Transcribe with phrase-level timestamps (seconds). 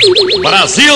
[0.00, 0.94] Brasil!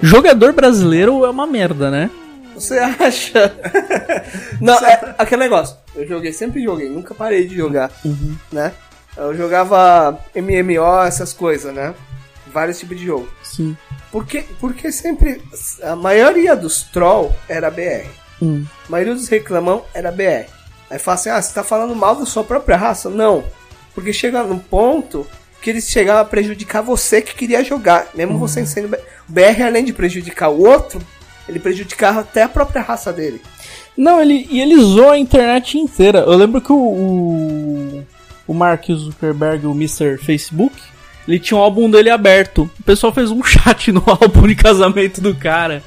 [0.00, 2.08] Jogador brasileiro é uma merda, né?
[2.54, 3.52] Você acha?
[4.60, 5.76] Não, é aquele negócio.
[5.96, 7.90] Eu joguei, sempre joguei, nunca parei de jogar,
[8.52, 8.72] né?
[9.16, 11.92] Eu jogava MMO, essas coisas, né?
[12.52, 13.28] Vários tipos de jogo.
[13.56, 13.76] Sim.
[14.10, 15.42] Porque, porque sempre
[15.82, 18.08] a maioria dos troll era BR.
[18.40, 18.64] Hum.
[18.86, 20.48] A maioria dos reclamão era BR.
[20.90, 23.10] Aí fala assim: ah, você tá falando mal da sua própria raça?
[23.10, 23.44] Não.
[23.94, 25.26] Porque chega num ponto
[25.60, 28.08] que eles chegavam a prejudicar você que queria jogar.
[28.14, 28.96] Mesmo você sendo
[29.28, 29.62] BR.
[29.64, 31.00] Além de prejudicar o outro,
[31.48, 33.40] ele prejudicava até a própria raça dele.
[33.96, 36.20] Não, ele, e ele zoa a internet inteira.
[36.20, 38.06] Eu lembro que o, o,
[38.46, 40.16] o Mark Zuckerberg, o Mr.
[40.16, 40.74] Facebook,
[41.26, 42.70] ele tinha um álbum dele aberto.
[42.78, 45.82] O pessoal fez um chat no álbum de casamento do cara.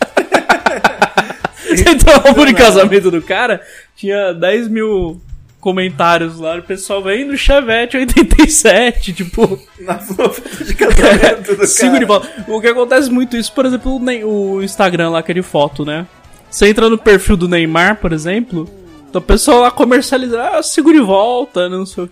[1.68, 3.60] Você entrou no álbum de casamento do cara,
[3.94, 5.20] tinha 10 mil
[5.60, 9.60] comentários lá, o pessoal vem no Chevette 87, tipo...
[9.80, 11.98] Na foto de casamento do cara.
[11.98, 12.44] de volta.
[12.46, 16.06] O que acontece muito isso, por exemplo, o o Instagram lá, aquele foto, né?
[16.48, 18.68] Você entra no perfil do Neymar, por exemplo,
[19.08, 22.08] então o pessoal lá comercializa, ah, sigo de volta, não sei o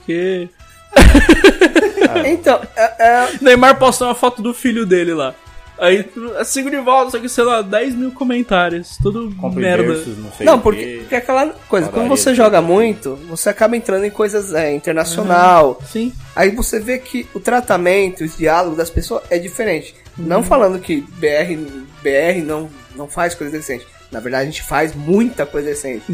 [0.97, 2.07] quê.
[2.27, 5.35] Então, é, é- Neymar posta uma foto do filho dele lá.
[5.79, 6.09] Aí,
[6.39, 8.97] "Ah, sigo de volta, só que, sei lá, 10 mil comentários.
[9.03, 9.83] Tudo Compre merda.
[9.93, 13.77] versus, não sei Não, porque, porque é aquela coisa, quando você joga muito, você acaba
[13.77, 15.79] entrando em coisas é, internacional.
[15.87, 16.13] Sim.
[16.35, 19.95] Aí você vê que o tratamento, os diálogos das pessoas é diferente.
[20.17, 21.55] Não falando que BR,
[22.03, 23.87] BR não, não faz coisa decente.
[24.11, 26.05] Na verdade, a gente faz muita coisa decente.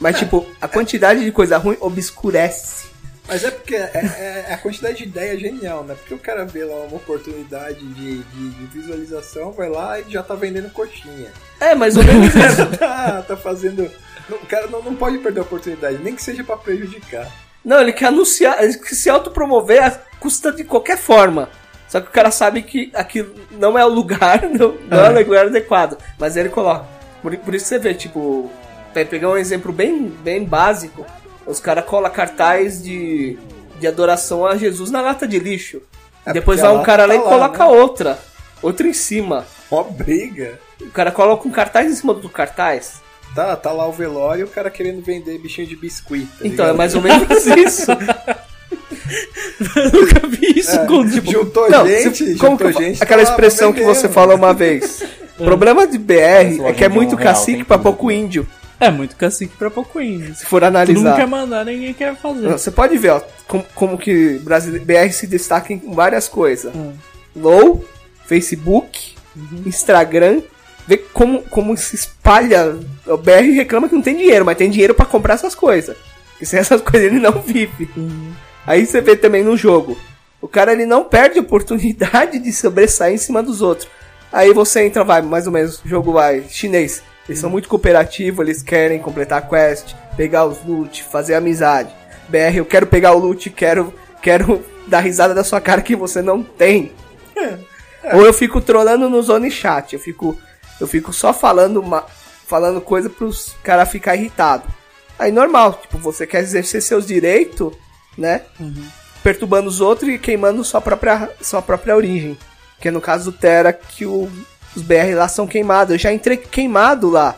[0.00, 2.90] Mas, tipo, a quantidade de coisa ruim obscurece.
[3.28, 5.94] Mas é porque é, é- a quantidade de ideia é genial, né?
[5.94, 10.22] Porque o cara vê lá uma oportunidade de, de- de visualização, vai lá e já
[10.22, 11.30] tá vendendo coxinha.
[11.60, 12.56] É, mais ou menos O isso.
[12.56, 13.88] cara tá, tá fazendo.
[14.28, 17.30] O cara não, não pode perder a oportunidade, nem que seja pra prejudicar.
[17.64, 21.48] Não, ele quer anunciar, ele quer se autopromover a custa de qualquer forma.
[21.88, 25.10] Só que o cara sabe que aquilo não é o lugar, não, não é.
[25.10, 25.96] o lugar adequado.
[26.18, 26.86] Mas ele coloca.
[27.22, 28.50] Por, por isso você vê, tipo,
[28.92, 31.06] pegar um exemplo bem, bem básico,
[31.46, 33.38] os caras colam cartaz de,
[33.80, 35.80] de adoração a Jesus na lata de lixo.
[36.24, 37.70] É, Depois vai um cara lá tá e lá, coloca né?
[37.80, 38.18] outra.
[38.62, 39.44] Outra em cima.
[39.70, 40.58] Ó, briga.
[40.80, 43.00] O cara coloca um cartaz em cima do cartaz.
[43.34, 46.26] Tá, tá lá o velório e o cara querendo vender bichinho de biscuit.
[46.26, 47.90] tá Então, é mais ou menos isso.
[49.76, 53.02] Eu nunca vi isso É, com tipo, juntou Não, gente, se- juntou como fa- gente.
[53.02, 55.02] aquela tá expressão que você falou uma vez.
[55.38, 57.82] O problema de BR é que é muito real, cacique tudo.
[57.82, 58.46] pouco índio,
[58.84, 60.34] É muito cacique pra pouco índio.
[60.34, 61.16] se for Todo mundo analisar.
[61.16, 62.48] quer mandar, ninguém quer fazer.
[62.50, 66.74] Você pode ver, ó, como, como que Brasile- BR se destaca em várias coisas.
[66.74, 66.92] Hum.
[67.36, 67.84] Low,
[68.26, 69.14] Facebook,
[69.66, 70.42] Instagram.
[70.86, 72.76] Vê como, como se espalha.
[73.06, 75.96] O BR reclama que não tem dinheiro, mas tem dinheiro pra comprar essas coisas.
[76.32, 77.88] Porque sem essas coisas ele não vive.
[78.66, 79.96] Aí você vê também no jogo.
[80.40, 83.88] O cara ele não perde a oportunidade de sobressair em cima dos outros.
[84.32, 87.02] Aí você entra, vai, mais ou menos, o jogo vai, chinês.
[87.28, 91.94] Eles são muito cooperativos, eles querem completar a quest, pegar os loot, fazer amizade.
[92.28, 96.20] BR, eu quero pegar o loot, quero, quero dar risada da sua cara que você
[96.20, 96.92] não tem.
[98.14, 100.36] Ou eu fico trolando no zone chat, eu fico,
[100.80, 102.04] eu fico só falando uma,
[102.46, 104.64] falando coisa pros caras ficar irritado.
[105.18, 107.72] Aí normal, tipo, você quer exercer seus direitos,
[108.18, 108.42] né?
[109.22, 112.36] Perturbando os outros e queimando sua própria, sua própria origem.
[112.80, 114.28] Que é no caso do Terra que o-
[114.76, 115.92] os BR lá são queimados.
[115.94, 117.34] Eu já entrei queimado lá.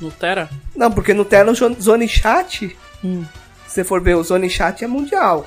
[0.00, 0.50] No Terra?
[0.74, 3.24] Não, porque no Terra, jo- Zone Chat, Hum.
[3.66, 5.46] se você for ver, o Zone Chat é mundial.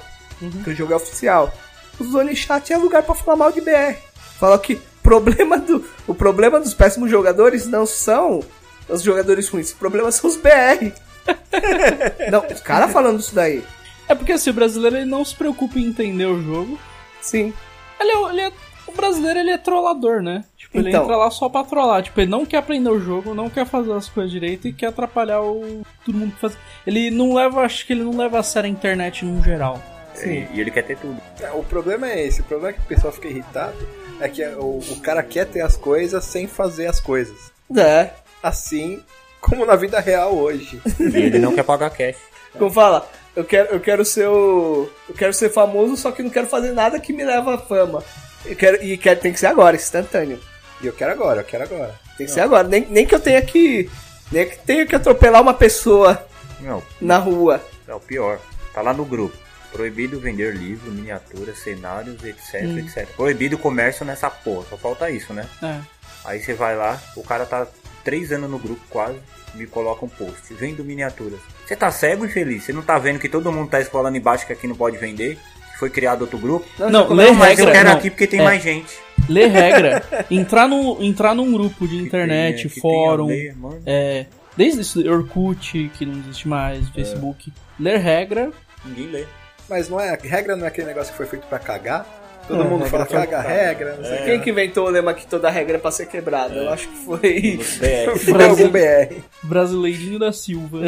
[0.63, 1.53] Que o jogo é oficial.
[1.99, 3.95] O Zone Chat é lugar pra falar mal de BR.
[4.39, 8.41] Fala que problema do, o problema dos péssimos jogadores não são
[8.87, 9.71] os jogadores ruins.
[9.71, 10.91] O problema são os BR.
[12.31, 13.63] não, os caras falando isso daí.
[14.07, 16.79] É porque assim, o brasileiro ele não se preocupa em entender o jogo.
[17.21, 17.53] Sim.
[17.99, 18.51] Ele é, ele é-
[18.87, 20.43] o brasileiro ele é trollador, né?
[20.69, 21.03] Tipo, ele Então.
[21.03, 22.03] entra lá só pra trollar.
[22.03, 24.87] Tipo, ele não quer aprender o jogo, não quer fazer as coisas direito e quer
[24.87, 26.57] atrapalhar o todo mundo que faz.
[26.85, 29.81] Ele não leva, acho que ele não leva a sério a internet no geral.
[30.23, 31.17] E, e ele quer ter tudo.
[31.41, 33.75] É, O problema é esse, o problema é que o pessoal fica irritado.
[34.19, 37.51] É que o, o cara quer ter as coisas sem fazer as coisas.
[37.75, 38.09] É.
[38.43, 39.01] Assim
[39.41, 40.81] como na vida real hoje.
[40.99, 42.17] E ele não quer pagar cash.
[42.57, 44.89] Como fala, eu quero, eu quero ser o.
[45.07, 48.03] Eu quero ser famoso, só que não quero fazer nada que me leva à fama.
[48.45, 50.39] Eu quero, e quero, tem que ser agora, instantâneo.
[50.81, 51.93] E eu quero agora, eu quero agora.
[52.17, 52.67] Tem que ser agora.
[52.67, 53.89] Nem, nem que eu tenha que.
[54.31, 56.23] Nem que tenha que atropelar uma pessoa
[56.61, 57.61] Não, na rua.
[57.87, 58.39] é o pior.
[58.73, 59.35] Tá lá no grupo.
[59.71, 62.77] Proibido vender livro, miniaturas, cenários, etc, Hum.
[62.79, 63.07] etc.
[63.15, 65.45] Proibido o comércio nessa porra, só falta isso, né?
[65.61, 65.79] É.
[66.25, 67.67] Aí você vai lá, o cara tá
[68.03, 69.19] três anos no grupo quase,
[69.53, 71.39] me coloca um post, vendo miniaturas.
[71.67, 72.63] Você tá cego, infeliz?
[72.63, 75.37] Você não tá vendo que todo mundo tá esfolando embaixo que aqui não pode vender?
[75.73, 76.65] Que foi criado outro grupo?
[76.89, 77.65] Não, lê Não, mas regra.
[77.65, 77.97] eu quero não.
[77.97, 78.43] aqui porque tem É.
[78.43, 78.97] mais gente.
[79.27, 80.03] Lê regra.
[80.29, 83.55] entrar, no, entrar num grupo de internet, tenha- que fórum, ler,
[83.85, 84.25] é,
[84.55, 87.51] desde isso, Orkut, que não existe mais, Facebook.
[87.79, 88.51] Ler regra.
[88.85, 89.25] Ninguém lê.
[89.69, 92.05] Mas não é, regra não é aquele negócio que foi feito pra cagar?
[92.47, 95.13] Todo É, mundo fala caga a regra, não sei o Quem que inventou o lema
[95.13, 96.55] que toda regra é pra ser quebrada?
[96.55, 97.59] Eu acho que foi.
[98.17, 99.17] Foi algum BR.
[99.43, 100.79] Brasileirinho da Silva.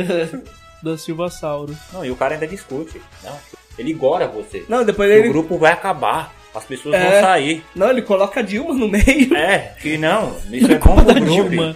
[0.81, 1.77] da Silva Sauro.
[1.93, 2.99] Não, e o cara ainda discute.
[3.23, 3.37] Não,
[3.77, 4.65] ele gora você.
[4.67, 5.29] Não, depois O ele.
[5.29, 6.33] grupo vai acabar.
[6.53, 7.09] As pessoas É.
[7.11, 7.63] vão sair.
[7.75, 9.35] Não, ele coloca a Dilma no meio.
[9.35, 10.35] É, que não.
[10.51, 11.49] Isso é bom pro grupo.
[11.49, 11.73] Dilma.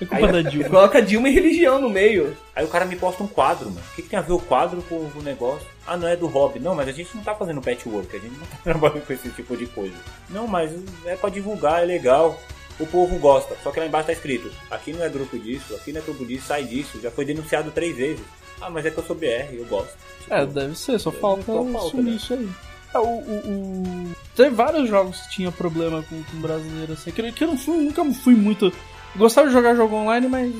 [0.00, 0.68] É culpa Aí- da Ele Dilma.
[0.68, 2.36] coloca Dilma e religião no meio.
[2.54, 3.80] Aí o cara me posta um quadro, mano.
[3.92, 5.66] O que, que tem a ver o quadro com o negócio?
[5.86, 6.60] Ah, não é do hobby.
[6.60, 9.28] Não, mas a gente não tá fazendo patchwork, a gente não tá trabalhando com esse
[9.30, 9.94] tipo de coisa.
[10.30, 10.70] Não, mas
[11.04, 12.40] é pra divulgar, é legal.
[12.80, 13.56] O povo gosta.
[13.62, 16.24] Só que lá embaixo tá escrito: aqui não é grupo disso, aqui não é grupo
[16.24, 17.00] disso, sai disso.
[17.02, 18.24] Já foi denunciado três vezes.
[18.60, 19.92] Ah, mas é que eu sou BR, eu gosto.
[20.20, 22.16] Tipo, É, deve ser, só falta Só falta, sumir né?
[22.16, 22.48] isso aí.
[22.94, 27.10] É, o, o, o- Tem vários jogos que tinha problema com, com brasileiro, assim.
[27.10, 28.72] Que, eu- que eu não fui, nunca fui muito.
[29.14, 30.50] Gostava de jogar jogo online, mas.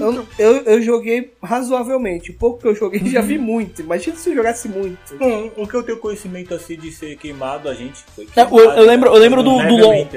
[0.00, 2.32] Eu, eu, eu joguei razoavelmente.
[2.32, 3.82] O pouco que eu joguei já vi muito.
[3.82, 4.98] Imagina se eu jogasse muito.
[5.20, 8.58] Hum, o que eu tenho conhecimento assim de ser queimado, a gente foi É, queimado.
[8.58, 10.08] eu- eu lembro- eu lembro do- do LoL.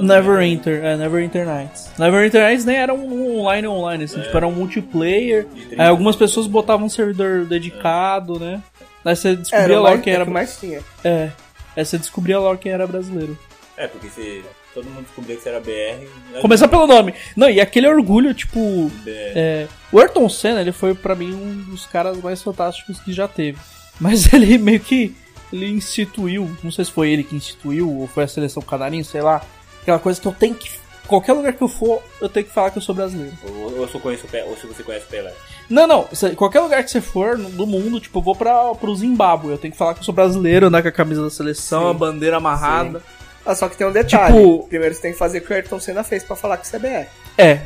[0.00, 0.84] Neverwinter.
[0.84, 1.90] É, Neverwinter Nights.
[1.98, 5.46] Neverwinter Nights nem era um online online, assim, tipo, era um multiplayer.
[5.76, 8.62] Aí algumas pessoas botavam um servidor dedicado, né?
[9.04, 10.80] Aí você descobria logo quem era que mais tinha.
[11.04, 11.30] É.
[11.76, 13.38] Aí você descobria logo quem era brasileiro.
[13.76, 14.44] É, porque se
[14.74, 16.06] todo mundo descobria que você era BR.
[16.32, 16.40] né?
[16.40, 17.14] Começar pelo nome.
[17.36, 18.90] Não, e aquele orgulho, tipo.
[19.02, 19.10] BR.
[19.10, 23.26] É, o Ayrton Senna, ele foi pra mim um dos caras mais fantásticos que já
[23.26, 23.58] teve.
[24.00, 25.14] Mas ele meio que
[25.52, 29.20] ele instituiu, não sei se foi ele que instituiu ou foi a seleção canarinho, sei
[29.20, 29.44] lá,
[29.82, 30.70] aquela coisa que eu tenho que
[31.12, 33.32] qualquer lugar que eu for, eu tenho que falar que eu sou brasileiro.
[33.44, 35.32] Ou, ou se eu conheço ou se você conhece o Pelé.
[35.68, 39.50] Não, não, qualquer lugar que você for do mundo, tipo, eu vou pra, pro Zimbábue,
[39.50, 41.90] eu tenho que falar que eu sou brasileiro, andar com a camisa da seleção, Sim.
[41.90, 43.02] a bandeira amarrada.
[43.44, 44.34] Ah, só que tem um detalhe.
[44.36, 46.66] Tipo- Primeiro você tem que fazer o que o Ayrton Senna fez pra falar que
[46.66, 47.06] você é BR.
[47.38, 47.60] É.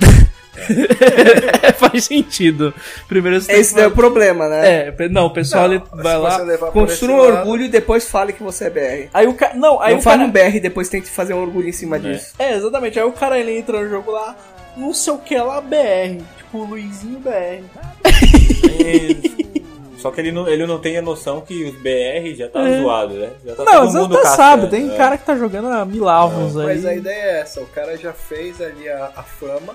[1.78, 2.74] Faz sentido.
[3.08, 4.92] Primeiro você Esse que daí é o problema, né?
[4.98, 6.38] É, não, o pessoal Não, vai lá.
[6.72, 9.08] Construa um orgulho e depois fale que você é BR.
[9.14, 9.54] Aí o cara.
[9.54, 10.28] Não, aí Não o fale cara.
[10.28, 11.98] um BR e depois tente fazer um orgulho em cima É.
[11.98, 12.34] disso.
[12.38, 12.98] É, exatamente.
[12.98, 14.36] Aí o cara ele entra no jogo lá,
[14.76, 16.22] não sei o que lá, BR.
[16.38, 17.62] Tipo, Luizinho BR.
[19.98, 22.80] Só que ele não, ele não tem a noção que os BR já tá É.
[22.80, 23.30] zoado, né?
[23.44, 24.96] Já tá não, todo mundo sabe, tem é.
[24.96, 26.66] cara que tá jogando a milavos aí.
[26.66, 29.74] Mas a ideia é essa, o cara já fez ali a, a fama,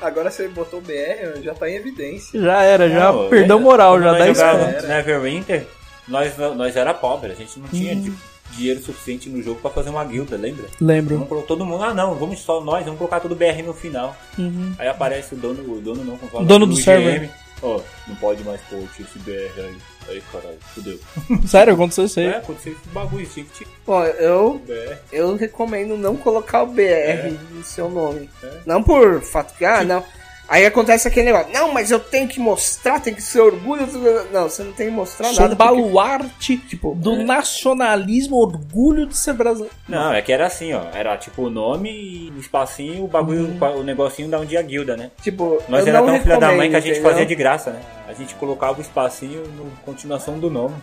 [0.00, 2.40] agora você botou BR, já tá em evidência.
[2.40, 4.84] Já era, já Não, perdeu é, moral, já nós 10 jogava pontos.
[4.88, 5.66] Neverwinter,
[6.06, 8.00] nós, nós era pobre, a gente não tinha Uhum.
[8.02, 8.12] di-
[8.52, 10.66] dinheiro suficiente no jogo pra fazer uma guilda, lembra?
[10.80, 11.14] Lembro.
[11.14, 14.14] Vamos colocar todo mundo, ah não, vamos só nós, vamos colocar tudo BR no final.
[14.38, 14.72] Uhum.
[14.78, 17.30] Aí aparece o dono, o dono não, fala, Dono do server.
[17.62, 19.76] Ó, não pode mais pôr esse BR aí.
[20.08, 20.98] Aí caralho, fudeu.
[21.48, 22.26] Sério, aconteceu isso aí.
[22.26, 24.96] É, aconteceu esse bagulho, tinha que tirar Bom, eu, o BR.
[25.12, 28.28] eu recomendo não colocar o BR no seu nome.
[28.42, 28.60] É.
[28.66, 30.04] Não por fato que, ah, não.
[30.46, 33.86] Aí acontece aquele negócio, não, mas eu tenho que mostrar, tem que ser orgulho.
[34.30, 35.56] Não, você não tem que mostrar Sou um nada.
[35.56, 39.74] porque- baluarte tipo, do nacionalismo, orgulho de ser brasileiro.
[39.88, 40.82] Não, é que era assim, ó.
[40.92, 44.96] Era tipo o nome e um espacinho, o bagulho, o negocinho da onde a guilda,
[44.96, 45.10] né?
[45.22, 47.80] tipo, Nós era não tão filha da mãe que a gente fazia de graça, né?
[48.06, 50.74] A gente colocava o espacinho no continuação do nome.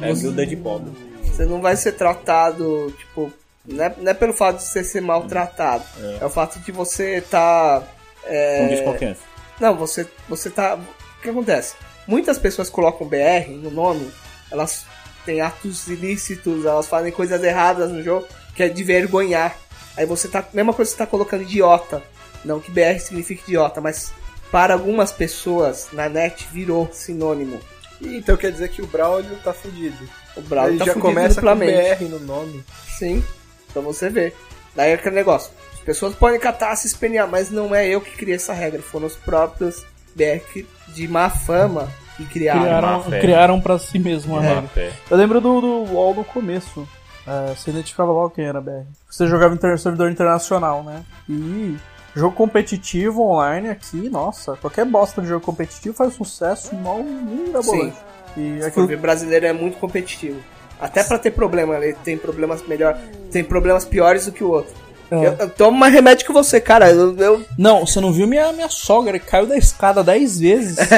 [0.00, 0.92] É guilda de pobre.
[1.24, 3.32] Você não vai ser tratado, tipo,
[3.66, 5.82] não é, não é pelo fato de você ser maltratado.
[6.20, 7.82] É, o fato de você tá.
[8.24, 9.20] É, Com desconfiança.
[9.60, 10.74] Não, você, você tá.
[10.74, 11.74] O que acontece?
[12.06, 14.10] Muitas pessoas colocam BR no nome,
[14.50, 14.84] elas
[15.24, 19.56] têm atos ilícitos, elas fazem coisas erradas no jogo, que é de vergonhar.
[19.96, 20.44] Aí você tá.
[20.52, 22.02] Mesma coisa que você tá colocando idiota.
[22.44, 24.12] Não que BR signifique idiota, mas
[24.50, 27.60] para algumas pessoas na net virou sinônimo.
[28.00, 30.08] E então quer dizer que o Braulio tá fudido.
[30.36, 31.94] O Brawl Ele tá já fudido começa com duplamente.
[31.96, 32.64] BR no nome.
[32.98, 33.24] Sim,
[33.72, 34.34] pra você ver.
[34.74, 35.52] Daí é aquele negócio.
[35.82, 38.80] As pessoas podem catar, se espelhar, mas não é eu que criei essa regra.
[38.80, 39.84] Foram os próprios
[40.14, 42.62] BR que- de má fama que criaram.
[43.02, 44.48] Criaram, criaram pra si mesmo a É.
[44.54, 44.92] regra.
[45.10, 45.84] Eu lembro do, do
[46.14, 46.86] no começo.
[47.26, 48.84] É, você identificava logo quem era BR.
[49.10, 51.02] Você jogava em inter- servidor internacional, né?
[51.28, 51.76] E
[52.14, 57.96] jogo competitivo online aqui, nossa, qualquer bosta de jogo competitivo faz sucesso um mirabolante.
[58.36, 60.40] E Se for aquilo ver, brasileiro é muito competitivo.
[60.80, 62.96] Até pra ter problema, ele tem problemas melhor,
[63.32, 64.74] tem problemas piores do que o outro.
[65.12, 65.26] É.
[65.26, 66.90] Eu, eu tomo mais remédio que você, cara.
[66.90, 70.76] Eu, eu- Não, você não viu minha, minha sogra que caiu da escada 10 vezes.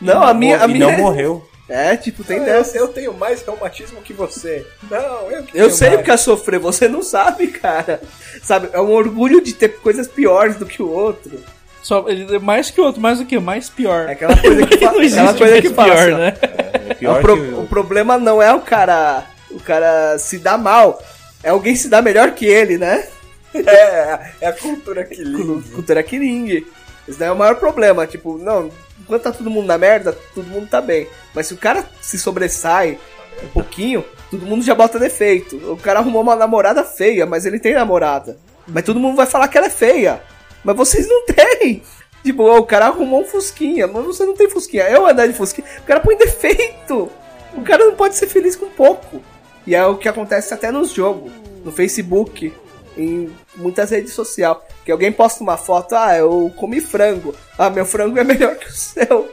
[0.00, 0.62] Não, a minha.
[0.62, 0.86] A e minha...
[0.90, 1.46] não morreu.
[1.68, 2.76] É, tipo, tem Ah, dessa.
[2.76, 4.64] eu, eu tenho mais reumatismo que você.
[4.88, 6.00] Não, eu que Eu tenho sei mais.
[6.00, 8.00] porque eu sofrer, você não sabe, cara.
[8.42, 11.40] Sabe, é um orgulho de ter coisas piores do que o outro.
[11.82, 13.38] Só, é mais que o outro, mais o que?
[13.40, 14.08] Mais pior.
[14.08, 14.92] É aquela coisa que fala.
[14.92, 16.34] não existe aquela coisa que pior, ó, né?
[16.42, 19.24] É É pior o, pro- que o problema não é o cara.
[19.56, 21.02] O cara se dar mal.
[21.42, 23.08] É alguém se dar melhor que ele, né?
[23.54, 25.62] É, é a cultura que liga.
[25.74, 26.66] Cultura Kiring.
[27.08, 28.06] Esse daí é o maior problema.
[28.06, 28.70] Tipo, não,
[29.00, 31.08] enquanto tá todo mundo na merda, todo mundo tá bem.
[31.34, 32.98] Mas se o cara se sobressai
[33.42, 35.56] um pouquinho, todo mundo já bota defeito.
[35.72, 38.36] O cara arrumou uma namorada feia, mas ele tem namorada.
[38.66, 40.20] Mas todo mundo vai falar que ela é feia.
[40.62, 41.82] Mas vocês não têm.
[42.24, 44.84] Tipo, o cara arrumou um Fusquinha, mas você não tem Fusquinha.
[44.84, 47.08] Eu andar de Fusquinha, o cara põe defeito.
[47.54, 49.22] O cara não pode ser feliz com pouco.
[49.66, 51.32] E é o que acontece até nos jogos,
[51.64, 52.52] no Facebook,
[52.96, 54.58] em muitas redes sociais.
[54.84, 57.34] Que alguém posta uma foto, ah, eu comi frango.
[57.58, 59.30] Ah, meu frango é melhor que o seu.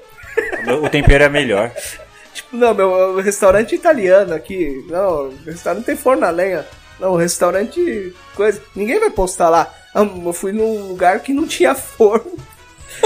[0.83, 1.71] o tempero é melhor.
[2.33, 4.83] Tipo, não, meu restaurante italiano aqui.
[4.89, 6.65] Não, o restaurante não tem forno a lenha.
[6.99, 8.11] Não, restaurante.
[8.35, 8.59] coisa.
[8.75, 9.71] Ninguém vai postar lá.
[9.93, 12.31] Ah, eu fui num lugar que não tinha forno.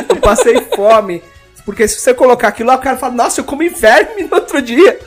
[0.08, 1.22] Eu passei fome.
[1.66, 4.62] Porque se você colocar aquilo lá, o cara fala, nossa, eu comi verme no outro
[4.62, 4.98] dia.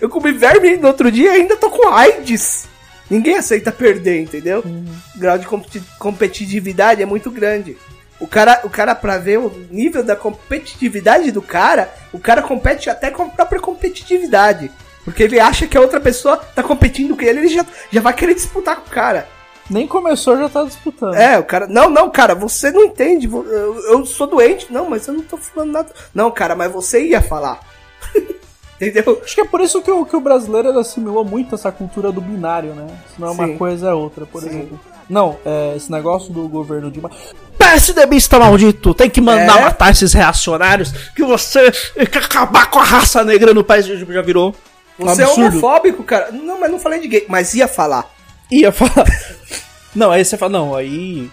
[0.00, 2.66] Eu comi verme no outro dia e ainda tô com AIDS.
[3.10, 4.60] Ninguém aceita perder, entendeu?
[5.14, 7.76] O grau de competi- competitividade é muito grande.
[8.18, 12.88] O cara, o cara, pra ver o nível da competitividade do cara, o cara compete
[12.90, 14.70] até com a própria competitividade.
[15.04, 18.12] Porque ele acha que a outra pessoa tá competindo com ele, ele já, já vai
[18.12, 19.28] querer disputar com o cara.
[19.68, 21.14] Nem começou, já tá disputando.
[21.14, 21.66] É, o cara.
[21.66, 23.26] Não, não, cara, você não entende.
[23.26, 24.72] Eu, eu sou doente.
[24.72, 25.88] Não, mas eu não tô falando nada.
[26.14, 27.60] Não, cara, mas você ia falar.
[28.80, 29.20] Entendeu?
[29.24, 32.20] Acho que é por isso que o, que o brasileiro assimilou muito essa cultura do
[32.20, 32.86] binário, né?
[33.14, 33.56] Se não é uma Sim.
[33.56, 34.48] coisa é outra, por Sim.
[34.48, 34.80] exemplo.
[35.08, 37.00] Não, é, esse negócio do governo de.
[37.56, 39.62] PSDBista maldito, tem que mandar É?
[39.62, 44.54] matar esses reacionários, que você quer acabar com a raça negra no país, já virou.
[44.98, 46.30] um Você é homofóbico, cara.
[46.32, 47.24] Não, mas não falei de gay.
[47.28, 48.10] Mas ia falar.
[48.50, 49.06] Ia falar.
[49.94, 51.30] não, aí você fala, não, aí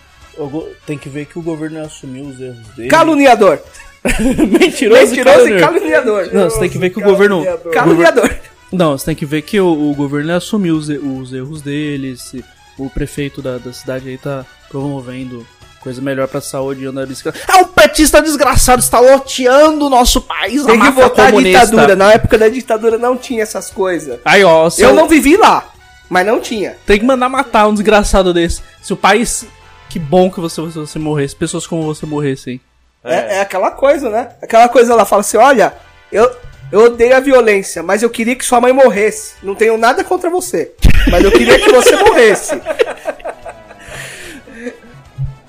[0.85, 2.89] tem que ver que o governo assumiu os erros dele.
[2.89, 3.59] Caluniador.
[4.59, 5.59] Mentiroso, Mentiroso e caluniador.
[5.59, 6.29] caluniador.
[6.33, 7.45] Não, você tem que ver que o governo.
[7.71, 8.29] Caluniador.
[8.71, 12.17] Não, você tem que ver que o, o governo assumiu os, e- os erros dele,
[12.17, 12.43] se
[12.77, 15.45] o prefeito da, da cidade aí tá promovendo
[15.79, 17.39] coisa melhor pra saúde e anda bicicleta.
[17.47, 21.65] É um petista desgraçado, está loteando o nosso país, Tem que votar a comunista.
[21.65, 21.95] ditadura.
[21.95, 24.17] Na época da ditadura não tinha essas coisas.
[24.25, 25.71] Aí, ó, se Eu não vivi lá,
[26.09, 26.77] mas não tinha.
[26.85, 28.61] tem que mandar matar um desgraçado desse.
[28.81, 29.45] Se o país.
[29.89, 32.59] Que bom que você, se você morresse, pessoas como você morressem.
[33.03, 34.29] É, é aquela coisa, né?
[34.41, 35.73] Aquela coisa ela fala assim: olha,
[36.11, 36.29] eu,
[36.71, 39.35] eu odeio a violência, mas eu queria que sua mãe morresse.
[39.43, 40.71] Não tenho nada contra você,
[41.11, 42.59] mas eu queria que você morresse.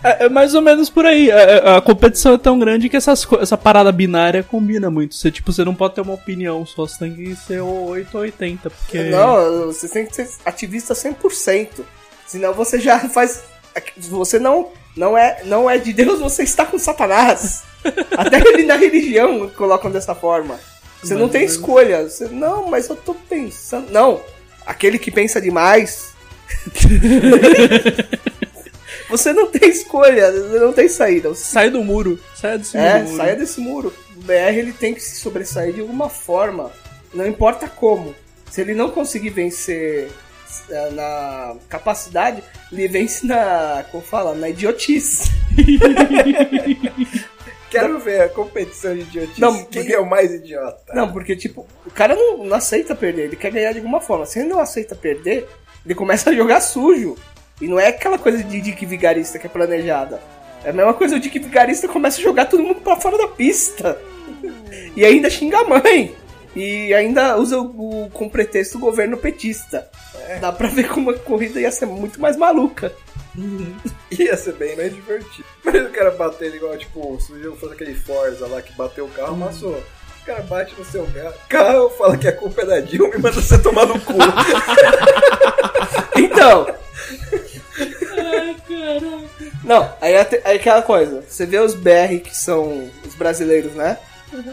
[0.05, 1.31] É, é mais ou menos por aí.
[1.31, 5.15] É, é, a competição é tão grande que essas, essa parada binária combina muito.
[5.15, 8.15] Você, tipo, você não pode ter uma opinião só, você tem que ser o 8
[8.15, 9.05] ou 80, porque...
[9.05, 11.81] Não, você tem que ser ativista 100%.
[12.27, 13.45] Senão você já faz.
[13.97, 17.63] Você não, não, é, não é de Deus, você está com Satanás.
[18.17, 20.59] Até ele na religião colocam dessa forma.
[21.03, 22.09] Você não tem escolha.
[22.09, 23.91] Você, não, mas eu tô pensando.
[23.91, 24.23] Não.
[24.65, 26.15] Aquele que pensa demais.
[29.11, 31.29] você não tem escolha, você não tem saída.
[31.29, 33.17] Você Sai do muro, sai desse é, muro.
[33.17, 33.93] saia desse muro.
[34.17, 36.73] O BR ele tem que se sobressair de alguma forma.
[37.13, 38.15] Não importa como.
[38.51, 40.11] Se ele não conseguir vencer
[40.93, 42.43] na capacidade,
[42.73, 43.85] ele vence na.
[43.91, 44.35] Como fala?
[44.35, 45.31] Na idiotice.
[47.71, 49.41] Quero ver a competição de idiotice.
[49.41, 50.93] Não, Quem porque- é o mais idiota?
[50.95, 54.25] Não, porque, tipo, o cara não, não aceita perder, ele quer ganhar de alguma forma.
[54.27, 55.49] Se ele não aceita perder,
[55.85, 57.17] ele começa a jogar sujo.
[57.61, 60.21] E não é aquela coisa de Dick Vigarista que é planejada.
[60.65, 63.29] É a mesma coisa, o Dick Vigarista começa a jogar todo mundo pra fora da
[63.29, 63.99] pista.
[64.97, 66.15] E ainda xinga a mãe.
[66.57, 69.89] E ainda usa o, o- com pretexto o governo petista.
[70.41, 72.93] Dá pra ver como a corrida ia ser muito mais maluca.
[74.13, 75.45] Ia ser bem mais divertido.
[75.65, 79.07] Mas o cara bater igual, tipo, se o jogo fosse aquele Forza lá que bateu
[79.07, 79.75] o carro, amassou.
[80.23, 83.19] O cara bate no seu ga- carro, fala que a culpa é da Dilma e
[83.19, 84.13] manda você tomar no cu.
[86.17, 86.67] Então.
[89.65, 91.23] Não, aí é, aí é aquela coisa.
[91.29, 93.99] Você vê os BR que são os brasileiros, né?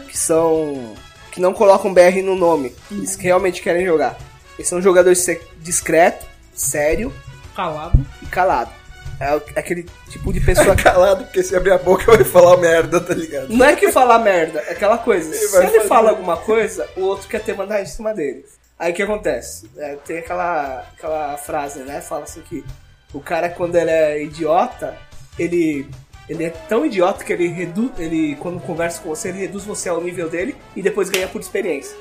[0.08, 0.94] Que são.
[1.32, 2.72] Que não colocam BR no nome.
[2.90, 4.16] Eles que realmente querem jogar.
[4.56, 5.26] Eles são jogadores
[5.58, 6.24] discreto,
[6.54, 7.12] sério
[7.56, 7.98] Calado.
[8.22, 8.70] e calado.
[9.18, 10.82] É o- aquele tipo de pessoa que.
[10.82, 13.48] Calado, porque se abrir a boca vai falar merda, tá ligado?
[13.48, 15.28] Não é que falar merda, é aquela coisa.
[15.28, 15.88] Ele Se ele fazer.
[15.88, 18.44] fala alguma coisa, o outro quer ter mandar em cima dele.
[18.78, 19.70] Aí o que acontece?
[19.76, 22.00] É, tem aquela, aquela frase, né?
[22.00, 22.64] Fala assim que
[23.14, 24.96] o cara, quando ele é idiota,
[25.38, 25.88] ele
[26.28, 27.90] Ele é tão idiota que ele reduz.
[27.98, 31.40] Ele, quando conversa com você, ele reduz você ao nível dele e depois ganha por
[31.40, 31.96] experiência.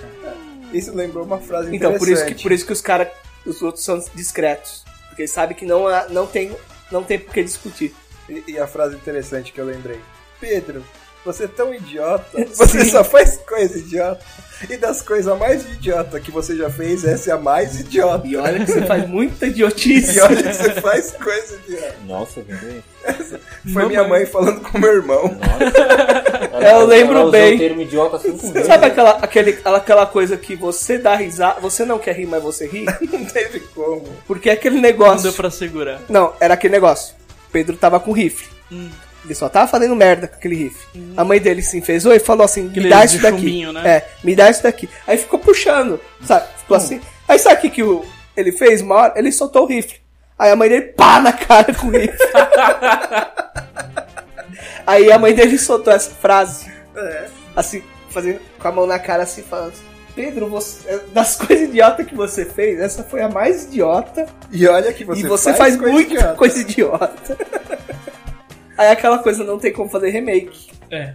[0.73, 2.43] Isso lembrou uma frase Então, por isso que, interessante.
[2.43, 3.07] por isso que os caras.
[3.45, 4.83] Os outros são discretos.
[5.09, 6.55] Porque eles sabem que não, há- não tem
[6.91, 7.93] não tem por que discutir.
[8.29, 9.99] E, e a frase interessante que eu lembrei.
[10.39, 10.83] Pedro,
[11.25, 12.25] você é tão idiota.
[12.53, 12.91] Você Sim.
[12.91, 14.21] só faz coisa idiota.
[14.69, 18.27] E das coisas mais idiota que você já fez, essa é a mais idiota.
[18.27, 20.17] E olha que você faz muita idiotice.
[20.17, 21.95] E olha que você faz coisa idiota.
[22.05, 22.83] Nossa, velho.
[23.73, 25.35] Foi minha mãe falando com meu irmão.
[26.61, 27.55] Eu lembro ela bem.
[27.55, 28.67] o termo idiota cinco vezes.
[28.67, 32.67] Sabe aquela, aquele, aquela coisa que você dá risada, você não quer rir, mas você
[32.67, 32.85] ri?
[33.11, 34.03] Não teve como.
[34.27, 35.23] Porque é aquele Não negócio.
[35.23, 36.01] deu pra segurar.
[36.07, 37.15] Não, era aquele negócio.
[37.51, 38.47] Pedro tava com rifle.
[39.23, 41.13] Ele só tava fazendo merda com aquele rifle.
[41.15, 43.37] A mãe dele se enfesou e falou assim: me dá isso daqui.
[43.37, 43.87] chumbinho, né?
[43.97, 44.89] É, me dá isso daqui.
[45.05, 46.45] Aí ficou puxando, sabe?
[46.57, 46.99] Ficou assim.
[47.27, 48.03] Aí sabe o que, que o,
[48.35, 49.13] ele fez uma hora?
[49.15, 49.99] Ele soltou o rifle.
[50.37, 52.17] Aí a mãe dele pá na cara com o rifle.
[54.85, 56.71] Aí a mãe dele soltou essa frase.
[56.95, 57.27] É.
[57.55, 59.73] Assim, fazendo com a mão na cara assim, falando.
[60.15, 64.91] Pedro, você, das coisas idiotas que você fez, essa foi a mais idiota E olha
[64.91, 66.35] que você e você faz, coisa muita idiota.
[66.35, 67.37] coisa idiota.
[68.77, 70.71] Aí aquela coisa não tem como fazer remake.
[70.89, 71.13] É.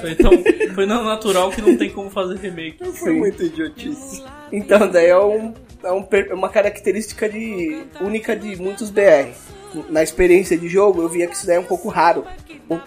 [0.00, 0.30] Foi tão,
[0.74, 2.84] foi natural que não tem como fazer remake.
[2.92, 4.22] Foi muito idiotice.
[4.52, 9.30] Então daí é, um, é um uma característica de, única de muitos BR.
[9.88, 12.24] Na experiência de jogo eu via que isso daí é um pouco raro.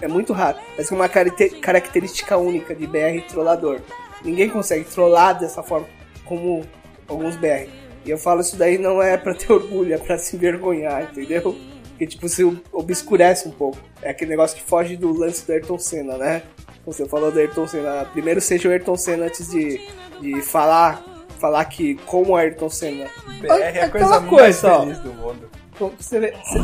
[0.01, 0.57] É muito raro.
[0.77, 3.81] Mas é uma caracte- característica única de BR trollador.
[4.23, 5.87] Ninguém consegue trollar dessa forma
[6.23, 6.63] como
[7.07, 7.67] alguns BR.
[8.05, 11.55] E eu falo isso daí não é pra ter orgulho, é pra se envergonhar, entendeu?
[11.95, 13.77] Porque tipo, se obscurece um pouco.
[14.01, 16.43] É aquele negócio que foge do lance do Ayrton Senna, né?
[16.85, 18.03] Você falou do Ayrton Senna.
[18.11, 19.79] Primeiro seja o Ayrton Senna antes de,
[20.19, 21.01] de falar,
[21.39, 23.05] falar que como o Ayrton Senna.
[23.39, 25.49] BR é a coisa Aquela mais coisa, feliz do mundo.
[25.79, 26.59] Como Você vê, você-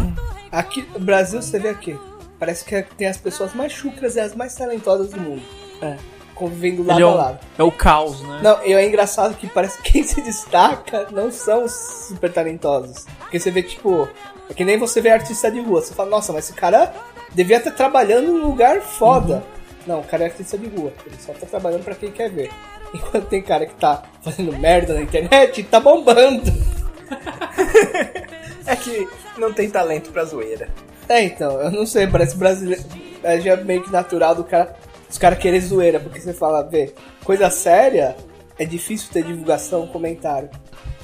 [0.51, 1.97] aqui no Brasil você vê aqui.
[2.37, 5.43] Parece que tem as pessoas mais chucras e as mais talentosas do mundo.
[5.81, 5.95] É.
[6.35, 7.39] Convivendo lado é a o, lado.
[7.59, 8.39] é o caos, né?
[8.43, 11.71] Não, e é engraçado que parece que quem se destaca não são os
[12.07, 13.05] super talentosos.
[13.19, 14.09] Porque você vê, tipo,
[14.51, 15.81] é que nem você vê artista de rua.
[15.81, 16.93] Você fala, nossa, mas esse cara
[17.33, 19.41] devia estar trabalhando num lugar foda.
[19.87, 20.91] Não, o cara é artista de rua.
[21.05, 22.51] Ele só tá trabalhando pra quem quer ver.
[22.93, 26.51] Enquanto tem cara que tá fazendo merda na internet, tá bombando.
[28.63, 29.07] É que
[29.39, 30.69] não tem talento pra zoeira.
[31.09, 32.83] É, então, eu não sei, parece brasileiro.
[33.23, 34.77] É já meio que natural do cara.
[35.09, 38.15] Os caras querer zoeira, porque você fala, vê, coisa séria
[38.57, 40.49] é difícil ter divulgação, comentário.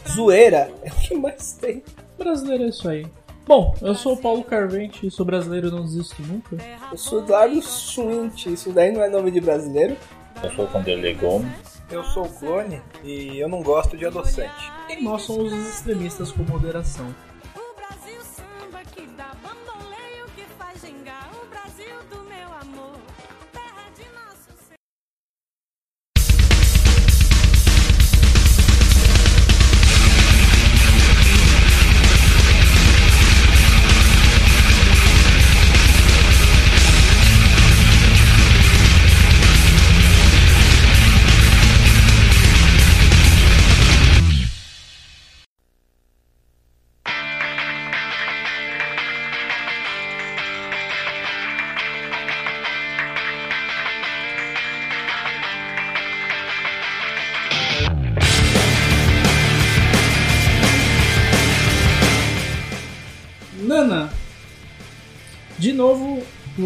[0.08, 1.84] Zoeira é o que mais tem.
[2.17, 3.08] Brasileiro é isso aí.
[3.48, 6.58] Bom, eu sou o Paulo Carvente e sou brasileiro e não desisto nunca.
[6.92, 9.96] Eu sou Eduardo Schwint, isso daí não é nome de brasileiro.
[10.44, 11.50] Eu sou o Vanderlei Gomes.
[11.90, 14.70] Eu sou o clone e eu não gosto de adoçante.
[14.90, 17.08] E nós somos os extremistas com moderação.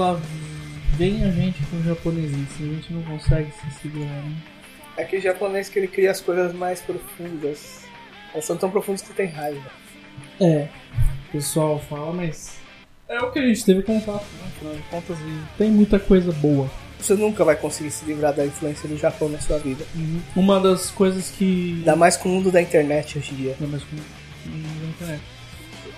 [0.01, 0.19] Lá
[0.97, 2.47] vem a gente com o japonesinho.
[2.59, 4.35] A gente não consegue se segurar, né?
[4.97, 7.81] É que o japonês que ele cria as coisas mais profundas.
[8.33, 9.71] Elas são tão profundas que tem raiva.
[10.39, 10.67] É,
[11.29, 12.57] o pessoal fala, mas
[13.07, 14.47] é o que a gente teve contato, né?
[14.55, 15.17] Afinal de contas,
[15.57, 16.69] tem muita coisa boa.
[16.99, 19.83] Você nunca vai conseguir se livrar da influência do Japão na sua vida.
[20.35, 21.75] Uma das coisas que.
[21.79, 23.55] Ainda mais com o mundo da internet hoje em dia.
[23.59, 25.21] Mas com- na internet.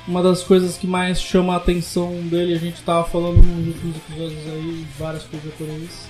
[0.07, 3.95] Uma das coisas que mais chama a atenção dele, a gente tava falando nos últimos
[3.95, 6.07] episódios aí, várias coisas japonesas,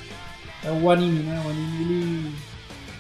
[0.64, 1.42] é o anime, né?
[1.46, 2.36] O anime ele,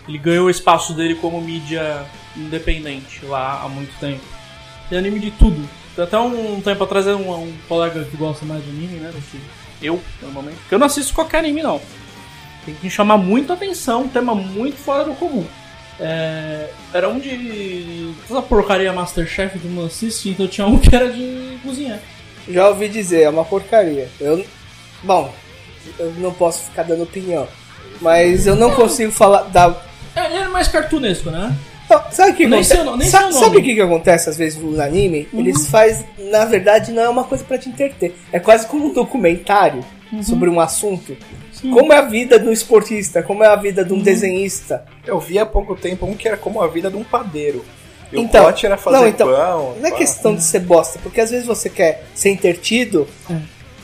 [0.07, 4.21] ele ganhou o espaço dele como mídia independente lá há muito tempo.
[4.87, 5.67] Tem anime de tudo.
[5.95, 9.11] Tem Até um tempo atrás um, um colega que gosta mais de anime, né?
[9.31, 9.39] Que
[9.85, 10.57] eu, normalmente.
[10.57, 11.81] Porque eu não assisto qualquer anime, não.
[12.65, 15.45] Tem que chamar muita atenção, um tema muito fora do comum.
[15.99, 18.13] É, era um de.
[18.27, 21.99] Toda porcaria Masterchef que não assiste, então tinha um que era de cozinhar.
[22.49, 24.09] Já ouvi dizer, é uma porcaria.
[24.19, 24.45] Eu.
[25.03, 25.33] Bom,
[25.99, 27.47] eu não posso ficar dando opinião.
[28.01, 29.75] Mas eu não consigo falar da.
[30.15, 31.55] É, ele era mais cartunesco, né?
[31.89, 32.97] Não, sabe o que Nem acontece?
[32.97, 33.25] nem Sa-.
[33.25, 33.31] Uhum.
[33.31, 35.27] sabe o que, que acontece às vezes no anime?
[35.33, 38.15] Eles fazem, na verdade, não é uma coisa pra te entreter.
[38.31, 39.83] É quase como um documentário.
[40.21, 41.15] Sobre um assunto.
[41.61, 44.85] Como é a vida do esportista, como é a vida de um desenhista.
[45.05, 47.63] Eu vi há pouco tempo um que era como a vida de um padeiro.
[48.11, 49.75] E Então, o plot era fazer não, então, pão.
[49.79, 53.07] Não é questão de ser bosta, porque às vezes você quer ser intertido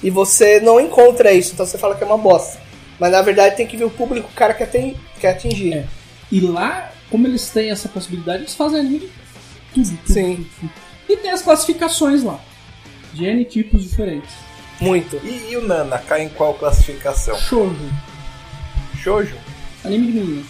[0.04, 2.60] e você não encontra isso, então você fala que é uma bosta.
[3.00, 5.74] Mas na verdade tem que ver o público que o cara quer, tem, quer atingir.
[5.74, 5.86] É.
[6.32, 9.10] E lá, como eles têm essa possibilidade, eles fazem anime
[9.74, 10.36] de tudo, tudo, Sim.
[10.36, 10.72] tudo, tudo.
[11.08, 12.40] E tem as classificações lá.
[13.14, 14.30] De N tipos diferentes.
[14.82, 15.18] Muito.
[15.24, 17.38] E, e o Nana cai em qual classificação?
[17.38, 17.76] Shoujo.
[19.02, 19.36] Shoujo?
[19.84, 20.46] Anime de menino.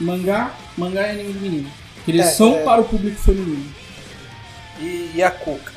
[0.00, 1.70] Mangá, mangá e anime de menino.
[2.06, 2.62] Eles É, são é.
[2.62, 3.64] para o público feminino.
[4.80, 5.72] E, e a Cuca?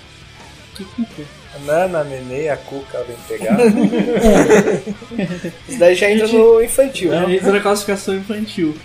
[0.76, 1.24] Que cuca.
[1.56, 3.58] A Nana, a Nenê, a Cuca vem pegar.
[5.70, 7.14] Isso daí já entra Gente, no infantil.
[7.14, 8.76] É, isso na classificação infantil.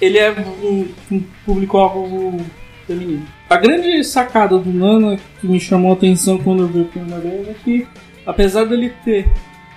[0.00, 2.40] Ele é um, um público-alvo
[2.86, 3.26] feminino.
[3.50, 7.20] A grande sacada do Nana que me chamou a atenção quando eu vi a primeira
[7.20, 7.86] vez é que,
[8.28, 9.26] apesar dele ter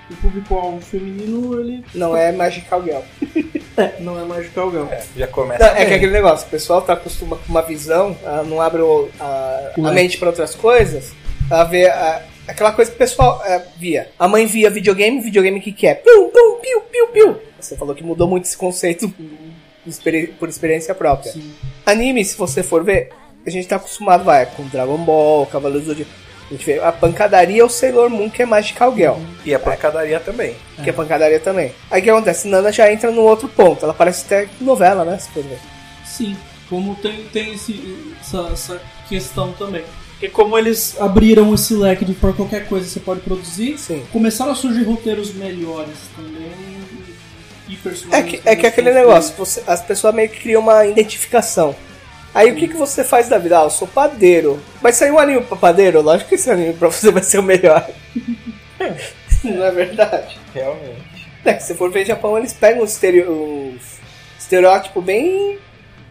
[0.10, 3.00] o público-alvo feminino, ele Não é Magical Girl.
[3.78, 4.86] é, não é Magical Girl.
[4.92, 5.64] É, já começa.
[5.66, 8.60] Não, é que é aquele negócio, o pessoal tá acostumado com uma visão, ela não
[8.62, 9.96] abre o- a, a leque.
[9.96, 11.14] mente para outras coisas,
[11.50, 14.10] ela vê a- aquela coisa que o pessoal é, via.
[14.20, 15.96] A mãe via videogame, videogame que que é?
[15.96, 17.42] Piu, pum, piu, piu, piu.
[17.60, 19.12] Você falou que mudou muito esse conceito
[20.40, 21.32] por experiência própria.
[21.32, 21.54] Sim.
[21.86, 23.10] Anime, se você for ver,
[23.46, 26.12] a gente tá acostumado, vai, com Dragon Ball, Cavaleiros do Zodíaco.
[26.52, 29.16] A gente vê a pancadaria é o Sailor Moon, que é Magical Girl.
[29.46, 30.54] E a pancadaria também.
[30.84, 31.72] Que é pancadaria também.
[31.90, 32.46] Aí o que acontece?
[32.50, 33.86] Nana já entra no outro ponto.
[33.86, 35.18] Ela parece até novela, né?
[35.18, 35.60] Se for ver.
[36.06, 36.36] Sim,
[36.70, 39.84] como tem, tem esse, essa, essa questão também.
[40.12, 44.04] Porque como eles abriram esse leque de por qualquer coisa você pode produzir, Sim.
[44.12, 46.52] começaram a surgir roteiros melhores também
[47.70, 48.42] e É personagens.
[48.42, 51.74] que, é que aquele negócio, você- as pessoas meio que criam uma identificação.
[52.34, 53.60] Aí o que, que você faz da vida?
[53.60, 54.62] Ah, eu sou padeiro.
[54.82, 56.02] Vai sair um anime pra padeiro?
[56.02, 57.88] Lógico que esse anime pra você vai ser o melhor.
[59.44, 60.40] Não é verdade?
[60.54, 61.30] Realmente.
[61.44, 63.32] É se for ver Japão, eles pegam os, estereo,
[63.76, 64.00] os
[64.40, 65.58] estereótipo bem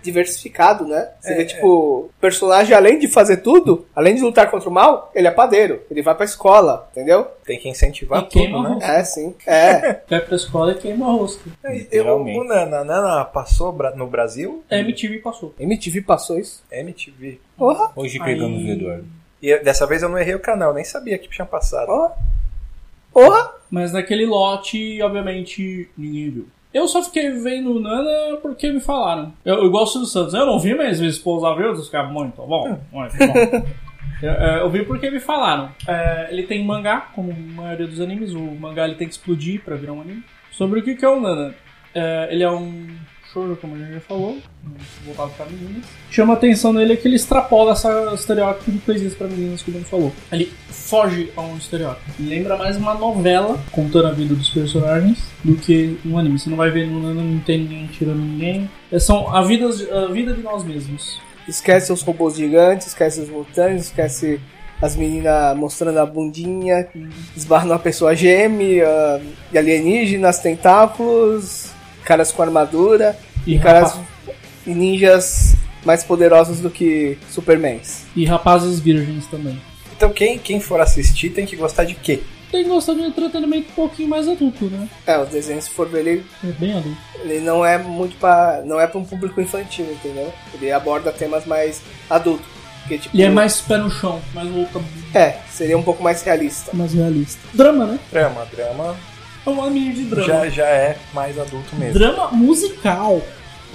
[0.02, 1.10] diversificado, né?
[1.20, 4.72] Você É, vê, tipo, o personagem, além de fazer tudo, além de lutar contra o
[4.72, 5.82] mal, ele é padeiro.
[5.90, 7.26] Ele vai pra escola, entendeu?
[7.44, 8.98] Tem que incentivar E queima tudo, a né?
[9.00, 9.34] É, sim.
[9.46, 10.00] É.
[10.08, 11.50] Vai pra escola e queima o rosto.
[11.64, 12.38] Eu, Literalmente.
[12.38, 14.62] o Nana, a Nana passou no Brasil?
[14.70, 15.54] A MTV passou.
[15.58, 16.62] MTV passou isso.
[16.70, 17.40] MTV.
[17.56, 19.06] Porra, Hoje pegamos Aí- o Eduardo.
[19.42, 21.86] E dessa vez eu não errei o canal, nem sabia que tinha passado.
[21.86, 22.14] porra.
[23.12, 23.54] Porra!
[23.70, 26.48] Mas naquele lote, obviamente, ninguém viu.
[26.72, 29.32] Eu só fiquei vendo o Nana porque me falaram.
[29.44, 30.34] Eu, eu gosto do Santos.
[30.34, 33.66] Eu não vi, mas minha esposa viu, os caras, muito bom, muito bom.
[34.22, 35.70] eu, é, eu vi porque me falaram.
[35.86, 38.32] É, ele tem mangá, como a maioria dos animes.
[38.32, 40.22] O mangá ele tem que explodir pra virar um anime.
[40.52, 41.54] Sobre o que, que é o Nana.
[41.92, 42.86] É, ele é um
[43.32, 44.38] shoujo, como a gente já falou,
[45.04, 45.84] voltado pra meninas.
[46.10, 49.70] Chama a atenção nele é que ele extrapola essa estereótipo de coisinhas pra meninas que
[49.70, 50.12] o Dan falou.
[50.32, 52.10] Ele foge a um estereótipo.
[52.18, 56.38] Lembra mais uma novela contando a vida dos personagens do que um anime.
[56.38, 58.68] Você não vai ver no não tem ninguém tirando ninguém.
[58.90, 61.20] É, São a vida, a vida de nós mesmos.
[61.48, 64.40] Esquece os robôs gigantes, esquece os mutantes, esquece
[64.80, 66.88] as meninas mostrando a bundinha,
[67.36, 69.20] esbarra numa pessoa geme, ah,
[69.54, 71.72] alienígenas, tentáculos,
[72.04, 73.96] caras com armadura E, e caras
[74.66, 78.04] e ninjas mais poderosos do que Supermans.
[78.14, 79.60] e rapazes virgens também.
[79.96, 82.20] Então quem, quem for assistir tem que gostar de quê?
[82.50, 84.88] Tem que gostar de um entretenimento um pouquinho mais adulto, né?
[85.06, 86.98] É, o desenho, se for ver, ele, É bem adulto.
[87.22, 88.60] ele não é muito pra.
[88.64, 90.32] não é pra um público infantil, entendeu?
[90.54, 92.44] Ele aborda temas mais adultos.
[92.82, 94.80] Porque, tipo, Ele é mais pé no chão, mais louca,
[95.14, 96.72] É, seria um pouco mais realista.
[96.74, 97.38] mais realista.
[97.54, 97.98] Drama, né?
[98.10, 98.96] Drama, drama
[99.46, 100.26] É um anime de drama.
[100.26, 101.94] já, já é mais adulto mesmo.
[101.94, 103.22] Drama musical.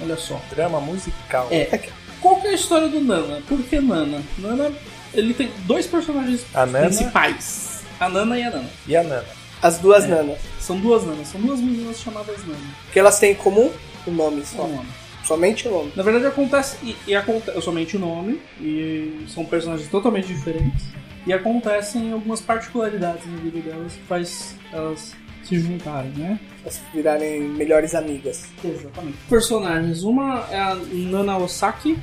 [0.02, 0.40] Olha só.
[0.50, 1.48] Drama musical.
[1.50, 1.80] É.
[2.20, 3.40] Qual que é a história do Nana?
[3.48, 4.22] Por que Nana?
[4.38, 4.72] Nana,
[5.14, 7.82] ele tem dois personagens A principais.
[7.98, 8.68] A Nana e a Nana.
[8.86, 9.24] e a Nana.
[9.62, 10.08] As duas É.
[10.08, 10.38] nanas.
[10.60, 11.28] São duas Nanas.
[11.28, 12.58] São duas meninas chamadas Nana.
[12.88, 13.70] O que elas têm em comum?
[14.06, 14.64] O nome só.
[14.64, 14.88] Um nome.
[15.24, 15.92] Somente o nome.
[15.96, 16.76] Na verdade acontece.
[16.82, 18.40] E, e acontece somente o nome.
[18.60, 20.84] E são personagens totalmente diferentes.
[21.26, 25.12] E acontecem algumas particularidades na vida delas que faz elas
[25.46, 26.38] se juntarem, né?
[26.62, 28.44] Elas virarem melhores amigas.
[28.64, 29.16] Exatamente.
[29.28, 30.02] Personagens.
[30.02, 31.98] Uma é a Nana Osaki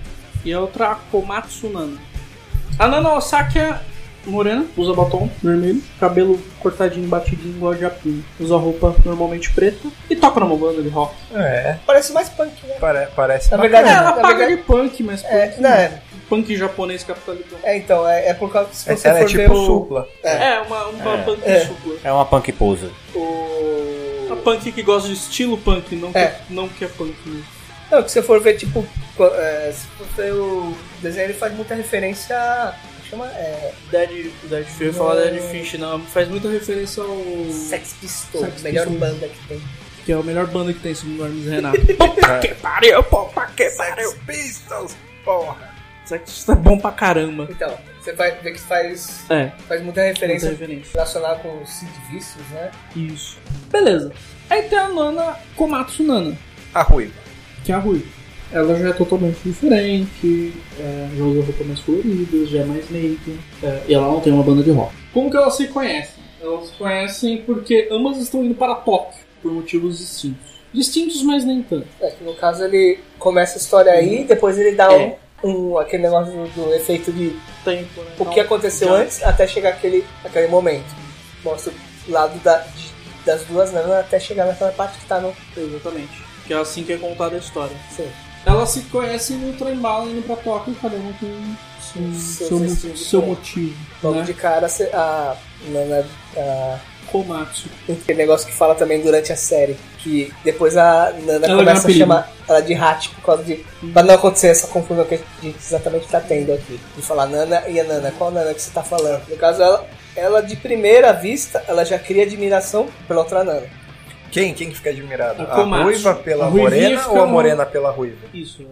[0.45, 1.97] e a outra a Komatsu Nana.
[2.79, 3.79] A Nana Osaki é
[4.25, 8.23] morena, usa batom vermelho, cabelo cortadinho, batidinho, igual a Japinha.
[8.39, 11.13] Usa roupa normalmente preta e toca numa banda de rock.
[11.35, 12.75] É, Parece mais punk, né?
[12.79, 16.01] pare- parece Na verdade, É, ela paga verdade- de punk, mas punk, É, não, é,
[16.29, 17.57] punk japonês capitalizado.
[17.63, 19.65] é, então, é, é por causa que se você Ela é for tipo ver o,
[19.65, 20.07] supla.
[20.23, 21.65] É, uma, uma punk É.
[21.65, 21.95] supla.
[22.03, 22.89] É uma punk poser.
[23.15, 24.25] o...
[24.27, 26.27] Uma punk que gosta de estilo punk, não, É.
[26.27, 27.45] que, não que é punk mesmo.
[27.91, 28.83] Não, que se você for ver, tipo,
[29.19, 32.73] é, se for ver o desenho, ele faz muita referência a.
[33.07, 33.27] Chama.
[33.27, 35.99] É, Dead, Dead Fish, ia falar Dead Fish, não.
[36.01, 37.15] Faz muita referência ao.
[37.51, 39.11] Sex Pistols, Sex melhor Pistols.
[39.13, 39.61] banda que tem.
[40.05, 41.79] Que é a melhor banda que tem, segundo o Hermes Renato.
[41.95, 44.09] Puta que pariu, puta que pariu.
[44.09, 45.72] Sex Pistols, porra.
[46.03, 47.47] Pistols é bom pra caramba.
[47.49, 50.91] Então, você vai ver que faz, É, faz muita muita referência referência.
[50.93, 52.71] relacionada com o Sid Vicious, né?
[52.95, 53.37] Isso.
[53.71, 54.11] Beleza.
[54.49, 56.37] Aí tem a Nana Komatsu Nana,
[56.73, 57.13] A ruiva.
[57.63, 58.03] que é a Rui.
[58.51, 63.39] Ela já é totalmente diferente, é, já usa roupas mais coloridas, já é mais make,
[63.63, 64.93] é, e ela não tem uma banda de rock.
[65.11, 66.23] Como que elas se conhecem?
[66.41, 70.53] Elas se conhecem porque ambas estão indo para Tóquio, por motivos distintos.
[70.71, 71.87] Distintos, mas nem tanto.
[72.01, 74.97] É, que no caso ele começa a história aí, depois ele dá É.
[74.97, 78.11] um, um- aquele negócio do, do efeito de Tempo, né?
[78.19, 80.85] o que aconteceu já- antes até chegar aquele, aquele momento.
[81.43, 81.73] Mostra
[82.07, 82.65] o lado da,
[83.25, 85.33] das duas nanas até chegar naquela parte que tá no.
[85.55, 86.23] Exatamente.
[86.45, 87.75] Que é assim que é contada a história.
[87.95, 88.07] Sim.
[88.45, 92.59] Elas se conhecem no trem bala indo pra Tóquio, cada uma com seu, seu, seu
[92.67, 93.13] diferentes.
[93.13, 93.75] motivo.
[94.03, 94.23] Logo Né?
[94.25, 95.35] de cara a.
[95.69, 97.67] Nana, a Komatsu.
[97.85, 99.75] tem aquele negócio que fala também durante a série.
[99.99, 101.99] Que depois a Nana Ela ganha começa a apelido.
[101.99, 103.63] chamar ela de Hat por causa de.
[103.93, 106.79] Pra não acontecer essa confusão que a gente exatamente tá tendo aqui.
[106.95, 108.11] De falar Nana e a Nana.
[108.17, 109.27] Qual Nana que você tá falando?
[109.29, 113.67] No caso, ela, ela de primeira vista, ela já cria admiração pela outra Nana.
[114.31, 114.53] Quem?
[114.53, 115.41] Quem que fica admirado?
[115.43, 118.27] A A, ruiva pela A morena ou a no- morena pela ruiva?
[118.33, 118.65] Isso.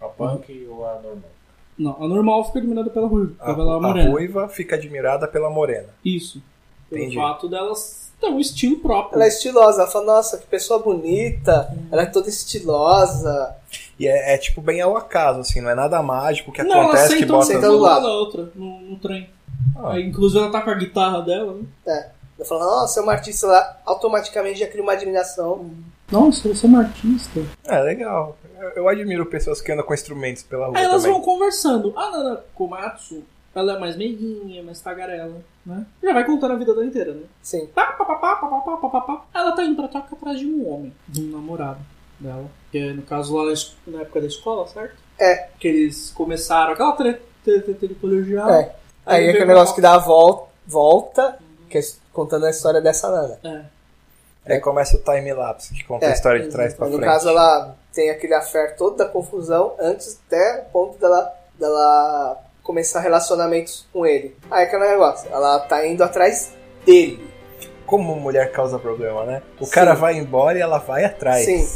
[0.00, 1.30] a- A punk ou a normal?
[1.78, 4.10] Não, a normal fica admirada pela Rui, A, pela a morena.
[4.10, 5.86] ruiva fica admirada pela morena.
[6.04, 6.42] Isso.
[6.90, 7.16] Pelo Entendi.
[7.16, 9.14] fato delas ter um estilo próprio.
[9.16, 13.56] Ela é estilosa, ela fala, nossa, que pessoa bonita, ela é toda estilosa.
[13.98, 17.16] E é, é, tipo bem ao acaso, assim, não é nada mágico que Não, acontece
[17.16, 17.58] que bota.
[17.58, 18.02] do uma lado.
[18.02, 19.30] da outra no, no trem.
[19.76, 19.92] Ah.
[19.92, 21.62] Aí, inclusive ela tá com a guitarra dela, né?
[21.86, 22.10] É.
[22.38, 25.70] Ela fala, nossa, é uma artista lá, automaticamente já cria uma admiração.
[26.10, 27.40] Nossa, você é uma artista.
[27.64, 28.36] É legal.
[28.58, 31.16] Eu, eu admiro pessoas que andam com instrumentos pela rua Aí elas também.
[31.16, 31.92] vão conversando.
[31.96, 33.22] A Nana Komatsu,
[33.54, 35.76] ela é mais meiguinha, mais tagarela, né?
[35.76, 35.86] né?
[36.02, 37.22] Já vai contando a vida dela inteira, né?
[37.42, 37.66] Sim.
[37.74, 40.46] Pá, pá, pá, pá, pá, pá, pá, pá, Ela tá indo pra toca atrás de
[40.46, 41.80] um homem, de um namorado
[42.20, 42.46] dela.
[42.70, 43.52] Que é, no caso lá
[43.86, 44.96] na época da escola, certo?
[45.18, 45.48] É.
[45.58, 48.50] Que eles começaram aquela treta, de treta colegial.
[48.50, 48.74] É.
[49.04, 51.68] Aí, aí aquele negócio que dá a volta, volta uhum.
[51.68, 51.82] que é
[52.12, 53.38] contando a história dessa Nana.
[53.42, 53.80] É.
[54.46, 56.98] Aí começa o time-lapse, que conta é, a história de trás pra frente.
[56.98, 62.40] No caso, ela tem aquele afer todo da confusão, antes até o ponto dela, dela
[62.62, 64.36] começar relacionamentos com ele.
[64.50, 66.52] Aí aquele negócio, ela tá indo atrás
[66.84, 67.28] dele.
[67.86, 69.42] Como mulher causa problema, né?
[69.60, 70.00] O cara Sim.
[70.00, 71.44] vai embora e ela vai atrás.
[71.44, 71.66] Sim.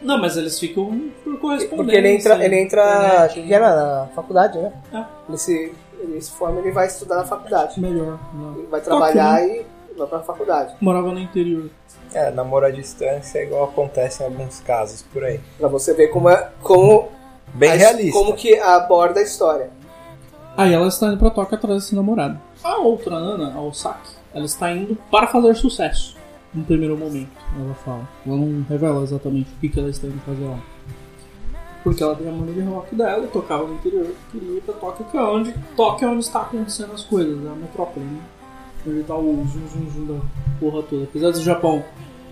[0.00, 1.76] Não, mas eles ficam por correspondência.
[1.76, 2.82] Porque ele entra, ele entra
[3.28, 4.72] internet, que era na faculdade, né?
[4.94, 5.04] É.
[5.28, 7.78] Ele se, ele se forma ele vai estudar na faculdade.
[7.80, 8.18] Melhor.
[8.32, 8.54] Não.
[8.58, 10.74] Ele vai trabalhar e vai pra faculdade.
[10.80, 11.68] Morava no interior.
[12.14, 15.40] É, namoro à distância é igual acontece em alguns casos por aí.
[15.58, 17.08] Pra você ver como é, como,
[17.52, 18.12] Bem a- realista.
[18.18, 19.68] como que aborda a história.
[20.58, 22.36] Aí ela está indo pra toca atrás desse namorado.
[22.64, 26.16] A outra Ana, a Osaki, ela está indo para fazer sucesso.
[26.52, 28.08] No primeiro momento, ela fala.
[28.26, 30.58] Ela não revela exatamente o que, que ela está indo fazer lá.
[31.84, 34.12] Porque ela tem a banda de rock dela tocava no interior.
[34.32, 37.48] Queria ir pra Tóquio, que é onde, Tóquio é onde está acontecendo as coisas, é
[37.48, 38.20] a metrópole, né?
[38.84, 40.20] Onde tá o zum zum zum da
[40.58, 41.04] porra toda.
[41.04, 41.84] Apesar do Japão,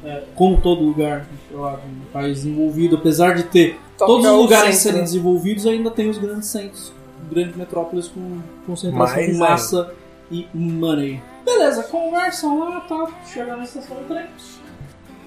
[0.05, 4.75] é, como todo lugar, lá, um país desenvolvido, apesar de ter Tóquio todos os lugares
[4.75, 5.05] centro, serem né?
[5.05, 6.93] desenvolvidos, ainda tem os grandes centros,
[7.31, 9.95] grandes metrópoles com concentração Mais de massa
[10.31, 11.23] e money.
[11.45, 14.27] Beleza, conversam lá, tá, chegam na estação do trem.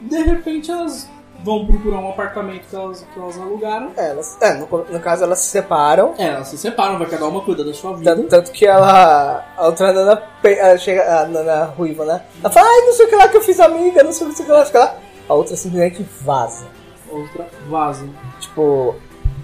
[0.02, 1.10] De repente elas
[1.44, 3.92] vão procurar um apartamento que elas, que elas alugaram.
[3.96, 6.14] É, elas, é, no, no caso elas se separam.
[6.18, 8.16] É, elas se separam, vai cada uma cuida da sua vida.
[8.16, 9.46] Tanto, tanto que ela.
[9.58, 11.22] A outra Nana ela chega.
[11.22, 12.22] A Nana Ruiva, né?
[12.44, 14.34] Ela fala, ai, não sei o que lá que eu fiz amiga, não sei o
[14.34, 14.96] que lá, que lá.
[15.28, 16.68] A outra simplesmente vaza.
[17.10, 18.08] Outra vaza.
[18.40, 18.96] Tipo.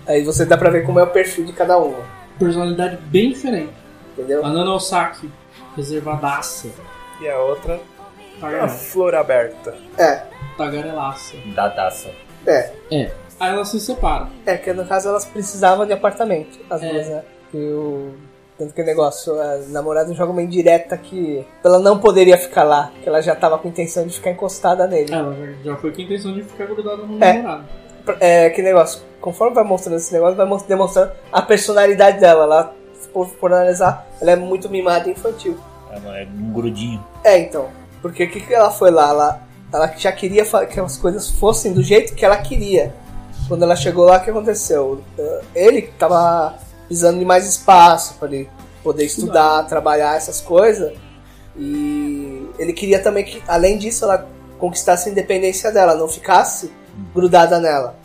[0.07, 1.97] Aí você dá pra ver como é o perfil de cada uma.
[2.39, 3.73] Personalidade bem diferente.
[4.13, 4.45] Entendeu?
[4.45, 5.29] A Nana Osaki,
[5.75, 6.69] reservadaça.
[7.21, 7.79] E a outra,
[8.37, 8.67] a Tagarela.
[8.67, 9.75] flor aberta.
[9.97, 10.23] É,
[10.57, 11.35] Tagarelaça.
[11.55, 12.09] Da taça.
[12.45, 12.71] é.
[12.91, 13.11] É.
[13.39, 14.29] Aí elas se separam.
[14.45, 16.89] É, que no caso elas precisavam de apartamento, as É.
[16.91, 17.23] duas, né?
[17.51, 18.13] Que o.
[18.57, 22.89] Tanto que o negócio, a namorada joga uma indireta que ela não poderia ficar lá,
[23.03, 25.13] que ela já tava com intenção de ficar encostada nele.
[25.13, 27.33] Ela já, já foi com a intenção de ficar grudada no É.
[27.33, 27.65] namorado.
[28.19, 32.43] É, que negócio, conforme vai mostrando esse negócio, vai demonstrando a personalidade dela.
[32.43, 32.75] Ela,
[33.13, 35.57] por, por analisar, ela é muito mimada e infantil.
[35.91, 37.03] É, é um grudinho.
[37.23, 37.69] É, então.
[38.01, 39.09] Porque o que, que ela foi lá?
[39.09, 39.41] Ela,
[39.73, 42.93] ela já queria que as coisas fossem do jeito que ela queria.
[43.47, 45.03] Quando ela chegou lá, o que aconteceu?
[45.17, 46.55] Uh, Ele tava
[46.87, 48.49] precisando de mais espaço para ele
[48.83, 50.93] poder estudar, trabalhar, essas coisas.
[51.57, 54.27] E ele queria também que, além disso, ela
[54.59, 56.71] conquistasse a independência dela, não ficasse
[57.13, 57.95] grudada nela.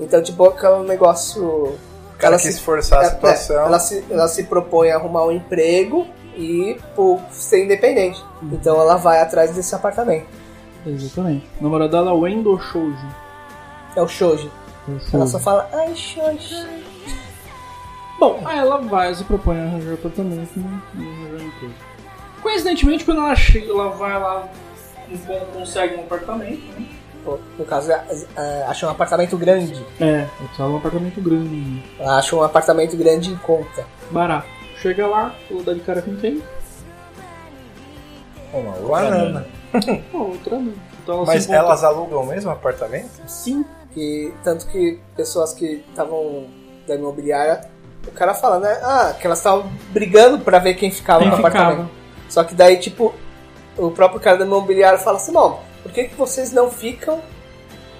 [0.00, 1.44] Então, tipo, aquele negócio.
[1.44, 1.78] O
[2.18, 3.56] cara ela quis se- forçar a é, situação.
[3.56, 8.22] é, ela, se, ela se propõe a arrumar um emprego e pô, ser independente.
[8.42, 10.26] Então ela vai atrás desse apartamento.
[10.86, 11.46] Exatamente.
[11.60, 13.06] O namorado dela é o Wendell Shoujo.
[13.96, 14.50] É o Shoji.
[15.12, 16.66] Ela só fala, ai, Shoji.
[18.18, 21.74] Bom, aí ela vai se propõe a arranjar apartamento e não arranjar emprego.
[22.42, 24.48] Coincidentemente, quando ela chega, ela vai lá,
[25.26, 26.86] con- consegue um apartamento, né?
[27.58, 28.04] No caso, é,
[28.36, 29.84] é, acha um apartamento grande.
[30.00, 30.26] É,
[30.58, 33.84] ela um apartamento grande, Ela acha um apartamento grande em conta.
[34.10, 34.46] barato.
[34.80, 36.42] Chega lá, ela dá de cara com quem?
[38.52, 38.72] Uma.
[40.10, 40.72] Pô, outra não.
[41.02, 43.10] Então ela Mas elas alugam o mesmo apartamento?
[43.26, 43.64] Sim.
[43.92, 46.46] Que, tanto que pessoas que estavam
[46.86, 47.62] da imobiliária,
[48.06, 48.78] o cara fala, né?
[48.82, 51.56] Ah, que elas estavam brigando pra ver quem ficava Quem no ficava?
[51.58, 51.90] apartamento.
[52.28, 53.14] Só que daí, tipo,
[53.76, 57.20] o próprio cara da imobiliária fala assim, bom, por que, que vocês não ficam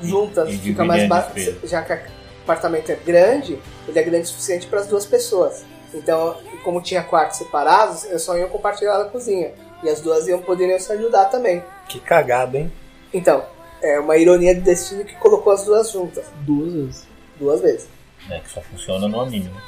[0.03, 0.51] juntas?
[0.51, 1.67] E Fica mais despesa.
[1.67, 1.97] Já que o
[2.43, 5.65] apartamento é grande, ele é grande o suficiente para as duas pessoas.
[5.95, 9.53] Então, como tinha quartos separados, eu só ia compartilhar a cozinha.
[9.83, 11.65] E as duas iam poderiam se ajudar também.
[11.89, 12.71] Que cagada, hein?
[13.13, 13.43] Então,
[13.83, 16.27] é uma ironia de destino que colocou as duas juntas.
[16.41, 17.07] Duas vezes.
[17.39, 17.89] Duas vezes.
[18.29, 19.47] É, que só funciona no anime.
[19.47, 19.63] né?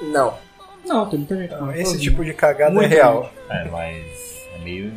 [0.00, 0.34] Não.
[0.86, 1.50] Não, tem muita gente.
[1.50, 3.30] Não, esse tipo de cagada Muito é real.
[3.50, 4.06] É, mas
[4.54, 4.94] é meio.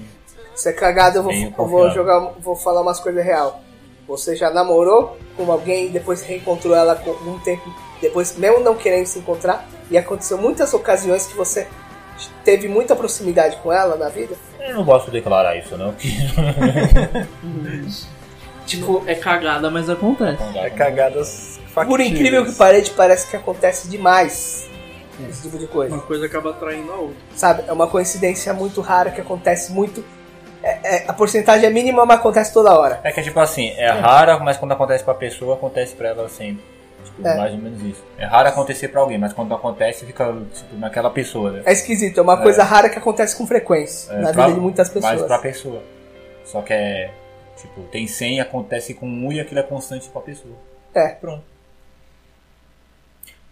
[0.60, 3.62] Se é cagado, eu vou, eu vou jogar, vou falar umas coisas real.
[4.06, 8.76] Você já namorou com alguém e depois reencontrou ela com um tempo depois, mesmo não
[8.76, 11.65] querendo se encontrar, e aconteceu muitas ocasiões que você
[12.43, 14.36] teve muita proximidade com ela na vida?
[14.60, 15.95] Eu não posso declarar isso, não.
[18.65, 20.43] Tipo, É cagada, mas acontece.
[20.56, 21.88] É cagadas factíveis.
[21.88, 24.69] por incrível que pareça, parece que acontece demais
[25.28, 25.95] esse tipo de coisa.
[25.95, 27.17] Uma coisa acaba atraindo a outra.
[27.36, 27.63] Sabe?
[27.67, 30.04] É uma coincidência muito rara que acontece muito.
[30.63, 33.00] É- é- a porcentagem é mínima, mas acontece toda hora.
[33.04, 36.63] É que tipo assim, é rara, mas quando acontece pra pessoa, acontece pra ela sempre.
[37.06, 37.38] Tipo, É.
[37.38, 38.04] mais ou menos isso.
[38.17, 41.62] É raro acontecer pra alguém, mas quando acontece, fica tipo, naquela pessoa, né?
[41.65, 44.62] É esquisito, é uma coisa rara que acontece com frequência É, na pra- vida de
[44.62, 45.28] muitas Mais pessoas.
[45.28, 45.82] pra pessoa.
[46.45, 47.12] Só que é.
[47.58, 50.56] Tipo, tem 100, acontece com um e aquilo é constante pra pessoa.
[50.93, 51.10] É.
[51.10, 51.43] Pronto.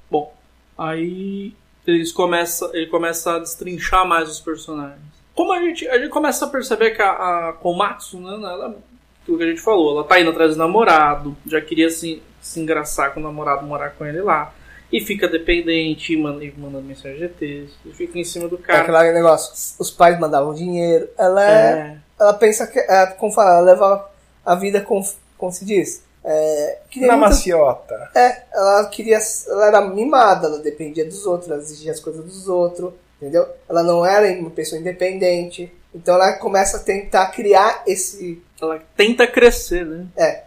[0.10, 0.32] Bom,
[0.78, 1.54] aí
[1.86, 5.07] eles começa, ele começa a destrinchar mais os personagens.
[5.38, 8.76] Como a gente, a gente começa a perceber que a, a Komatsu, né, ela,
[9.24, 12.60] tudo que a gente falou, ela tá indo atrás do namorado, já queria se, se
[12.60, 14.52] engraçar com o namorado, morar com ele lá,
[14.92, 18.56] e fica dependente, e manda, e manda mensagem de texto, e fica em cima do
[18.56, 18.82] É cara.
[19.00, 23.52] aquele negócio, os pais mandavam dinheiro, ela é, É, ela pensa que, é, como fala,
[23.52, 24.10] ela leva
[24.44, 25.00] a vida com,
[25.38, 28.10] como se diz, é, queria Na muita- maciota.
[28.16, 29.20] é, ela queria,
[29.50, 33.48] ela era mimada, ela dependia dos outros, ela exigia as coisas dos outros, entendeu?
[33.70, 39.28] Ela não era uma pessoa independente, então ela começa a tentar criar esse, ela tenta
[39.28, 40.08] crescer, né?
[40.16, 40.44] é,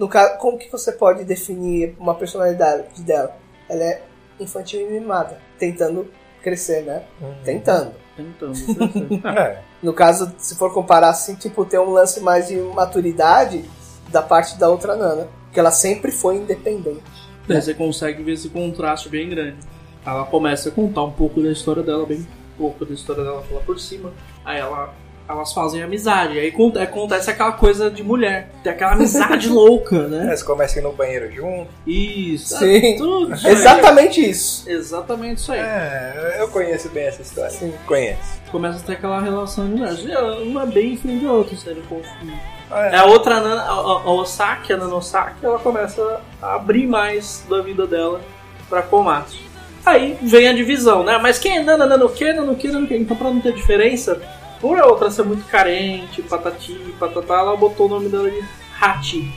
[0.00, 3.36] no caso, como que você pode definir uma personalidade dela?
[3.68, 4.02] Ela é
[4.40, 6.10] infantil e mimada, tentando
[6.42, 7.02] crescer, né?
[7.44, 7.92] Tentando.
[8.16, 8.52] Tentando
[8.88, 9.26] crescer.
[9.26, 9.62] É.
[9.82, 13.62] No caso, se for comparar assim, tipo, tem um lance mais de maturidade
[14.08, 15.28] da parte da outra Nana.
[15.52, 17.02] Que ela sempre foi independente.
[17.46, 19.58] Daí você consegue ver esse contraste bem grande.
[20.06, 23.60] Ela começa a contar um pouco da história dela, bem pouco da história dela lá
[23.60, 24.10] por cima.
[24.44, 24.92] Aí ela,
[25.28, 26.38] elas fazem amizade.
[26.38, 28.50] Aí aconte- acontece aquela coisa de mulher.
[28.62, 30.26] Tem aquela amizade louca, né?
[30.28, 31.68] Eles começam no banheiro junto.
[31.86, 32.56] Isso.
[32.58, 32.96] Sim.
[32.96, 33.52] Tudo isso aí.
[33.52, 34.68] Exatamente isso.
[34.70, 35.60] Exatamente isso aí.
[35.60, 37.50] É, eu conheço bem essa história.
[37.50, 37.72] Sim.
[37.86, 38.40] Conheço.
[38.50, 39.94] Começa a ter aquela relação de mulher.
[40.10, 42.32] Ela- Uma é bem diferente da outra, sendo confuso.
[42.70, 46.54] Ah, É a outra Nana, a, a, a Osaki, a Nana Osaki, ela começa a
[46.54, 48.20] abrir mais da vida dela
[48.68, 49.49] pra Komatsu.
[49.84, 51.18] Aí vem a divisão, né?
[51.18, 52.96] Mas quem é Nana, Nana o quê, Nana o quê, Nana o quê?
[52.96, 54.20] Então pra não ter diferença,
[54.60, 58.42] por a outra ser muito carente, patati, patatá, ela botou o nome dela de
[58.80, 59.30] Hachi,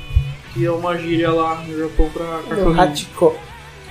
[0.53, 2.82] que é uma gíria lá no Japão pra No cachorrinho.
[2.82, 3.36] Hachiko.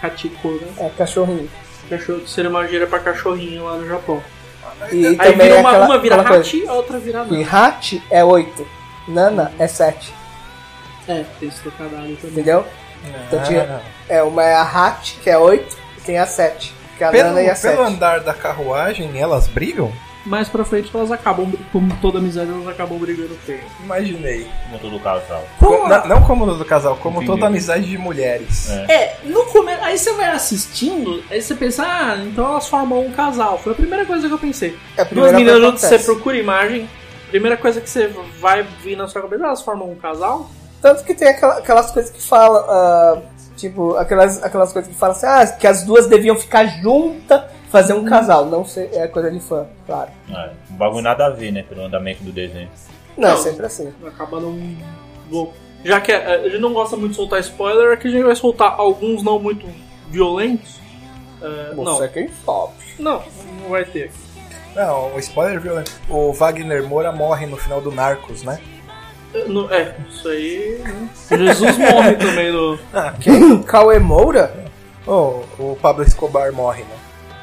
[0.02, 0.68] Hachiko, né?
[0.78, 1.50] É cachorrinho.
[1.88, 4.22] Cachorro, seria uma gíria pra cachorrinho lá no Japão.
[4.90, 6.20] E Aí também vira é uma, aquela, uma vira.
[6.22, 7.48] Hachi, a outra vira E Nana.
[7.50, 8.66] Hachi é 8.
[9.08, 10.12] Nana é 7.
[11.08, 12.16] É, tem esse trocadilho também.
[12.30, 12.64] Entendeu?
[13.26, 16.74] Então tinha- É, uma é a Hachi, que é 8, e tem a 7.
[16.98, 17.74] Que é a Pelo, Nana e a 7.
[17.76, 19.92] pelo andar da carruagem, elas brigam?
[20.24, 23.58] mais pra frente elas acabam, como toda amizade, elas acabam brigando feio.
[23.82, 24.46] Imaginei.
[24.66, 25.42] Como todo casal.
[25.58, 27.32] Co- na- não como no do casal, como Entendi.
[27.32, 28.70] toda amizade de mulheres.
[28.70, 28.92] É.
[28.94, 33.10] É, no começo, aí você vai assistindo, aí você pensa, ah, então elas formam um
[33.10, 33.58] casal.
[33.58, 34.78] Foi a primeira coisa que eu pensei.
[34.96, 36.12] É a Duas primeira meninas coisa juntas, que você acontece.
[36.14, 36.88] procura imagem,
[37.30, 38.06] primeira coisa que você
[38.40, 40.48] vai vir na sua cabeça, elas formam um casal?
[40.80, 43.18] Tanto que tem aquela- aquelas coisas que falam, ah,
[43.62, 47.94] tipo, aquelas, aquelas coisas que falam assim, ah, que as duas deviam ficar juntas, fazer
[47.94, 48.46] um casal.
[48.46, 50.10] Não sei, é coisa de fã, claro.
[50.30, 51.62] É, um bagulho nada a ver, né?
[51.62, 52.68] Pelo andamento do desenho.
[53.16, 53.38] Não, é Não.
[53.38, 53.92] sempre assim.
[54.06, 54.58] Acaba não.
[55.30, 55.52] Vou
[55.84, 58.36] já que a, a gente não gosta muito de soltar spoiler, aqui a gente vai
[58.36, 59.66] soltar alguns não muito
[60.08, 60.80] violentos.
[61.40, 62.72] É, não, Você é quem sabe.
[62.98, 63.20] não,
[63.62, 64.10] não vai ter.
[64.76, 65.92] Não, o spoiler violento.
[66.08, 68.60] O Wagner Moura morre no final do Narcos, né?
[69.34, 70.80] É, no- é, isso aí.
[70.84, 71.08] né?
[71.30, 73.60] Jesus morre também no, Ah, Quem?
[73.64, 74.54] Cauê Moura?
[75.06, 76.96] oh, o Pablo Escobar morre, né?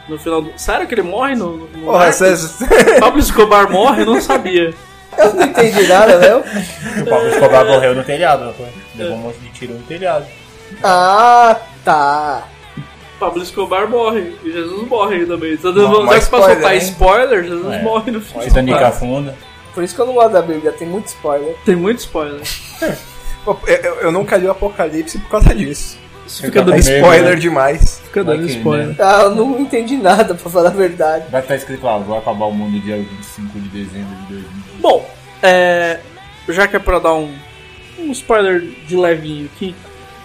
[0.07, 0.51] no final do.
[0.57, 1.57] Sério que ele morre no.
[1.57, 2.09] no no Porra.
[2.99, 4.01] Pablo Escobar morre?
[4.01, 4.73] Eu não sabia.
[5.17, 6.39] Eu não entendi nada, não.
[6.39, 8.67] O Pablo Escobar morreu no telhado, foi?
[8.95, 10.25] Levou um monte de tiro no telhado.
[10.83, 12.43] Ah, tá.
[13.19, 14.33] Pablo Escobar morre.
[14.43, 15.53] E Jesus morre aí também.
[15.53, 16.77] Então, Não, já mais que pra soltar spoiler, hein?
[16.79, 17.81] spoiler, Jesus É.
[17.83, 18.43] morre no final.
[18.43, 19.35] Titanic afunda.
[19.73, 21.55] Por isso que eu não gosto da Bíblia, tem muito spoiler.
[21.65, 22.41] Tem muito spoiler.
[23.45, 25.97] Pô, eu, eu nunca li o Apocalipse por causa disso.
[26.27, 27.35] Isso fica tá dando, Spoiler né?
[27.35, 27.99] demais.
[28.05, 28.87] fica dando Vai que, spoiler.
[28.89, 28.95] né?
[28.99, 31.25] Ah, eu não entendi nada, pra falar a verdade.
[31.31, 34.81] Vai estar escrito lá, vou acabar o mundo dia 25 de dezembro de 2020.
[34.81, 35.09] Bom,
[35.41, 35.99] é,
[36.49, 37.33] já que é pra dar um,
[37.97, 39.75] um spoiler de levinho aqui,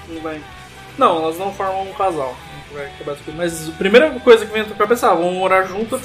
[0.09, 0.41] não vai.
[0.99, 2.37] Não, elas não formam um casal.
[2.75, 2.89] Vai.
[3.37, 5.99] Mas a primeira coisa que vem na tua cabeça, ah, vamos morar junto.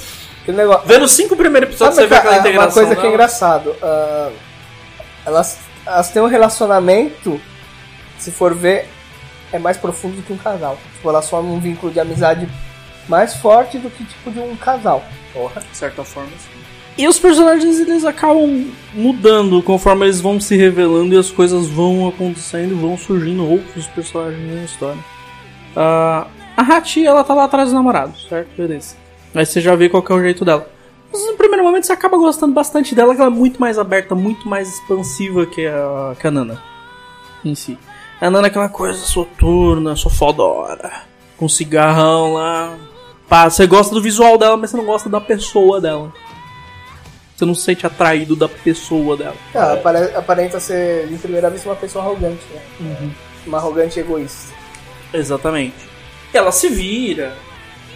[0.44, 0.86] Que negócio.
[0.86, 2.68] Vendo os cinco primeiros episódios, Sabe você vê aquela ca- integração.
[2.82, 3.74] uma coisa que é engraçado.
[3.82, 4.30] ah,
[5.26, 7.40] elas, elas têm um relacionamento,
[8.18, 8.88] se for ver,
[9.52, 10.78] é mais profundo do que um casal.
[10.94, 12.48] Tipo, elas formam um vínculo de amizade
[13.08, 15.04] mais forte do que tipo de um casal.
[15.32, 15.60] Porra.
[15.60, 16.28] de certa forma.
[16.38, 16.58] sim.
[16.98, 22.08] E os personagens eles acabam mudando conforme eles vão se revelando e as coisas vão
[22.08, 24.98] acontecendo e vão surgindo outros personagens na história.
[25.76, 26.26] Ah,
[26.56, 28.48] a Hachi, ela tá lá atrás do namorado, certo?
[28.56, 28.96] Beleza.
[29.34, 30.68] Aí você já vê qual que é o jeito dela.
[31.12, 34.14] Mas no primeiro momento você acaba gostando bastante dela, que ela é muito mais aberta,
[34.14, 36.62] muito mais expansiva que a, que a Nana
[37.44, 37.76] em si.
[38.20, 40.90] A Nana é aquela coisa soturna, só fodora,
[41.36, 42.76] com cigarrão lá.
[43.28, 46.12] Pá, você gosta do visual dela, mas você não gosta da pessoa dela.
[47.36, 49.36] Você não se sente atraído da pessoa dela.
[49.54, 53.10] Ah, apare- aparenta ser, de primeira vista, uma pessoa arrogante, né?
[53.46, 54.52] Uma arrogante egoísta.
[55.14, 55.74] Exatamente.
[56.34, 57.32] E ela se vira,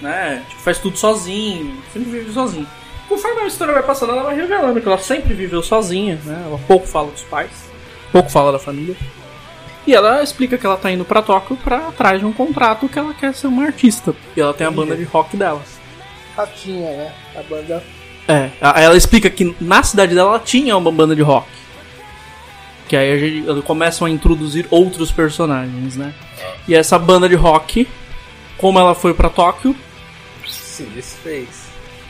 [0.03, 0.43] né?
[0.49, 2.67] Tipo, faz tudo sozinho, sempre vive sozinha.
[3.09, 6.43] Conforme a história vai passando, ela vai revelando que ela sempre viveu sozinha, né?
[6.47, 7.51] Ela pouco fala dos pais,
[8.11, 8.97] pouco fala da família.
[9.87, 12.99] E ela explica que ela tá indo pra Tóquio pra atrás de um contrato que
[12.99, 14.15] ela quer ser uma artista.
[14.35, 15.61] E ela tem a banda de rock dela.
[16.35, 17.13] Ratinha, né?
[17.37, 17.85] A banda.
[18.27, 21.47] É, a- ela explica que na cidade dela ela tinha uma banda de rock.
[22.89, 26.15] Que aí a gente, eles começam a introduzir outros personagens, né?
[26.67, 27.87] E essa banda de rock,
[28.59, 29.75] como ela foi pra Tóquio,
[30.47, 31.49] Se desfez.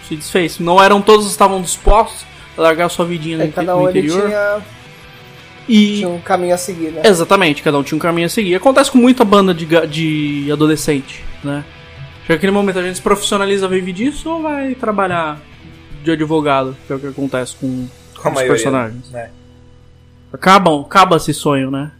[0.08, 0.58] se desfez.
[0.58, 2.24] Não eram todos estavam dispostos
[2.56, 4.26] a largar sua vidinha no, É, inte- cada no um ele interior.
[4.26, 4.62] tinha,
[5.68, 7.02] E tinha um caminho a seguir, né?
[7.04, 8.54] exatamente, cada um tinha um caminho a seguir.
[8.54, 11.64] Acontece com muita banda de, de adolescente, né?
[12.26, 15.38] Chega aquele momento a gente se profissionaliza, vive disso ou vai trabalhar
[16.02, 17.86] de advogado, que é o que acontece com,
[18.16, 19.10] Com os maioria, personagens.
[19.10, 19.30] né?
[20.32, 21.90] Acabam, acaba esse sonho, né?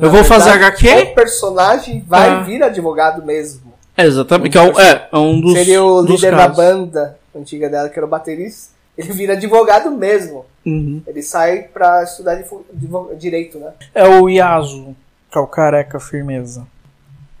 [0.00, 0.88] Eu vou fazer HQ?
[1.02, 2.40] O personagem vai Ah.
[2.40, 3.72] vir advogado mesmo.
[3.96, 4.52] É, exatamente.
[4.52, 5.52] Que é, um, é, é um dos.
[5.54, 6.56] Seria o dos líder da casos.
[6.56, 8.72] banda antiga dela, que era o baterista.
[8.96, 10.44] Ele vira advogado mesmo.
[10.66, 11.02] Uhum.
[11.06, 13.72] Ele sai pra estudar divo- divo- direito, né?
[13.94, 14.94] É o Yasu,
[15.30, 16.66] que é o careca firmeza.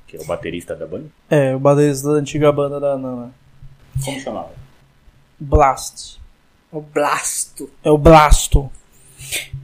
[0.06, 1.06] Que é o baterista da banda.
[1.28, 3.30] É, o baterista da antiga banda da Nana.
[4.04, 4.50] Como chamava?
[5.38, 6.18] Blast.
[6.72, 7.68] O Blasto.
[7.84, 8.70] É o Blasto.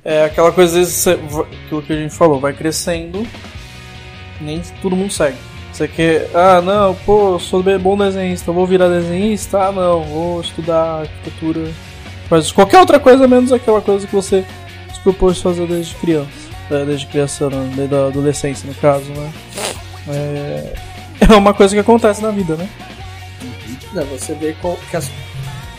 [0.05, 3.26] É aquela coisa, às vezes, aquilo que a gente falou, vai crescendo,
[4.40, 5.36] nem todo mundo segue.
[5.72, 9.59] Você quer, ah não, pô, sou bom desenhista, vou virar desenhista?
[9.68, 11.72] Ah não, vou estudar arquitetura.
[12.30, 14.44] Mas qualquer outra coisa menos aquela coisa que você
[14.92, 16.28] se propôs fazer desde criança.
[16.70, 19.32] É, desde criança, não, desde a adolescência no caso, né?
[20.09, 20.74] É,
[21.32, 22.68] é uma coisa que acontece na vida, né?
[23.92, 24.55] Não, você vê
[24.90, 25.11] que as-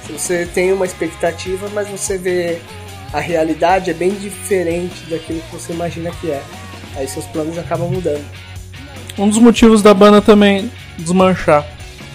[0.09, 2.59] você tem uma expectativa, mas você vê
[3.15, 6.43] a realidade é bem diferente daquilo que você imagina que é.
[6.97, 8.25] Aí seus planos acabam mudando.
[9.17, 11.65] Um dos motivos da banda também desmanchar.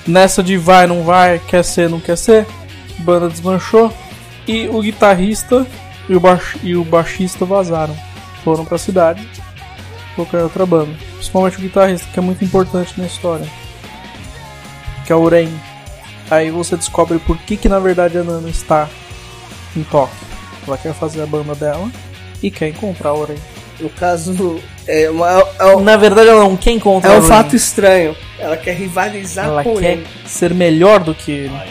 [0.06, 2.46] Nessa de vai, não vai, quer ser, não quer ser,
[2.98, 3.90] a banda desmanchou
[4.46, 5.66] e o guitarrista
[6.06, 7.96] e o, baix, e o baixista vazaram.
[8.44, 9.26] Foram pra cidade,
[10.14, 10.92] colocaram outra banda.
[11.14, 13.46] Principalmente o guitarrista, que é muito importante na história.
[15.06, 15.48] Que é o Ren.
[16.30, 18.86] Aí você descobre por que, que na verdade a Nana está
[19.74, 20.29] em Tóquio.
[20.70, 21.90] Ela quer fazer a banda dela
[22.42, 23.34] e quer encontrar o Ren.
[23.80, 27.56] No caso, é, uma, é, um- Na verdade ela não quer encontrar é um fato
[27.56, 28.14] estranho.
[28.38, 30.06] Ela quer rivalizar Ela com quer ele.
[30.26, 31.52] ser melhor do que ele.
[31.54, 31.66] Ah,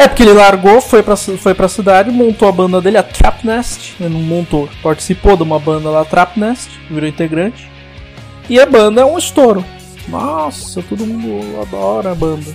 [0.00, 3.44] É porque ele largou, foi pra, foi pra cidade, montou a banda dele, a Trap
[3.44, 3.94] Nest.
[3.98, 7.68] Ele não montou, participou de uma banda lá, Trap Nest, virou integrante.
[8.48, 9.64] E a banda é um estouro.
[10.08, 12.54] Nossa, todo mundo adora a banda.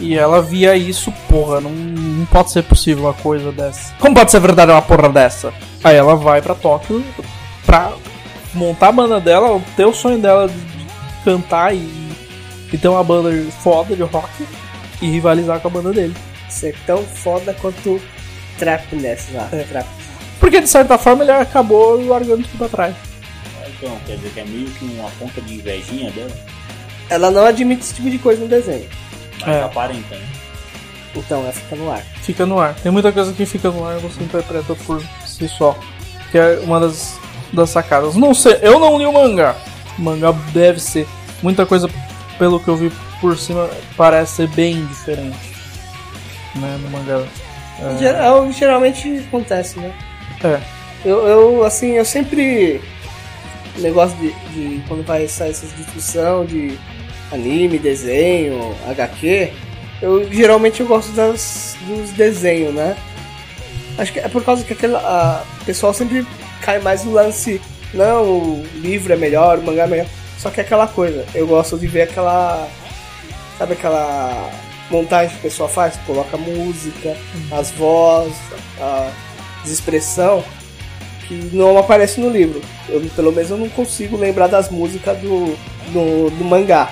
[0.00, 3.92] E ela via isso, porra, não, não pode ser possível uma coisa dessa.
[3.98, 5.52] Como pode ser verdade uma porra dessa?
[5.82, 7.04] Aí ela vai pra Tóquio
[7.66, 7.92] pra
[8.54, 11.88] montar a banda dela, ter o sonho dela de cantar e,
[12.72, 13.30] e ter uma banda
[13.62, 14.46] foda de rock
[15.02, 16.14] e rivalizar com a banda dele.
[16.48, 18.00] Ser tão foda quanto
[18.58, 19.48] Trapness lá.
[19.68, 19.86] Trap.
[20.40, 22.96] Porque de certa forma ele acabou largando tudo pra trás.
[23.68, 26.36] Então, quer dizer que é meio que uma ponta de invejinha dela.
[27.08, 28.88] Ela não admite esse tipo de coisa no desenho.
[29.40, 29.62] Mas É.
[29.62, 30.26] aparenta, né?
[31.16, 32.02] Então ela fica no ar.
[32.22, 32.74] Fica no ar.
[32.74, 35.76] Tem muita coisa que fica no ar e você interpreta por si só.
[36.30, 37.18] Que é uma das,
[37.52, 38.14] das sacadas.
[38.14, 39.56] Não sei, eu não li o mangá.
[39.98, 41.06] O mangá deve ser.
[41.42, 41.88] Muita coisa,
[42.38, 45.54] pelo que eu vi por cima, parece ser bem diferente.
[46.54, 47.24] Né, no mangá.
[47.80, 49.92] É, Geral, geralmente acontece, né?
[50.44, 50.60] é.
[51.04, 52.80] Eu, eu, assim, eu sempre.
[53.78, 56.76] Negócio de, de quando vai sair essas discussão de
[57.32, 59.52] anime, desenho, HQ,
[60.00, 62.96] eu geralmente eu gosto das, dos desenhos, né?
[63.96, 66.24] Acho que é por causa que aquele, a, o pessoal sempre
[66.62, 67.60] cai mais no lance.
[67.92, 70.06] Não, o livro é melhor, o mangá é melhor.
[70.38, 72.68] Só que é aquela coisa, eu gosto de ver aquela.
[73.58, 74.50] Sabe aquela
[74.88, 75.96] montagem que o pessoal faz?
[76.06, 77.16] Coloca música,
[77.50, 78.36] as vozes,
[78.80, 79.10] a
[79.66, 80.44] expressão
[81.26, 82.60] que não aparece no livro.
[82.88, 85.56] Eu, pelo menos eu não consigo lembrar das músicas do,
[85.92, 86.88] do, do mangá.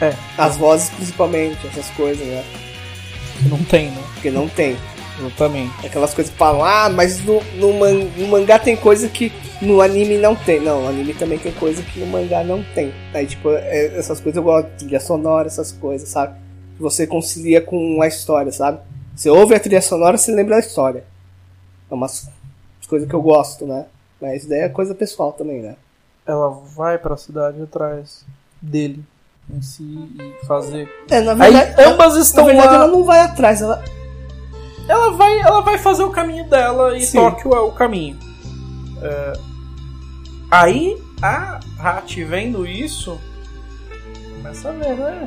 [0.00, 2.44] É, As vozes principalmente, essas coisas, né?
[3.48, 4.02] não tem, né?
[4.14, 4.76] Porque não tem.
[5.18, 5.86] Exatamente.
[5.86, 9.30] Aquelas coisas que falam, ah, mas no, no, man- no mangá tem coisa que
[9.60, 10.60] no anime não tem.
[10.60, 12.92] Não, no anime também tem coisa que no mangá não tem.
[13.12, 16.38] Aí, tipo, é- essas coisas eu gosto, trilha sonora, essas coisas, sabe?
[16.78, 18.80] Você concilia com a história, sabe?
[19.14, 21.04] Você ouve a trilha sonora, você lembra da história.
[21.90, 22.28] É umas
[22.88, 23.84] coisas que eu gosto, né?
[24.20, 25.76] Mas daí é coisa pessoal também, né?
[26.26, 28.24] Ela vai pra cidade atrás
[28.62, 29.02] dele
[29.48, 29.82] em si
[30.18, 30.88] e fazer.
[31.08, 32.74] É, na Aí verdade, ambas na estão verdade lá.
[32.74, 33.82] ela não vai atrás, ela.
[34.88, 37.18] ela vai, ela vai fazer o caminho dela e Sim.
[37.18, 38.18] Tóquio é o caminho.
[39.02, 39.32] É,
[40.50, 43.20] Aí a Hachi vendo isso
[44.36, 45.26] começa a ver, né?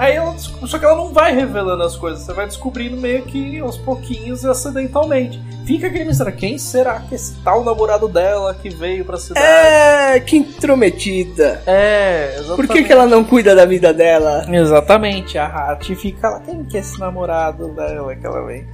[0.00, 3.58] Aí ela, só que ela não vai revelando as coisas, você vai descobrindo meio que
[3.58, 5.38] aos pouquinhos e acidentalmente.
[5.66, 9.44] Fica aquele mistério, quem será que esse tal namorado dela que veio pra cidade?
[9.44, 11.62] É, que intrometida.
[11.66, 12.56] É, exatamente.
[12.56, 14.46] Por que, que ela não cuida da vida dela?
[14.50, 18.66] Exatamente, a Hachi fica lá, quem que é esse namorado dela que ela vem?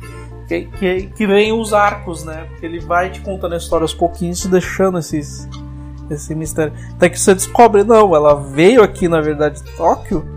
[0.47, 2.47] Que, que, que vem os arcos, né?
[2.51, 5.49] Porque ele vai te contando a história aos pouquinhos, te deixando esses,
[6.09, 6.73] esse mistério.
[6.93, 10.36] Até que você descobre, não, ela veio aqui, na verdade, de Tóquio,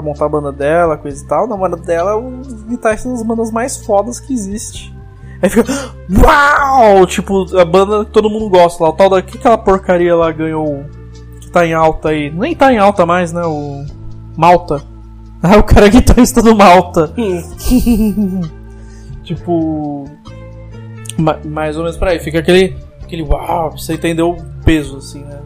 [0.00, 1.44] pra montar a banda dela, coisa e tal.
[1.44, 4.94] O namorado dela é um dos guitarristas das bandas mais fodas que existe.
[5.42, 5.64] Aí fica,
[6.10, 7.06] uau!
[7.06, 9.22] Tipo, a banda que todo mundo gosta lá, o tal da.
[9.22, 10.84] que aquela porcaria lá ganhou
[11.40, 12.30] que tá em alta aí?
[12.30, 13.42] Nem tá em alta mais, né?
[13.44, 13.84] O.
[14.36, 14.82] Malta.
[15.40, 17.14] Ah, o cara é guitarrista do Malta.
[19.22, 20.04] tipo.
[21.16, 22.18] ma- mais ou menos pra aí.
[22.18, 22.76] Fica aquele.
[23.02, 24.34] aquele uau, pra você entender o
[24.64, 25.38] peso, assim, né?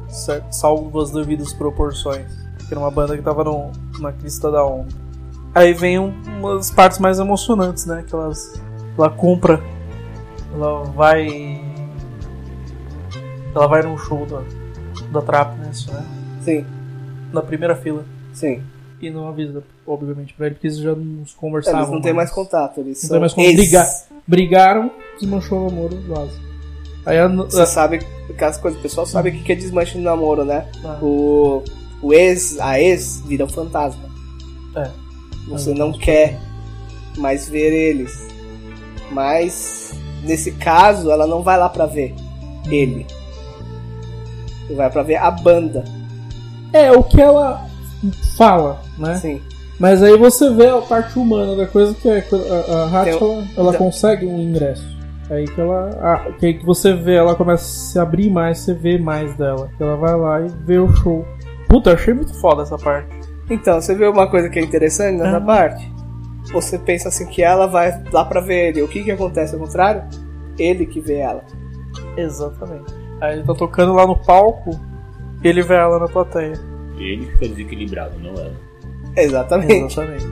[0.51, 2.25] Salvo as devidas proporções.
[2.73, 4.89] Que era uma banda que tava no, na crista da onda.
[5.55, 8.03] Aí vem um- umas partes mais emocionantes, né?
[8.09, 8.59] Que elas,
[8.97, 9.63] ela compra.
[10.55, 11.61] Ela vai.
[13.55, 14.41] Ela vai num show da,
[15.13, 15.69] da Trap, né?
[15.71, 16.03] Isso, né?
[16.43, 16.65] Sim,
[17.31, 18.07] Na primeira fila.
[18.33, 18.63] sim.
[19.03, 21.81] E não avisa, obviamente, pra ele, porque eles já nos conversavam.
[21.81, 23.57] Eles não têm mais contato, eles Não são tem mais como ex.
[23.57, 23.87] brigar.
[24.27, 26.41] Brigaram, desmanchou o namoro, vaza.
[27.05, 28.01] Aí a, Você sabe,
[28.31, 30.67] aquelas coisas, o pessoal sabe o que é desmanche no namoro, né?
[30.85, 30.99] Ah.
[31.03, 31.65] O,
[32.03, 34.03] o ex, a ex vira um fantasma.
[34.77, 34.91] É.
[35.49, 36.39] Você não quer
[37.17, 38.29] mais ver eles.
[39.11, 39.93] Mas,
[40.25, 42.15] nesse caso, ela não vai lá pra ver
[42.71, 43.07] ele.
[44.67, 45.85] Você vai pra ver a banda.
[46.73, 47.67] É, o que ela
[48.37, 49.13] fala, né?
[49.13, 49.41] Assim.
[49.79, 53.15] Mas aí você vê a parte humana da coisa que é a, a Hatch, Tem-
[53.19, 54.87] ela, ela então- consegue um ingresso.
[55.29, 55.91] Aí que ela.
[56.01, 59.35] ah, que aí que você vê, ela começa a se abrir mais, você vê mais
[59.37, 59.71] dela.
[59.81, 61.25] Ela vai lá e vê o show.
[61.73, 63.09] Puta, eu achei muito foda essa parte.
[63.49, 65.41] Então, você vê uma coisa que é interessante nessa Ah.
[65.41, 65.91] parte?
[66.53, 68.83] Você pensa assim que ela vai lá pra ver ele.
[68.83, 70.03] O que que acontece ao contrário?
[70.59, 71.43] Ele que vê ela.
[72.15, 72.93] Exatamente.
[73.23, 74.79] Aí ele tá tocando lá no palco
[75.43, 76.53] e ele vê ela na plateia.
[76.99, 78.53] Ele fica desequilibrado, não ela.
[79.17, 79.73] Exatamente.
[79.73, 80.27] Exatamente.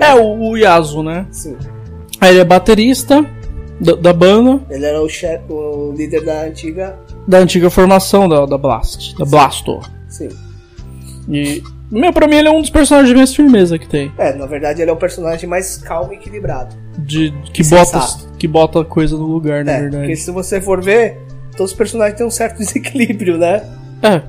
[0.00, 1.26] É o, o Yasu, né?
[1.30, 1.58] Sim.
[2.18, 3.26] Aí ele é baterista
[3.80, 6.98] da, da banda, Ele era o, chefe, o líder da antiga.
[7.26, 9.80] da antiga formação da, da Blast, da Blasto.
[10.08, 10.28] Sim.
[11.28, 14.12] E, meu, pra mim ele é um dos personagens mais firmeza que tem.
[14.18, 16.74] É, na verdade ele é o personagem mais calmo e equilibrado.
[16.98, 18.24] De, que, Sensato.
[18.24, 20.02] bota, que bota coisa no lugar, na é, verdade.
[20.02, 21.16] porque se você for ver,
[21.56, 23.62] todos os personagens têm um certo desequilíbrio, né?
[24.02, 24.22] É.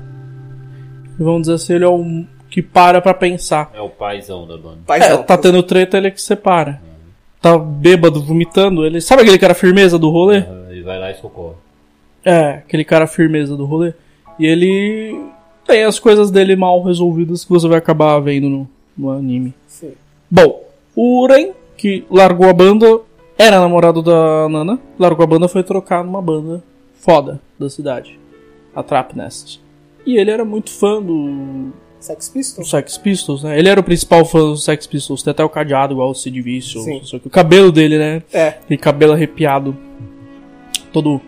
[1.18, 3.70] Vamos dizer assim, ele é um que para pra pensar.
[3.74, 4.78] É o paizão da banda.
[4.86, 6.80] Pai É, tá tendo treta, ele é que separa.
[7.42, 8.86] Tá bêbado, vomitando.
[8.86, 10.44] Ele sabe aquele cara firmeza do rolê?
[10.70, 11.56] Ele vai lá e socorre.
[12.24, 13.92] É, aquele cara firmeza do rolê.
[14.38, 15.20] E ele
[15.66, 19.52] tem as coisas dele mal resolvidas que você vai acabar vendo no, no anime.
[19.66, 19.92] Sim.
[20.30, 20.62] Bom,
[20.94, 23.00] o Uren, que largou a banda,
[23.36, 26.62] era namorado da Nana, largou a banda e foi trocar numa banda
[26.94, 28.18] foda da cidade,
[28.74, 29.60] a Trap Nest.
[30.06, 31.72] E ele era muito fã do,
[32.02, 32.70] Sex Pistols?
[32.70, 33.58] Sex Pistols, né?
[33.58, 36.40] Ele era o principal fã do Sex Pistols, tem até o cadeado igual o Sid
[36.40, 37.16] Vicious, Sim.
[37.16, 37.28] o que.
[37.28, 38.22] O cabelo dele, né?
[38.32, 38.48] É.
[38.48, 39.76] Aquele cabelo arrepiado.
[40.92, 41.20] Todo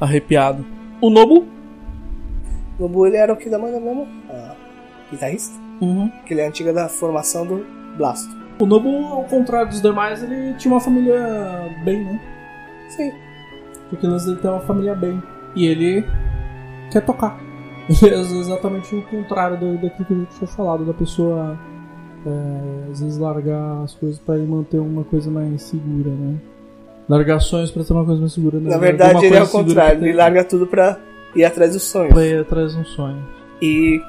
[0.00, 0.64] arrepiado.
[1.00, 1.46] O Nobu.
[2.78, 4.06] Nobu ele era o que da banda mesmo?
[4.28, 4.54] Ah,
[5.10, 5.58] guitarrista?
[5.80, 6.10] Uhum.
[6.26, 7.64] Que ele é antiga da formação do
[7.96, 8.28] Blasto.
[8.60, 11.18] O Nobu, ao contrário dos demais, ele tinha uma família
[11.84, 12.20] bem, né?
[12.90, 13.12] Sim.
[13.88, 15.22] Porque o lance dele tem uma família bem.
[15.56, 16.04] E ele
[16.90, 17.47] quer tocar.
[18.02, 21.58] É exatamente o contrário do, daquilo que a gente tinha falado, da pessoa
[22.26, 26.36] é, às vezes largar as coisas pra ele manter uma coisa mais segura, né?
[27.08, 28.70] Largar sonhos pra ter uma coisa mais segura, né?
[28.70, 30.04] Na verdade, ele é o contrário.
[30.04, 30.98] Ele larga tudo pra
[31.34, 32.12] ir atrás dos sonhos.
[32.12, 33.24] pra ir atrás de um sonho.
[33.62, 34.00] E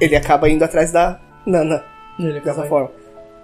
[0.00, 1.82] ele acaba indo atrás da Nana,
[2.18, 2.90] Ele dessa forma.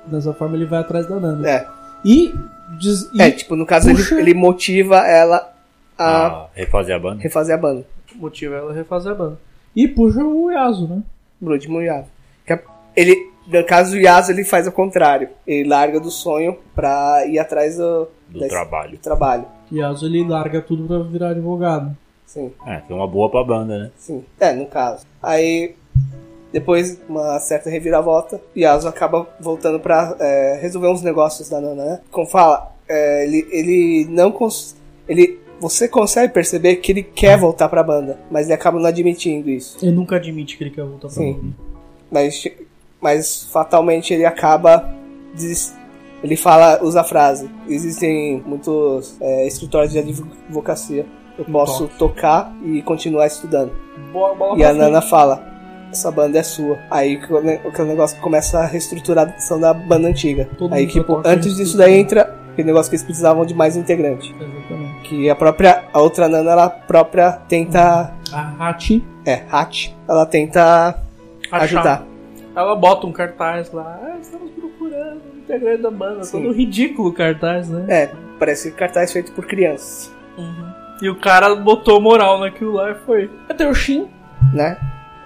[0.07, 1.49] Dessa forma ele vai atrás da Nana.
[1.49, 1.67] É.
[2.05, 2.35] E,
[2.79, 5.53] diz, e É, tipo, no caso, ele, ele motiva ela
[5.97, 7.23] a Ah, refazer a banda?
[7.23, 7.85] refazer a banda.
[8.15, 9.39] Motiva ela a refazer a banda.
[9.75, 11.03] E puxa o Yasu, né?
[11.41, 11.67] Blood.
[12.47, 12.63] Que é-
[12.97, 15.29] Ele, no caso do Yasuo, ele faz o contrário.
[15.47, 18.93] Ele larga do sonho pra ir atrás do, Do da- trabalho.
[18.93, 19.45] do trabalho.
[19.73, 21.97] Yasu ele larga tudo pra virar advogado.
[22.27, 23.91] Sim, É, que é uma boa pra banda, né?
[23.97, 24.25] sim.
[24.41, 25.05] É, no caso.
[25.23, 25.75] Aí,
[26.53, 32.01] depois, uma certa reviravolta, Yasuo acaba voltando pra é, resolver uns negócios da Nana, né?
[32.11, 34.77] Como fala, é, ele, ele não cons...
[35.09, 35.39] Ele,
[35.69, 39.79] você consegue perceber que ele quer voltar pra banda, mas ele acaba não admitindo isso.
[39.83, 41.33] Ele nunca admite que ele quer voltar pra Sim.
[41.35, 41.55] banda.
[42.11, 42.45] mas,
[43.01, 44.89] mas fatalmente ele acaba
[45.35, 45.75] des-
[46.23, 51.05] ele fala usa a frase existem muitos é, escritórios de advocacia
[51.39, 53.73] eu posso tocar e continuar estudando
[54.13, 55.45] Bola, bola e a Nana fala
[55.93, 60.87] essa banda é sua aí o negócio começa a reestruturação da banda antiga Todo aí
[60.87, 61.57] tipo antes isso.
[61.57, 64.35] disso daí entra aquele negócio que eles precisavam de mais integrante.
[64.35, 65.09] Exatamente.
[65.09, 70.99] que a própria a outra Nana ela própria tenta A Hachi é Hat ela tenta
[71.51, 71.63] achar.
[71.65, 72.07] ajudar
[72.57, 74.01] Ela bota um cartaz lá.
[74.03, 76.25] Ah, estamos procurando integrante da banda.
[76.25, 76.41] Sim.
[76.43, 77.85] Todo ridículo o cartaz, né?
[77.89, 80.11] é parece cartaz feito por crianças
[81.03, 83.31] E o cara botou moral naquilo lá e foi.
[83.49, 84.09] Até o Shin.
[84.53, 84.77] né?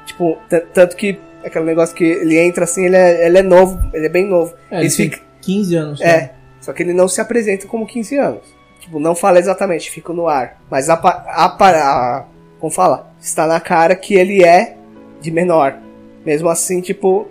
[0.06, 0.38] Tipo,
[0.74, 4.08] tanto que aquele negócio que ele entra assim, ele é, ele é novo, ele é
[4.08, 4.54] bem novo.
[4.70, 6.00] É, Eles ele ficam- tem 15 anos.
[6.00, 8.58] É, só que ele não se apresenta como 15 anos.
[8.80, 10.60] Tipo, não fala exatamente, fica no ar.
[10.70, 12.24] Mas a, a, a
[12.58, 13.10] como fala?
[13.20, 14.76] Está na cara que ele é
[15.20, 15.78] de menor.
[16.24, 17.28] Mesmo assim, tipo,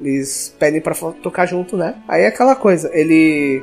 [0.00, 1.96] eles pedem pra tocar junto, né?
[2.06, 3.62] Aí é aquela coisa, ele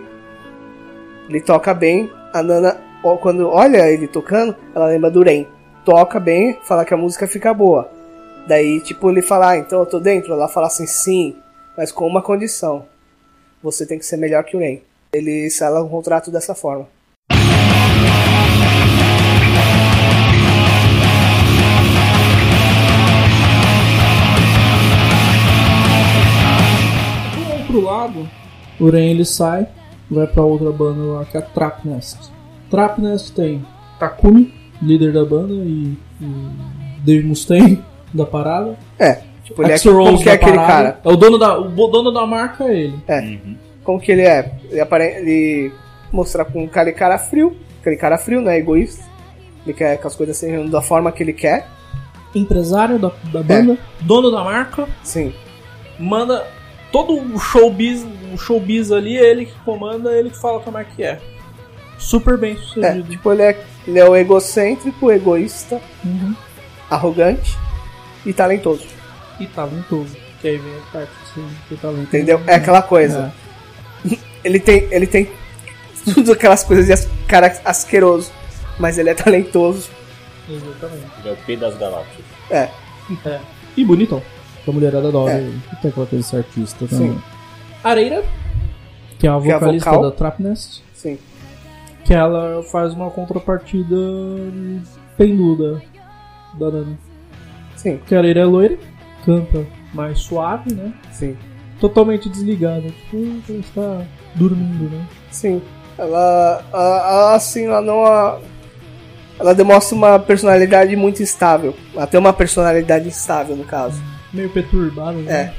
[1.30, 2.78] ele toca bem, a Nana
[3.22, 5.46] quando olha ele tocando, ela lembra do Ren.
[5.84, 7.92] Toca bem, fala que a música fica boa.
[8.48, 10.34] Daí, tipo, ele fala, ah, então eu tô dentro.
[10.34, 11.36] Ela fala assim, sim,
[11.78, 12.86] mas com uma condição.
[13.62, 14.80] Você tem que ser melhor que o Ren.
[15.14, 16.88] Ele sela um contrato dessa forma.
[27.36, 28.30] Do outro lado,
[28.80, 29.68] o Ren ele sai,
[30.10, 32.32] vai pra outra banda lá que é a Trap Nest.
[32.70, 33.66] Trap Nest tem
[34.00, 36.26] Takumi, líder da banda, e, e
[37.06, 37.84] Dave Mustaine
[38.14, 38.78] da parada.
[38.98, 40.92] É, tipo, ele é Rose que é da aquele parada.
[40.94, 41.00] cara.
[41.04, 43.00] É o dono da, o dono da marca é ele.
[43.08, 43.56] Uhum.
[43.84, 44.52] Como que ele é?
[44.70, 45.04] Ele, apare...
[45.04, 45.72] ele
[46.12, 49.04] mostra com aquele cara frio, aquele cara frio, né, egoísta.
[49.66, 51.68] Ele quer que as coisas sejam da forma que ele quer.
[52.36, 55.32] Empresário da, da banda, dono da marca, Sim,
[56.00, 56.46] manda
[56.92, 60.78] todo o showbiz, o showbiz ali, é ele que comanda, é ele que fala como
[60.80, 61.20] é que é.
[62.00, 63.10] Super bem é, sucedido.
[63.10, 66.36] tipo, ele é, ele é o egocêntrico, egoísta, Uhum.
[66.90, 67.56] arrogante
[68.26, 68.88] e talentoso.
[69.40, 70.18] E talentoso.
[70.42, 71.12] Que aí vem a parte
[71.70, 72.02] que talento.
[72.02, 72.42] Entendeu?
[72.48, 73.34] É aquela coisa.
[74.44, 75.30] Ele tem, ele tem
[76.14, 78.32] tudo aquelas coisas de as- cara asqueroso,
[78.80, 79.90] mas ele é talentoso.
[80.50, 81.06] É, exatamente.
[81.20, 82.26] Ele é o P das galáxias.
[82.50, 82.70] É,
[83.26, 83.40] É.
[83.78, 84.22] E bonitão.
[84.64, 85.34] Que a mulherada adora.
[85.34, 85.52] É.
[85.82, 86.98] Tem aquela coisa de artista Sim.
[86.98, 87.24] também.
[87.84, 88.24] Areira,
[89.20, 90.04] que é a Que é a vocalista vocal.
[90.10, 91.18] da Trap Nest, sim.
[92.06, 93.96] que ela faz uma contrapartida
[95.18, 95.82] penduda
[96.60, 96.98] da Nana.
[97.76, 98.78] Sim, Porque a Areira é loira,
[99.26, 100.94] canta mais suave, né?
[101.12, 101.36] sim.
[101.80, 102.88] Totalmente desligada.
[103.12, 104.06] Tipo, está
[104.36, 105.06] dormindo, né?
[105.32, 105.62] Sim.
[105.98, 108.06] Ela, ela, ela, assim, ela não.
[108.06, 108.40] a-
[109.40, 111.76] Ela demonstra uma personalidade muito instável.
[111.96, 114.02] Ela tem uma personalidade instável, no caso.
[114.32, 115.32] Meio perturbada, né?
[115.32, 115.54] É.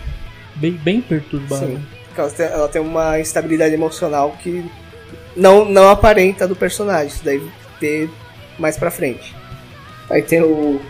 [0.57, 1.67] Bem, bem perturbada.
[1.67, 1.85] Sim.
[2.15, 4.65] Porque ela tem, uma instabilidade emocional que
[5.37, 7.09] não, não aparenta do personagem.
[7.09, 7.43] Isso daí
[7.81, 8.09] ter
[8.59, 9.35] mais pra frente.
[10.09, 10.81] Aí tem o,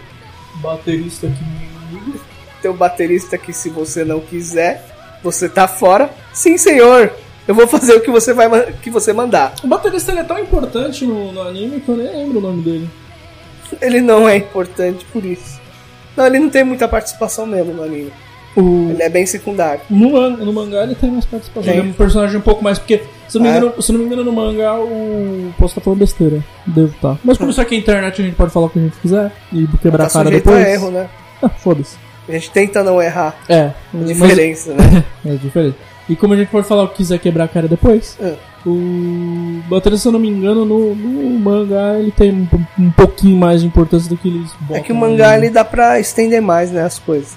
[0.57, 2.21] Baterista aqui.
[2.63, 4.85] tem o baterista que se você não quiser,
[5.23, 6.11] você tá fora.
[6.33, 7.11] Sim, senhor.
[7.47, 9.55] Eu vou fazer o que você vai que você mandar.
[9.63, 12.89] O baterista é tão importante no, no anime que eu nem lembro o nome dele.
[13.81, 15.61] Ele não é importante por isso.
[16.17, 18.13] Não, ele não tem muita participação mesmo no anime.
[18.57, 18.91] O...
[18.91, 19.81] Ele é bem secundário.
[19.91, 21.65] No, man- no mangá ele tem mais participação.
[21.73, 21.81] Tem.
[21.81, 22.79] Ele é um personagem um pouco mais.
[22.79, 23.57] Porque, se não me É.
[23.57, 25.53] engano, se não me engano no mangá, o.
[25.59, 26.43] Posso estar falando besteira.
[26.65, 27.19] Devo estar.
[27.25, 29.33] Mas como isso aqui é internet, a gente pode falar o que a gente quiser
[29.53, 30.65] e quebrar Tá a cara depois.
[30.65, 31.09] a erro, né?
[31.43, 31.97] Ah, Foda-se.
[32.29, 33.35] A gente tenta não errar.
[33.49, 33.61] É.
[33.65, 35.05] A mas- diferença, né?
[35.27, 35.77] É diferente.
[36.09, 38.35] E como a gente pode falar o que quiser quebrar a cara depois, É.
[38.67, 42.49] o baterista, se eu não me engano, no, no mangá ele tem um,
[42.79, 44.77] um pouquinho mais de importância do que eles botam.
[44.77, 47.37] É que o mangá ele dá pra estender mais, né, as coisas.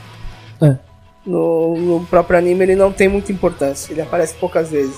[0.61, 0.76] É.
[1.26, 3.91] No, no próprio anime ele não tem muita importância.
[3.91, 4.97] Ele aparece poucas vezes.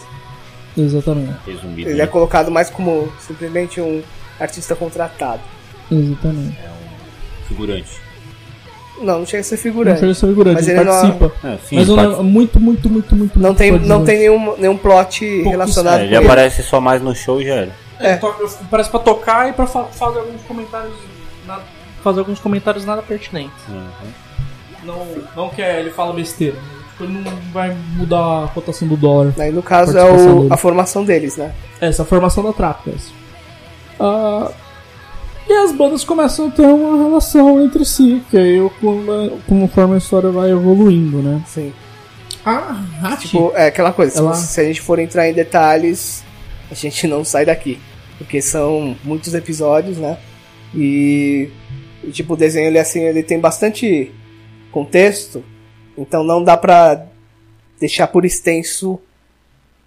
[0.77, 1.35] Exatamente.
[1.45, 1.89] Resumido.
[1.89, 2.03] Ele né?
[2.03, 4.01] é colocado mais como simplesmente um
[4.39, 5.41] artista contratado.
[5.91, 6.57] Exatamente.
[7.47, 8.08] Figurante.
[9.01, 9.99] Não, não chega a ser Não figurante.
[9.99, 11.31] chega a ser figurante, Mas ele ele não- participa.
[11.47, 13.39] É, sim, Mas ele não é muito, muito, muito, muito.
[13.39, 16.25] Não tem, muito não tem nenhum, nenhum plot relacionado é, ele ele.
[16.25, 17.71] aparece só mais no show e já era.
[17.99, 20.93] É, toca- parece pra tocar e pra fa- fazer alguns comentários.
[21.47, 21.61] Nada,
[22.03, 23.51] fazer alguns comentários nada pertinentes.
[23.67, 23.87] Uhum.
[24.83, 26.55] Não, não que é, ele fala besteira.
[26.91, 29.33] Tipo, ele não vai mudar a cotação do dólar.
[29.37, 31.51] Aí no caso é o, a formação deles, né?
[31.81, 33.11] Essa é a formação da Trapgas.
[33.99, 34.49] Ah,
[35.49, 39.95] e as bandas começam a ter uma relação entre si, que aí eu, como- conforme
[39.95, 41.43] a história vai evoluindo, né?
[41.47, 41.73] Sim.
[42.45, 46.23] A Hachi, Tipo, é aquela coisa, se Ela- se a gente for entrar em detalhes,
[46.71, 47.79] a gente não sai daqui.
[48.17, 50.17] Porque são muitos episódios, né?
[50.75, 51.49] E,
[52.03, 54.11] e, tipo, o desenho ele assim, ele tem bastante
[54.71, 55.43] contexto,
[55.97, 57.05] então não dá pra
[57.79, 58.99] deixar por extenso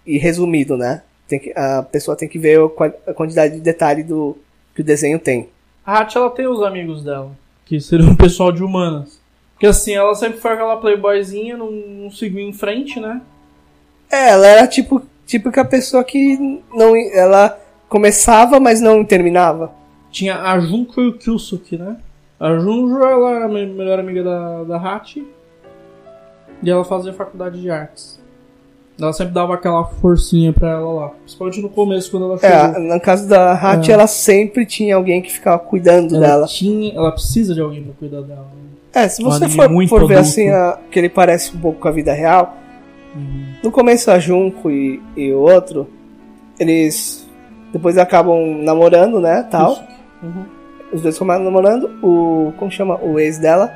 [0.05, 1.03] e resumido, né?
[1.27, 2.59] Tem que, a pessoa tem que ver
[3.07, 4.35] a quantidade de detalhe do
[4.75, 5.49] que o desenho tem.
[5.85, 7.31] A Hachi ela tem os amigos dela,
[7.65, 9.19] que seriam o pessoal de humanas.
[9.53, 13.21] Porque assim, ela sempre foi aquela playboyzinha, não, não seguiu em frente, né?
[14.11, 17.57] É, ela era tipo típica pessoa que não ela
[17.89, 19.71] começava, mas não terminava.
[20.11, 21.97] Tinha a Junko e o Kyusuke, né?
[22.39, 25.25] A Junjo, ela era a me- melhor amiga da, da Hachi.
[26.61, 28.19] E ela fazia faculdade de artes.
[28.99, 31.09] Ela sempre dava aquela forcinha pra ela lá.
[31.09, 32.79] Principalmente no começo, quando ela É, chegou.
[32.81, 33.93] no caso da Hachi, É.
[33.95, 36.47] ela sempre tinha alguém que ficava cuidando ela, dela.
[36.47, 38.45] tinha, ela precisa de alguém pra cuidar dela.
[38.93, 41.87] É, se você for, muito for ver assim, a- que ele parece um pouco com
[41.87, 42.55] a vida real,
[43.15, 43.45] Uhum.
[43.63, 45.87] no começo a Junko e, e o outro,
[46.59, 47.27] eles
[47.71, 49.77] depois acabam namorando, né, tal.
[50.21, 50.45] Uhum.
[50.93, 53.71] Os dois começam namorando, o, como chama, o ex dela,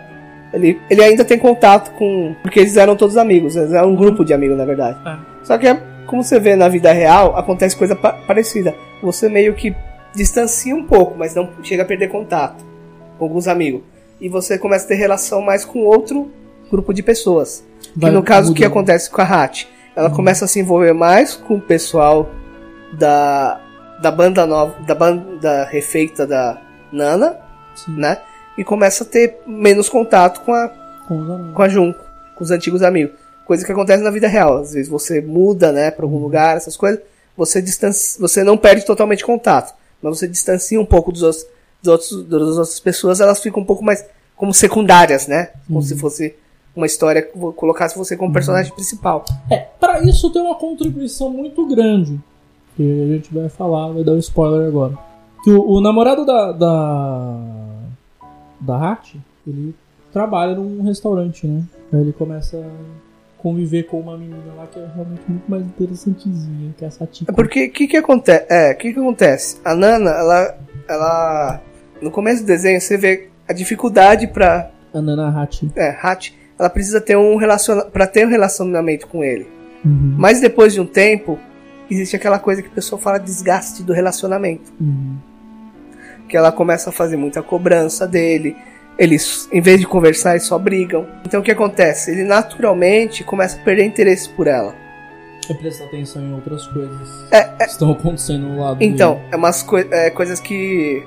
[0.58, 4.26] ele, ele ainda tem contato com, porque eles eram todos amigos, eles eram um grupo
[4.26, 4.97] de amigos, na verdade.
[5.05, 5.18] É.
[5.43, 8.76] Só que, é, como você vê na vida real, acontece coisa pa- parecida.
[9.01, 9.76] Você meio que
[10.16, 12.66] distancia um pouco, mas não chega a perder contato
[13.18, 13.82] com alguns amigos.
[14.20, 16.32] E você começa a ter relação mais com outro
[16.72, 17.64] grupo de pessoas.
[17.95, 19.68] Vai que no caso, o que acontece com a Hat?
[19.95, 22.30] Ela começa a se envolver mais com o pessoal
[22.93, 23.60] da,
[24.01, 26.60] da banda nova, da banda refeita da
[26.91, 27.38] Nana,
[27.76, 28.18] Sim, né?
[28.58, 30.68] E começa a ter menos contato com a,
[31.08, 31.99] com com a Junko,
[32.36, 33.16] com os antigos amigos.
[33.45, 34.58] Coisa que acontece na vida real.
[34.58, 36.99] Às vezes você muda, né, pra algum lugar, essas coisas,
[37.36, 41.45] você distancia, você não perde totalmente contato, mas você distancia um pouco dos outros,
[41.82, 44.03] dos outros, das outras pessoas, elas ficam um pouco mais
[44.36, 45.49] como secundárias, né?
[45.68, 46.36] Como se fosse
[46.76, 49.26] uma história que colocasse você como personagem principal.
[49.49, 52.20] É, pra isso tem uma contribuição muito grande.
[52.76, 54.97] Que a gente vai falar, vai dar um spoiler agora.
[55.43, 56.51] Que o, o namorado da.
[56.51, 57.39] da.
[58.60, 59.74] Da Hachi, ele
[60.12, 61.64] trabalha num restaurante, né?
[61.93, 63.08] Aí ele começa a
[63.41, 67.32] conviver com uma menina lá que é realmente muito mais interessantezinha, que essa Tika.
[67.32, 68.45] É porque o que que acontece?
[68.49, 69.58] É, que que acontece?
[69.64, 71.62] A Nana, ela, ela,
[72.01, 75.72] no começo do desenho você vê a dificuldade pra A Nana Hachi.
[75.76, 79.47] é, Hat, ela precisa ter um relaciona para ter um relacionamento com ele.
[79.86, 81.39] Uhum, Mas depois de um tempo,
[81.89, 84.74] existe aquela coisa que o pessoal fala desgaste do relacionamento.
[84.82, 85.16] uhum.
[86.28, 88.56] Que ela começa a fazer muita cobrança dele.
[88.98, 91.08] Eles, em vez de conversar, eles só brigam.
[91.26, 92.12] Então o que acontece?
[92.12, 94.74] Ele naturalmente começa a perder interesse por ela.
[95.50, 99.26] E prestar atenção em outras coisas É, que estão acontecendo no lado Então, dele.
[99.32, 101.04] é umas coi- é, coisas que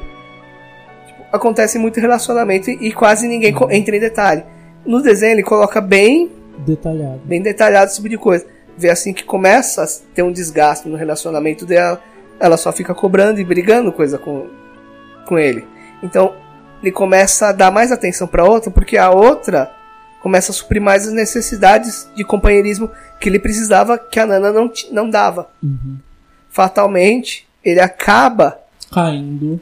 [1.07, 4.43] tipo, acontecem muito em relacionamento e, e quase ninguém co- entra em detalhe.
[4.87, 7.21] No desenho ele coloca bem Detalhado.
[7.25, 8.47] bem detalhado esse tipo de coisa.
[8.79, 12.01] Vê assim que começa a ter um desgaste no relacionamento dela,
[12.39, 14.47] ela só fica cobrando e brigando coisa com,
[15.31, 15.65] com ele.
[16.03, 16.35] Então,
[16.83, 19.71] ele começa a dar mais atenção pra outra, porque a outra
[20.21, 24.73] começa a suprir mais as necessidades de companheirismo que ele precisava que a Nana não,
[24.91, 25.49] não dava.
[26.51, 28.59] Fatalmente, ele acaba.
[28.93, 29.61] Caindo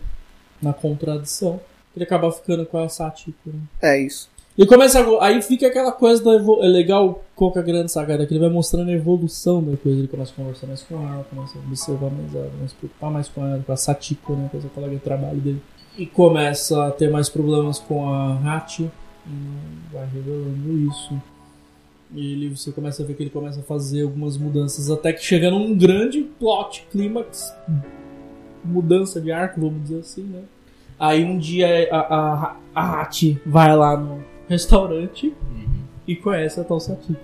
[0.63, 1.61] na contradição.
[1.95, 3.37] Ele acaba ficando com a Satiko.
[3.45, 3.61] Né?
[3.83, 4.31] É isso.
[4.59, 8.27] E começa a, aí fica aquela coisa da é legal que é a grande sacada
[8.27, 11.25] que ele vai mostrando a evolução da coisa, ele começa a conversar mais com ela,
[11.31, 14.33] começa a observar mais ela, começa a se preocupar mais com ela, com a Satiko,
[14.33, 15.63] né, com essa colega de trabalho dele.
[15.97, 18.91] E começa a ter mais problemas com a Hachi,
[19.29, 21.15] e vai revelando isso.
[22.13, 25.23] E ele, você começa a ver que ele começa a fazer algumas mudanças, até que
[25.23, 27.55] chega num grande plot, clímax,
[28.65, 30.43] mudança de arco, vamos dizer assim, né?
[30.99, 35.35] Aí um dia a, a, a Hachi vai lá no restaurante
[36.07, 37.21] e conhece a tal Satiko.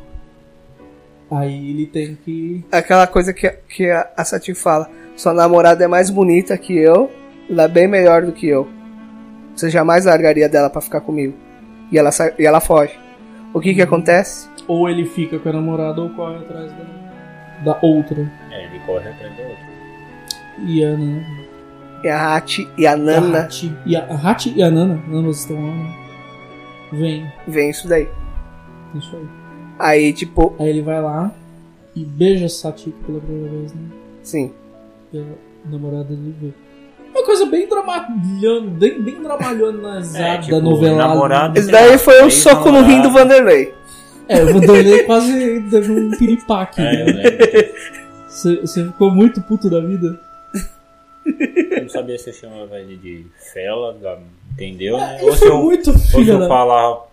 [1.30, 2.64] Aí ele tem que.
[2.70, 7.10] Aquela coisa que, que a, a Satiko fala: sua namorada é mais bonita que eu,
[7.48, 8.68] ela é bem melhor do que eu.
[9.56, 11.34] Você jamais largaria dela pra ficar comigo.
[11.90, 12.98] E ela, sai, e ela foge.
[13.52, 14.48] O que que acontece?
[14.66, 18.30] Ou ele fica com a namorada ou corre atrás da, da outra.
[18.50, 19.64] É, ele corre atrás da outra.
[20.66, 21.26] E a Nana.
[22.02, 25.02] E a Hachi e a A Nana Hachi e a, a Hachi e a Nana,
[25.10, 26.03] ambas estão lá, né?
[26.98, 28.08] Vem, vem isso daí.
[28.94, 29.26] isso aí.
[29.78, 31.32] Aí, tipo, Aí ele vai lá
[31.96, 33.80] e beija a Satiko pela primeira vez, né?
[34.22, 34.52] sim.
[35.12, 35.24] E a
[35.70, 36.52] namorada dele vê.
[37.10, 41.08] Uma coisa bem dramalhona, bem, bem dramalhonazada, É, tipo, novelada.
[41.08, 43.72] namorado- Esse daí foi um soco no vão rim do Vanderlei.
[44.28, 47.22] É, o Vanderlei quase teve um piripaque, É, né?
[48.28, 50.18] você ficou muito puto da vida.
[51.26, 54.18] Eu não sabia se eu chamava ele de Fela, da-
[54.54, 54.96] entendeu?
[54.96, 55.18] Né?
[55.20, 56.48] Ele Ou se foi eu, muito filho da...
[56.48, 57.04] falar.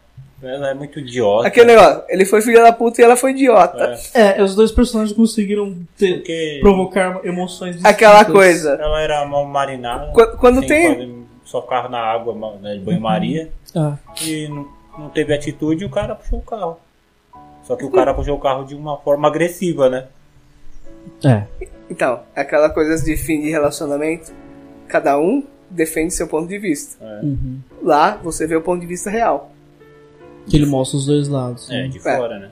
[0.43, 1.47] Ela é muito idiota.
[1.47, 3.95] Aquele negócio, ele foi filho da puta e ela foi idiota.
[4.13, 8.33] É, É, os dois personagens conseguiram ter, porque provocar emoções Aquela distintas.
[8.33, 8.71] coisa.
[8.81, 10.11] ela era mal marinada.
[10.11, 11.25] Quando, quando tem.
[11.45, 13.51] só ficava na água, né, de banho-maria.
[13.75, 14.67] Ah, E não,
[14.97, 16.79] não teve atitude e o cara puxou o carro.
[17.63, 20.07] Só que o cara puxou o carro de uma forma agressiva, né?
[21.23, 21.43] é.
[21.89, 24.31] Então, aquela coisa de fim de relacionamento.
[24.87, 27.03] Cada um defende seu ponto de vista.
[27.23, 27.59] Uhum.
[27.81, 29.51] Lá você vê o ponto de vista real.
[30.47, 31.69] Que ele mostra os dois lados.
[31.69, 31.87] É, né?
[31.87, 32.01] de É.
[32.01, 32.49] fora, né?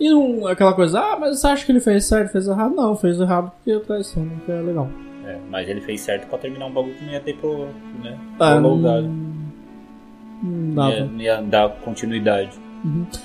[0.00, 2.72] E não, aquela coisa, ah, mas você acha que ele fez certo, fez errado?
[2.72, 4.88] Não, fez errado porque a traição não foi legal.
[5.26, 7.66] É, mas ele fez certo pra terminar um bagulho que não ia ter pro,
[8.02, 9.10] né, Ah, prolongado.
[10.40, 12.52] não, ia, não ia dar continuidade.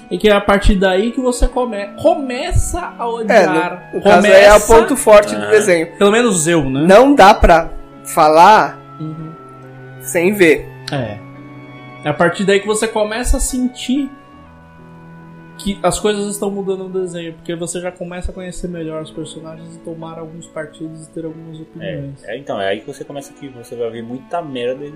[0.09, 3.89] E que é a partir daí que você come, começa a É, odiar.
[3.93, 5.51] no, no caso aí é o ponto forte do Aham.
[5.51, 5.95] desenho.
[5.95, 6.87] Pelo menos eu, né?
[6.87, 7.69] Não dá pra
[8.05, 9.31] falar Uhum.
[10.01, 10.67] sem ver.
[10.91, 11.17] É.
[12.05, 14.09] É a partir daí que você começa a sentir
[15.57, 19.11] que as coisas estão mudando no desenho, porque você já começa a conhecer melhor os
[19.11, 22.23] personagens e tomar alguns partidos e ter algumas É, opiniões.
[22.25, 24.93] é, então, é aí que você começa que você vai ver muita merda e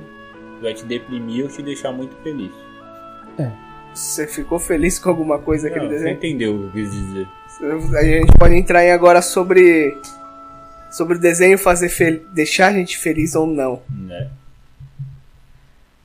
[0.61, 2.51] vai te deprimir ou te deixar muito feliz.
[3.93, 6.17] Você ficou feliz com alguma coisa naquele Não, você desenho?
[6.17, 7.27] entendeu o que eu quis dizer.
[7.97, 9.97] A gente pode entrar em agora sobre.
[10.97, 13.81] Sobre o desenho fazer fel- deixar a gente feliz ou não.
[13.89, 14.29] Né?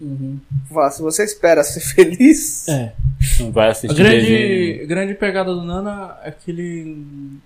[0.01, 0.39] Uhum.
[0.69, 2.93] Fala, se você espera ser feliz, É.
[3.39, 4.77] Não vai A assistir desenho.
[4.77, 7.39] grande, grande pegada do Nana é que ele.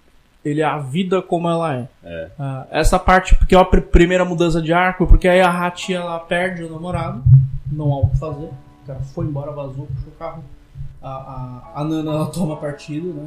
[0.45, 1.89] Ele é a vida como ela é.
[2.05, 2.29] É.
[2.39, 5.93] Ah, essa parte, porque é a pr- primeira mudança de arco, porque aí a Hachi
[5.93, 7.23] ela perde o namorado,
[7.71, 8.45] não há o que fazer.
[8.47, 10.45] O cara foi embora, vazou, puxou o carro.
[11.03, 13.27] A, a, a Nana ela toma partido, né?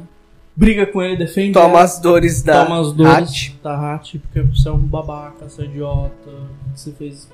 [0.56, 1.52] Briga com ele, defende.
[1.52, 5.48] toma ela, as dores da toma as dores da Hachi, porque você é um babaca,
[5.48, 6.30] você é idiota.
[6.74, 7.28] Que você fez.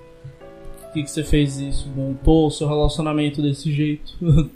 [0.93, 1.89] Que que você fez isso?
[1.95, 4.13] Montou o seu relacionamento desse jeito.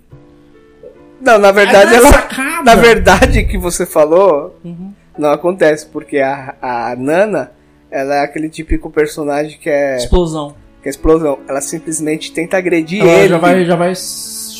[1.21, 2.09] Não, na verdade, ela.
[2.13, 2.63] sacada.
[2.63, 4.93] Na verdade, que você falou Uhum.
[5.19, 7.53] não acontece, porque a, a Nana,
[7.91, 10.55] ela é aquele típico personagem que é, Explosão.
[10.83, 11.39] que é explosão.
[11.47, 13.29] Ela simplesmente tenta agredir Ela ele.
[13.29, 13.95] já vai, já vai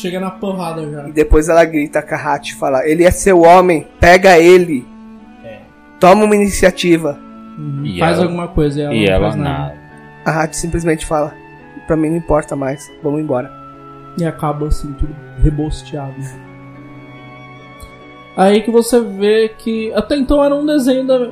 [0.01, 1.07] chega na porrada já.
[1.07, 4.85] E depois ela grita com a Hachi e fala: Ele é seu homem, pega ele.
[5.43, 5.59] É.
[5.99, 7.19] Toma uma iniciativa.
[7.57, 7.85] Uhum.
[7.85, 9.59] E Faz ela- alguma coisa e ela E não ela faz nada.
[9.59, 9.75] nada.
[10.25, 11.33] A Hachi simplesmente fala:
[11.87, 13.51] Pra mim não importa mais, vamos embora.
[14.17, 16.13] E acaba assim, tudo rebosteado.
[18.35, 21.31] Aí que você vê que até então era um desenho da.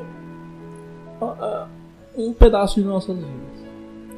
[2.18, 3.32] um pedaço de nossas vidas.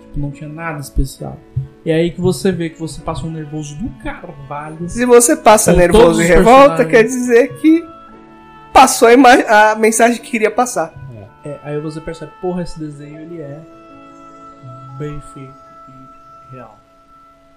[0.01, 1.37] Tipo, não tinha nada especial.
[1.83, 4.87] E aí que você vê que você passa um nervoso do carvalho.
[4.87, 7.83] Se você passa nervoso os e revolta, quer dizer que
[8.71, 9.33] passou a, ima-
[9.71, 10.93] a mensagem que queria passar.
[11.43, 13.59] É, aí você percebe, porra, esse desenho ele é
[14.99, 15.53] bem feito
[16.51, 16.77] e real.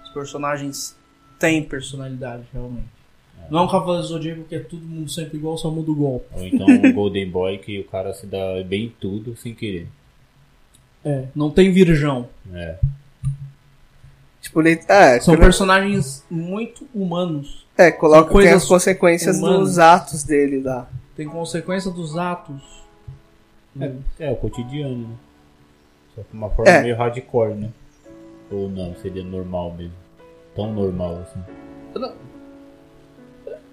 [0.03, 0.95] Os personagens
[1.37, 2.95] têm personalidade, realmente.
[3.47, 5.95] Não é um Cavaleiro do Zodíaco que é todo mundo sempre igual, só muda o
[5.95, 6.25] golpe.
[6.33, 9.87] Ou então um Golden Boy que o cara se dá bem em tudo sem querer.
[11.03, 12.27] É, não tem virgão.
[12.51, 12.77] É.
[14.45, 17.65] Tipo, ele, é, São quando- personagens muito humanos.
[17.75, 19.59] é, coloca tem coisas as consequências humanas.
[19.59, 20.87] dos atos dele lá.
[21.15, 22.61] Tem consequência dos atos.
[23.81, 25.15] É, é o cotidiano, né?
[26.13, 26.83] Só que uma forma É.
[26.83, 27.69] meio hardcore, né?
[28.51, 29.93] Ou não, seria normal mesmo.
[30.55, 31.39] Tão normal assim.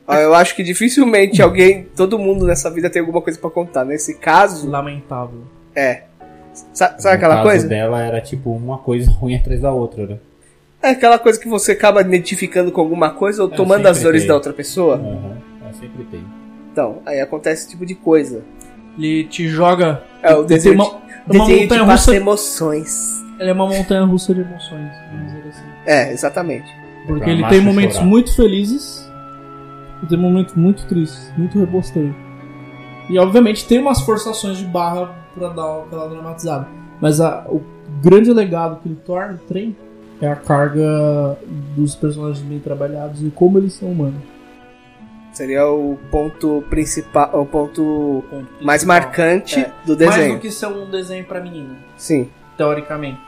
[0.08, 3.84] Ah, Eu acho que dificilmente alguém, todo mundo nessa vida tem alguma coisa pra contar.
[3.84, 5.42] Nesse caso, Lamentável.
[5.76, 6.04] é.
[6.72, 7.68] Sa- Sabe, no aquela caso coisa?
[7.68, 10.18] dela era tipo uma coisa ruim atrás da outra, né?
[10.82, 14.22] É aquela coisa que você acaba identificando com alguma coisa ou É, tomando as dores
[14.22, 14.28] tem.
[14.28, 14.96] da outra pessoa.
[14.96, 15.36] Aham,
[15.68, 16.24] é, sempre tem.
[16.72, 18.42] Então, aí acontece esse tipo de coisa.
[18.98, 20.02] Ele te joga.
[20.22, 22.16] É, o desenho tem de- uma, uma Desenho montanha russa.
[22.16, 23.22] emoções.
[23.38, 25.62] Ele é uma montanha russa de emoções, vamos dizer assim.
[25.86, 26.70] É, exatamente.
[27.06, 28.06] Porque ele tem momentos chorar.
[28.08, 29.08] muito felizes
[30.02, 32.14] e tem momentos muito tristes, muito rebosteio.
[33.10, 36.68] E obviamente tem umas forçações de barra pra dar aquela dramatizada.
[37.00, 37.60] Mas a- o
[38.00, 39.76] grande legado que ele torna o trem
[40.22, 41.36] é a carga
[41.76, 44.22] dos personagens bem trabalhados e como eles são humanos.
[45.32, 48.86] Seria o ponto principal, o ponto Ponto mais principal.
[48.86, 49.72] marcante É.
[49.86, 50.34] do Mais desenho.
[50.34, 52.28] do que ser um desenho pra menina, Sim.
[52.56, 53.18] teoricamente.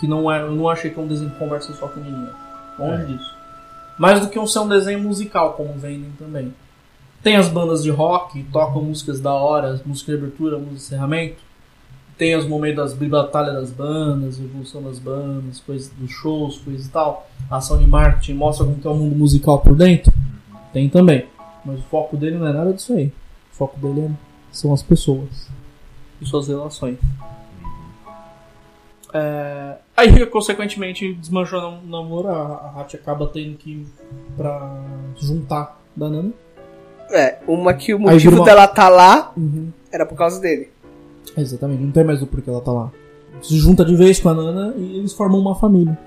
[0.00, 2.34] Que não é, eu não achei que é um desenho que conversa só com menina.
[2.78, 3.06] Longe É.
[3.06, 3.36] disso.
[3.96, 6.52] Mais do que um ser um desenho musical, como vendem também.
[7.22, 11.36] Tem as bandas de rock, tocam músicas da hora, música de abertura, música de encerramento.
[12.22, 16.88] Tem os momentos das batalha das bandas, evolução das bandas, coisas dos shows, coisas e
[16.88, 17.28] tal.
[17.50, 20.12] Ação de marketing, mostra como que é o mundo musical por dentro.
[20.72, 21.26] Tem também.
[21.64, 23.06] Mas o foco dele não é nada disso aí.
[23.52, 24.10] O foco dele é-
[24.52, 25.48] são as pessoas
[26.20, 26.96] e suas relações.
[29.12, 33.86] É, aí, consequentemente, desmanchou o namoro, a, a Hachi acaba tendo que ir
[34.36, 34.80] pra
[35.16, 36.30] juntar da Nana.
[37.10, 39.32] É, uma que o motivo uma- dela tá lá
[39.90, 40.70] era por causa dele.
[41.36, 42.90] Exatamente, não tem mais o porquê ela tá lá.
[43.40, 45.98] Se junta de vez com a Nana e eles formam uma família.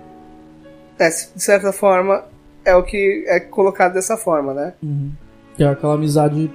[0.97, 2.23] É, de certa forma,
[2.63, 4.73] é o que é colocado dessa forma, né?
[5.55, 6.49] Que é aquela amizade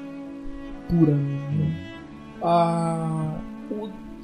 [0.88, 1.12] pura.
[1.12, 1.90] Né?
[2.42, 3.34] Ah,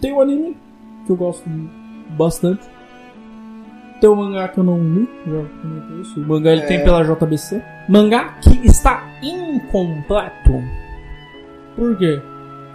[0.00, 0.56] tem o anime,
[1.04, 1.44] que eu gosto
[2.16, 2.66] bastante.
[4.00, 6.20] Tem o mangá que eu não li, já comentei isso.
[6.20, 7.62] O mangá ele tem pela JBC.
[7.88, 10.62] Mangá que está incompleto.
[11.74, 12.20] Por quê?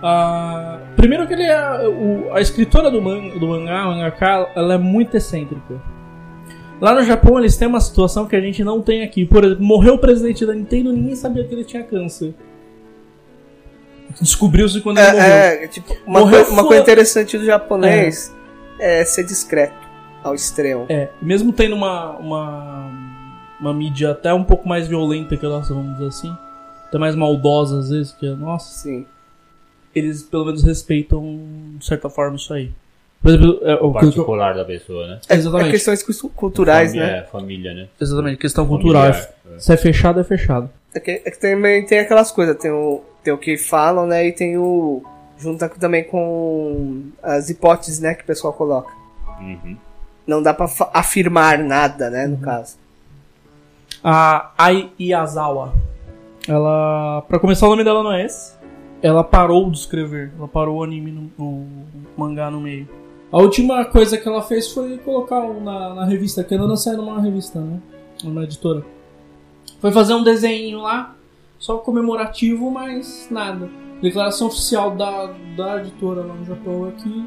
[0.04, 1.88] Ah, primeiro que ele é.
[1.88, 5.80] o- a escritora do, man, do mangá, o mangaka, ela é muito excêntrica.
[6.80, 9.26] Lá no Japão eles têm uma situação que a gente não tem aqui.
[9.26, 12.34] Por exemplo, morreu o presidente da Nintendo ninguém sabia que ele tinha câncer.
[14.20, 15.24] Descobriu-se quando ele morreu.
[15.32, 18.36] É, é, tipo, uma, Morreu coi- uma coisa interessante do japonês
[18.80, 19.06] é.
[19.06, 19.76] ser discreto
[20.24, 20.86] ao extremo.
[20.90, 22.92] É, mesmo tendo uma, uma,
[23.60, 26.36] uma mídia até um pouco mais violenta que a nossa, vamos dizer assim,
[26.88, 29.06] até mais maldosa às vezes que a nossa, Sim.
[29.94, 31.40] Eles pelo menos respeitam,
[31.78, 32.72] de certa forma, isso aí.
[33.22, 35.20] Por exemplo, é, o particular da pessoa, né?
[35.30, 35.68] É, Exatamente.
[35.68, 37.18] é questões cu- culturais, família, né?
[37.20, 37.88] É, família, né?
[38.00, 39.14] exatamente, questão cultural.
[39.14, 39.60] Familiar, é.
[39.60, 40.70] Se é fechado, é fechado.
[40.94, 44.28] É que, é que também tem aquelas coisas, tem o, tem o que falam, né?
[44.28, 45.04] E tem o.
[45.38, 48.92] Junta também com as hipóteses, né, que o pessoal coloca.
[49.40, 49.76] Uhum.
[50.28, 52.32] Não dá pra afirmar nada, né, Uhum.
[52.32, 52.78] no caso.
[54.04, 55.74] A Ai Iazawa,
[56.48, 58.54] ela, pra começar o nome dela não é esse.
[59.02, 61.68] Ela parou de escrever, ela parou o anime no, no
[62.16, 62.88] mangá no meio.
[63.32, 66.76] A última coisa que ela fez foi colocar um na, na revista, que a Nana
[66.78, 67.80] saiu numa revista, né?
[68.24, 68.84] Numa editora.
[69.80, 71.16] Foi fazer um desenho lá,
[71.58, 73.70] só comemorativo, mas nada.
[74.02, 77.26] Declaração oficial da, da editora lá no Japão é que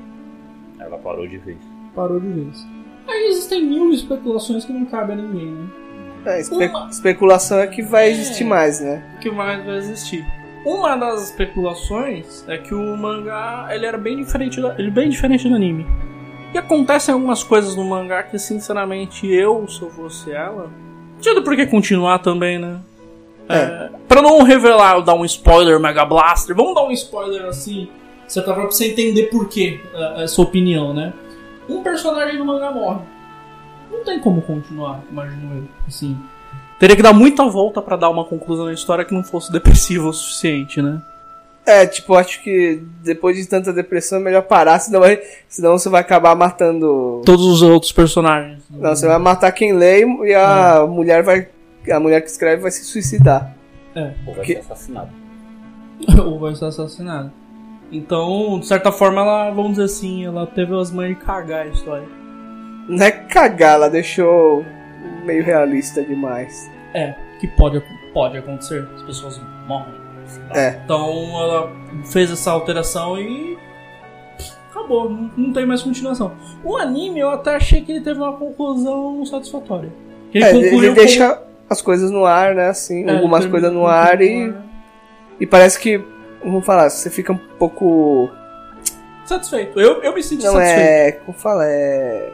[0.78, 1.58] Ela parou de vez.
[1.94, 2.66] parou de vez.
[3.08, 5.68] Aí existem mil especulações que não cabem a ninguém, né?
[6.26, 8.10] É, espe- Uma- especulação é que vai É.
[8.10, 9.18] existir mais, né?
[9.20, 10.24] que mais vai existir.
[10.64, 15.10] Uma das especulações é que o mangá ele era bem diferente, da, ele é bem
[15.10, 15.86] diferente do anime.
[16.54, 20.70] E acontecem algumas coisas no mangá que, sinceramente, eu, se eu fosse ela,
[21.14, 22.80] não tinha por que continuar também, né?
[23.48, 23.90] É.
[24.08, 27.88] Pra não revelar, dar um spoiler Mega Blaster, vamos dar um spoiler assim,
[28.26, 31.12] certa forma, pra você entender por quê, é, essa opinião, né?
[31.68, 33.00] Um personagem do mangá morre.
[33.90, 36.16] Não tem como continuar, imagino eu, assim.
[36.78, 40.08] Teria que dar muita volta pra dar uma conclusão na história que não fosse depressiva
[40.08, 41.00] o suficiente, né?
[41.66, 45.18] É, tipo, acho que depois de tanta depressão é melhor parar, senão, vai,
[45.48, 47.22] senão você vai acabar matando.
[47.24, 48.62] Todos os outros personagens.
[48.70, 51.48] Não, você vai matar quem lê e a mulher vai.
[51.90, 53.54] A mulher que escreve vai se suicidar.
[54.26, 55.08] Ou vai Que- ser assassinado.
[56.22, 57.32] Ou vai ser assassinado.
[57.90, 61.68] Então, de certa forma, ela, vamos dizer assim, ela teve as mães de cagar a
[61.68, 62.06] história.
[62.88, 64.64] Não é cagar, ela deixou
[65.24, 66.70] meio realista demais.
[66.92, 68.86] É, que pode, pode acontecer.
[68.94, 69.94] As pessoas morrem.
[70.54, 70.80] É.
[70.84, 71.08] Então
[71.40, 71.72] ela
[72.06, 73.58] fez essa alteração e.
[74.70, 76.32] acabou, não, não tem mais continuação.
[76.62, 79.90] O anime eu até achei que ele teve uma conclusão satisfatória.
[80.30, 82.68] Que É, ele, concluiu deixa as coisas no ar, né?
[82.68, 84.54] Assim, É, algumas ele coisas no ar e,
[85.40, 86.02] e parece que,
[86.42, 88.30] vamos falar, você fica um pouco.
[89.26, 89.80] Satisfeito.
[89.80, 90.80] Eu, eu me senti Não satisfeito.
[90.80, 91.12] é.
[91.12, 91.64] Como fala?
[91.66, 92.32] É.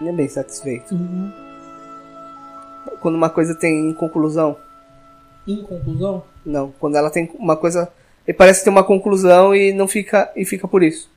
[0.00, 0.94] Não é bem satisfeito.
[0.94, 1.30] Uhum.
[3.00, 4.56] Quando uma coisa tem conclusão.
[5.46, 7.88] Em conclusão, Não, quando ela tem uma coisa.
[8.26, 10.30] Ele parece ter uma conclusão e não fica.
[10.36, 11.10] e fica por isso.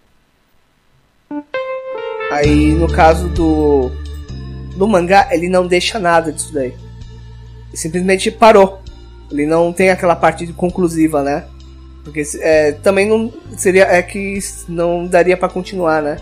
[2.31, 3.91] Aí no caso do.
[4.77, 6.73] Do mangá, ele não deixa nada disso daí.
[7.67, 8.81] Ele simplesmente parou.
[9.29, 11.45] Ele não tem aquela parte conclusiva, né?
[12.03, 13.83] Porque é, também não seria.
[13.83, 16.17] É que não daria pra continuar, né?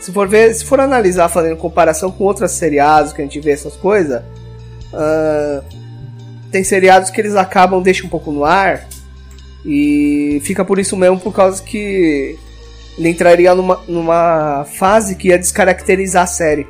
[0.00, 3.52] Se for ver, se for analisar fazendo comparação com outras seriados que a gente vê
[3.52, 4.22] essas coisas.
[4.94, 5.62] Ah,
[6.50, 8.86] tem seriados que eles acabam, deixam um pouco no ar.
[9.64, 12.38] E fica por isso mesmo, por causa que
[12.98, 16.66] ele entraria numa, numa fase que ia descaracterizar a série.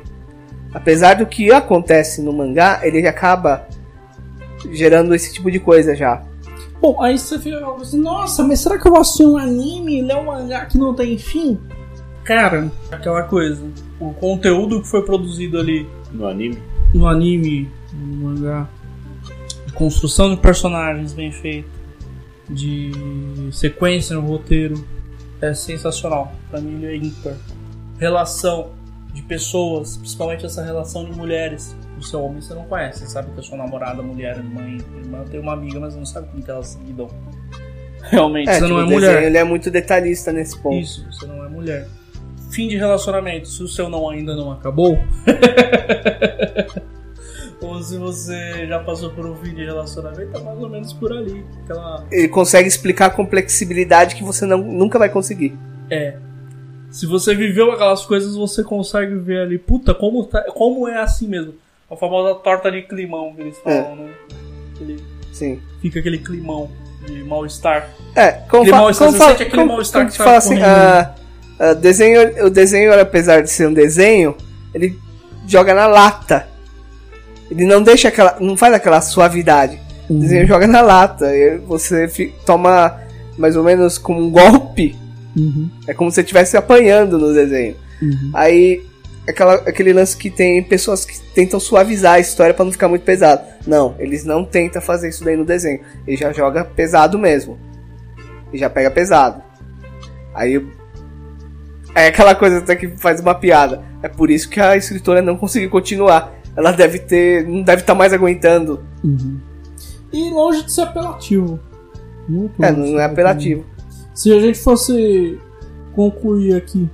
[0.73, 3.67] Apesar do que acontece no mangá, ele acaba
[4.71, 6.23] gerando esse tipo de coisa já.
[6.81, 10.01] Bom, aí você fica assim, nossa, mas será que eu vou assistir um anime e
[10.01, 11.57] ler um mangá que não tem fim?
[12.23, 13.63] Cara, aquela coisa.
[13.99, 16.57] O conteúdo que foi produzido ali No anime.
[16.95, 18.69] No anime, no mangá,
[19.65, 21.67] de construção de personagens bem feita,
[22.49, 22.91] de
[23.51, 24.85] sequência no roteiro,
[25.41, 26.31] é sensacional.
[26.49, 27.35] Pra mim ele é ímpar.
[27.99, 28.71] Relação
[29.13, 31.75] de pessoas, principalmente essa relação de mulheres.
[31.97, 35.23] O seu homem você não conhece, você sabe que a sua namorada, mulher, mãe, irmã
[35.29, 37.09] tem uma amiga, mas não sabe como que elas lidam.
[38.03, 39.23] Realmente, você tipo, não é mulher.
[39.23, 40.77] ele é muito detalhista nesse ponto.
[40.77, 41.87] Isso, você não é mulher.
[42.55, 43.49] Fim de relacionamento.
[43.49, 44.97] Se o seu não ainda não acabou.
[47.61, 51.11] ou se você já passou por um fim de relacionamento, tá mais ou menos por
[51.11, 51.45] ali.
[51.63, 52.05] Aquela.
[52.09, 55.53] Ele consegue explicar a complexibilidade que você não, nunca vai conseguir.
[55.89, 56.15] É.
[56.89, 59.57] Se você viveu aquelas coisas, você consegue ver ali.
[59.57, 61.55] Puta, como, tá- como é assim mesmo.
[61.91, 64.13] A famosa torta de climão que eles falam, né?
[64.73, 65.03] Aquele-
[65.33, 65.59] Sim.
[65.81, 66.71] fica aquele climão
[67.05, 67.89] de mal-estar.
[68.15, 71.24] É, como, Aquele mal-estar, você sente aquele mal-estar que te tá fala assim, correndo.
[71.59, 74.35] Ah, ah, desenho, o desenho, apesar de ser um desenho,
[74.73, 74.97] ele
[75.47, 76.47] joga na lata.
[77.49, 78.37] Ele não deixa aquela.
[78.39, 79.79] não faz aquela suavidade.
[80.09, 81.35] O desenho joga na lata.
[81.35, 82.99] E você fi- toma
[83.37, 84.95] mais ou menos como um golpe.
[85.37, 87.75] Uhum, É como se você estivesse apanhando no desenho.
[88.01, 88.31] uhum.
[88.33, 88.83] Aí,
[89.27, 93.01] aquela, aquele lance que tem pessoas que tentam suavizar a história pra não ficar muito
[93.03, 93.41] pesado.
[93.67, 95.81] Não, eles não tentam fazer isso daí no desenho.
[96.07, 97.59] Ele já joga pesado mesmo.
[98.53, 99.41] E já pega pesado.
[100.33, 100.65] Aí.
[101.95, 103.81] É aquela coisa até que faz uma piada.
[104.03, 106.33] É por isso que a escritora não conseguiu continuar.
[106.55, 107.47] Ela deve ter.
[107.47, 108.81] não deve estar mais aguentando.
[109.03, 109.39] Uhum.
[110.11, 111.59] E longe de ser apelativo.
[112.27, 113.65] Muito É, não ser é apelativo.
[114.13, 115.39] Se a gente fosse
[115.93, 116.89] concluir aqui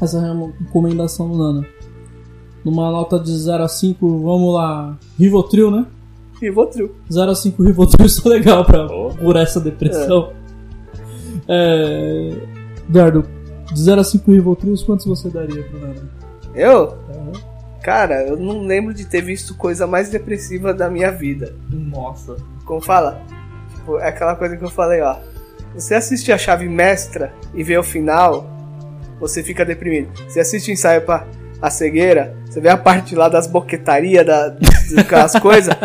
[0.00, 0.20] essa
[0.58, 1.66] recomendação do Nana,
[2.64, 5.86] numa nota de 0 a 5, vamos lá, Rivotril, né?
[6.40, 6.90] Rivotril.
[7.12, 9.10] 0 a 5 Rivotril isso é legal pra Oh.
[9.14, 10.32] curar essa depressão.
[11.48, 12.36] É...
[12.88, 13.24] Eduardo,
[13.72, 16.08] de 0 a 5 Rivotril, quantos você daria pro Nana?
[16.54, 16.98] Eu?
[17.82, 21.54] Cara, eu não lembro de ter visto coisa mais depressiva da minha vida.
[21.70, 22.36] Nossa.
[22.64, 23.22] Como fala?
[23.74, 25.16] Tipo, é aquela coisa que eu falei, ó.
[25.74, 28.46] Você assiste a chave mestra e vê o final,
[29.18, 30.10] você fica deprimido.
[30.28, 31.26] Você assiste o ensaio pra
[31.62, 34.56] a cegueira, você vê a parte lá das boquetarias, da,
[34.94, 35.74] daquelas coisas.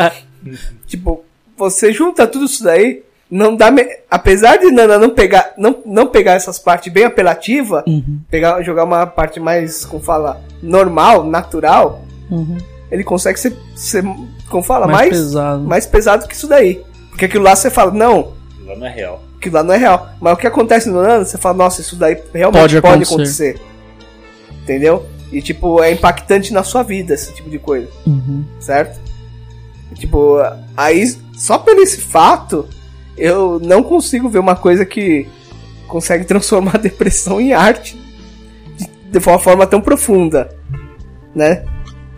[0.86, 1.24] Tipo,
[1.56, 3.70] você junta tudo isso daí, não dá.
[3.70, 3.84] Me...
[4.10, 8.20] Apesar de Nana não pegar, não, não pegar essas partes bem apelativas, Uhum.
[8.30, 12.56] pegar, jogar uma parte mais, como fala, normal, natural, Uhum.
[12.90, 14.04] ele consegue ser, ser
[14.48, 15.62] como fala, Mais, mais, pesado.
[15.64, 16.82] mais pesado que isso daí.
[17.10, 18.32] Porque aquilo lá você fala, não,
[18.64, 19.22] Lá não é real.
[19.38, 20.08] aquilo lá não é real.
[20.20, 23.50] Mas o que acontece no Nano, você fala, nossa, isso daí realmente Pode pode, acontecer.
[23.56, 23.60] acontecer.
[24.62, 25.06] Entendeu?
[25.32, 28.44] E tipo, é impactante na sua vida esse tipo de coisa, Uhum.
[28.60, 29.00] certo?
[29.90, 30.36] E, tipo,
[30.76, 32.68] aí, só por esse fato,
[33.16, 35.28] eu não consigo ver uma coisa que
[35.86, 38.00] consegue transformar a depressão em arte
[39.10, 40.50] de, uma forma tão profunda,
[41.34, 41.64] né?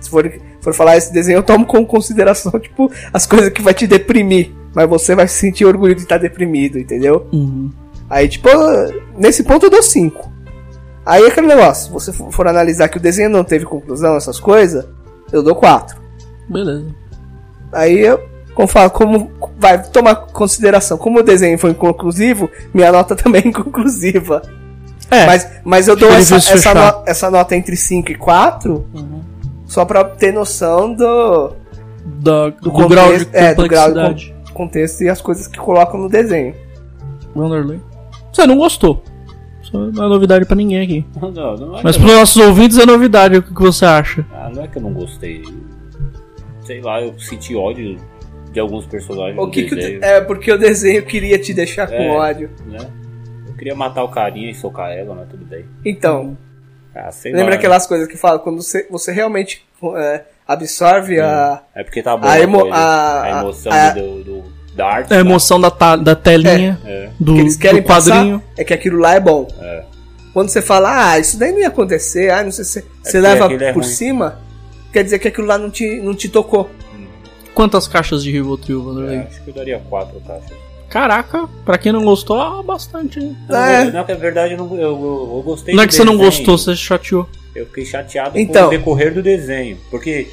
[0.00, 0.30] Se for,
[0.60, 4.52] for falar esse desenho, eu tomo como consideração, tipo, as coisas que vai te deprimir.
[4.74, 7.26] Mas você vai sentir orgulho de estar deprimido, entendeu?
[7.32, 7.70] Uhum.
[8.08, 8.48] Aí, tipo,
[9.16, 10.32] nesse ponto eu dou 5.
[11.04, 14.38] Aí aquele negócio, se você for for analisar que o desenho não teve conclusão, essas
[14.38, 14.86] coisas,
[15.32, 15.98] eu dou 4.
[16.48, 16.86] Beleza.
[17.72, 18.20] Aí eu,
[18.58, 23.48] como falo, como vai tomar consideração, como o desenho foi inconclusivo, minha nota também é
[23.48, 24.42] inconclusiva.
[25.08, 25.24] É.
[25.26, 29.20] Mas, mas eu dou Fica essa, essa, no- essa nota entre 5 e 4 Uhum.
[29.64, 31.52] só pra ter noção do,
[32.04, 34.34] Da, do, contexto- grau de é, do grau de complexidade.
[34.52, 36.52] contexto e as coisas que colocam no desenho.
[37.36, 37.80] Wanderlei.
[38.32, 39.04] Você não gostou.
[39.62, 41.06] Isso não é novidade pra ninguém aqui.
[41.22, 43.36] Não, não é Mas pros nossos ouvintes é novidade.
[43.38, 44.26] O que você acha?
[44.34, 45.42] ah, não é que eu não gostei.
[46.66, 47.96] Sei lá, eu senti ódio
[48.52, 51.94] de alguns personagens O que que de- é porque o desenho queria te deixar com
[51.94, 52.08] É.
[52.10, 52.50] ódio.
[52.66, 52.78] né?
[53.46, 55.64] Eu queria matar o carinha e socar ela, mas tudo bem.
[55.84, 56.36] Então,
[56.94, 57.56] Ah, sei lembra lá.
[57.56, 59.66] aquelas coisas que fala quando você, você realmente
[59.96, 64.24] é, absorve a É porque tá bom A emo- coisa, a- a emoção a- do,
[64.24, 64.44] do-
[64.74, 65.12] da arte.
[65.12, 65.28] É a tá?
[65.28, 68.42] emoção da, ta- da telinha, É, do, que eles querem do quadrinho.
[68.56, 69.46] é que aquilo lá é bom.
[69.60, 69.84] é.
[70.32, 73.18] Quando você fala, ah, isso daí não ia acontecer, ah, não sei se você porque
[73.18, 74.38] leva é por cima,
[74.92, 76.70] quer dizer que aquilo lá não te, não te tocou.
[77.58, 79.18] Quantas caixas de Rivotril, É, Vanderlei?
[79.18, 80.56] acho que eu daria quatro caixas.
[80.88, 83.36] Caraca, pra quem não gostou, ah, bastante, hein?
[83.50, 84.04] É.
[84.04, 86.70] Que é verdade, eu, não, eu, eu, gostei Não é que você não gostou, você
[86.70, 87.28] se chateou.
[87.56, 88.68] Eu fiquei chateado Então.
[88.68, 89.76] com o decorrer do desenho.
[89.90, 90.28] Porque.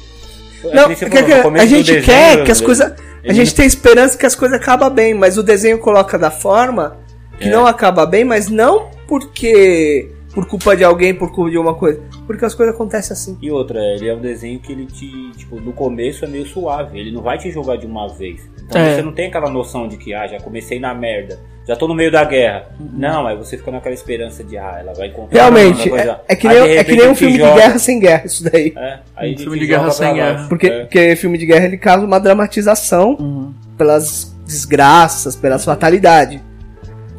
[0.66, 2.92] é Não, que porque falou, a gente desenho, quer que as coisas.
[3.28, 6.96] A gente tem esperança que as coisas acabam bem, mas o desenho coloca da forma
[7.40, 7.50] que É.
[7.50, 10.12] não acaba bem, mas não porque.
[10.36, 11.98] Por culpa de alguém, por culpa de uma coisa.
[12.26, 13.38] Porque as coisas acontecem assim.
[13.40, 15.10] E outra, ele é um desenho que ele te.
[15.34, 17.00] Tipo, no começo é meio suave.
[17.00, 18.46] Ele não vai te jogar de uma vez.
[18.62, 18.94] Então É.
[18.96, 21.38] você não tem aquela noção de que, ah, já comecei na merda.
[21.66, 22.66] Já tô no meio da guerra.
[22.78, 25.38] Não, aí você fica naquela esperança de, ah, ela vai encontrar.
[25.40, 27.54] Realmente, é, é que Aí, nem, de é que nem um filme de joga.
[27.54, 28.72] guerra sem guerra, isso daí.
[28.76, 30.46] É, aí Um filme de guerra sem guerra.
[30.48, 30.80] Porque, É.
[30.82, 36.40] porque filme de guerra ele causa uma dramatização pelas desgraças, pelas fatalidades.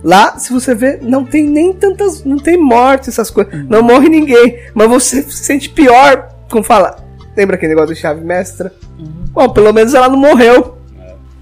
[0.04, 2.24] Lá, se você vê, não tem nem tantas.
[2.24, 3.66] Não tem morte, essas coisas.
[3.68, 4.60] Não morre ninguém.
[4.74, 6.30] Mas você se sente pior.
[6.50, 7.04] Como fala.
[7.36, 8.74] Lembra aquele negócio do chave mestra?
[9.32, 10.78] Bom, pelo menos ela não morreu.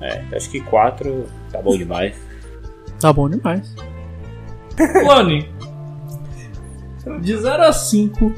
[0.02, 2.16] É, acho que quatro tá bom demais.
[3.00, 3.74] Tá bom demais.
[4.76, 5.50] Clone.
[7.22, 8.34] De 0 a 5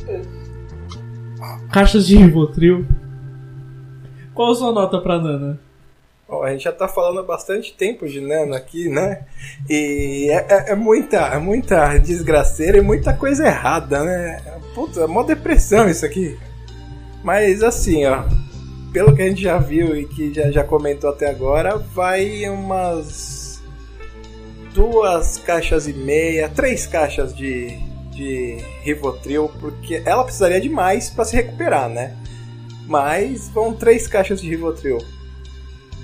[1.72, 2.86] caixas de Rivotril.
[4.34, 5.60] Qual a sua nota pra Nana?
[6.28, 9.26] Bom, a gente já tá falando há bastante tempo de Nano aqui, né?
[9.70, 14.42] E é, é- é muita, é muita desgraceira e muita coisa errada, né?
[14.76, 16.38] Puta, é mó depressão isso aqui.
[17.24, 18.24] Mas assim, ó,
[18.92, 23.62] pelo que a gente já viu e que já, já comentou até agora, vai umas
[24.74, 27.70] duas caixas e meia, três caixas de,
[28.12, 32.16] de Rivotril, porque ela precisaria de mais pra se recuperar, né?
[32.86, 34.98] Mas vão três caixas de Rivotril.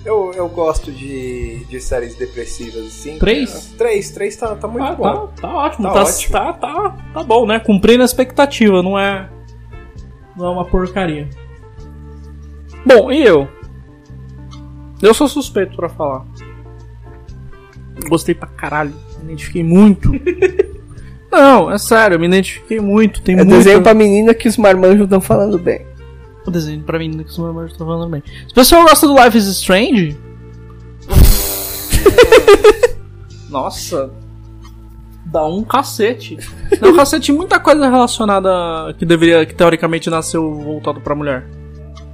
[0.06, 3.18] Eu, eu gosto de, de séries depressivas, assim.
[3.20, 3.74] Três?
[3.78, 5.28] Três, três tá, tá muito Ah, bom.
[5.28, 5.88] tá, tá ótimo.
[5.88, 6.32] Tá Tá, ótimo.
[6.34, 7.60] Tá, tá, tá bom, né?
[7.60, 9.30] Cumprindo a expectativa, não é.
[10.36, 11.30] Não é uma porcaria.
[12.86, 13.48] Bom, e eu?
[15.02, 16.26] Eu sou suspeito pra falar.
[18.10, 18.94] Gostei pra caralho.
[19.20, 20.10] Me identifiquei muito.
[21.32, 23.22] não, é sério, eu me identifiquei muito.
[23.22, 23.52] Tem É muito.
[23.52, 25.86] desenho pra menina que os marmanjos estão falando bem.
[26.46, 28.24] O desenho pra mim que os meus estão falando bem.
[28.26, 30.18] Se o pessoal gosta do Life is Strange.
[33.50, 34.12] Nossa.
[35.26, 36.38] Dá um cacete.
[36.80, 41.48] Dá um cacete muita coisa relacionada que deveria, que teoricamente nasceu voltado pra mulher.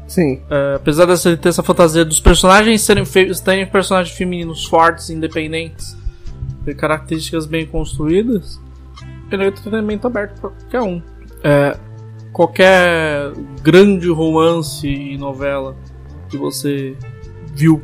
[0.08, 0.42] Sim.
[0.50, 3.04] É, apesar de você ter essa fantasia dos personagens serem,
[3.44, 5.96] terem personagens femininos fortes, independentes,
[6.66, 8.60] ter características bem construídas,
[9.32, 11.02] ele é um entretenimento aberto pra qualquer um.
[11.44, 11.78] É,
[12.32, 13.32] qualquer
[13.62, 15.76] grande romance e novela
[16.30, 16.96] que você
[17.54, 17.82] viu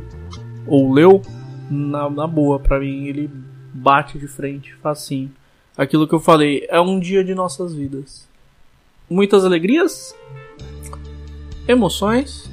[0.66, 1.22] ou leu,
[1.70, 3.30] na, na boa, pra mim, ele
[3.72, 5.30] bate de frente, facinho.
[5.76, 8.26] Aquilo que eu falei, é um dia de nossas vidas.
[9.10, 10.14] Muitas alegrias,
[11.68, 12.50] emoções,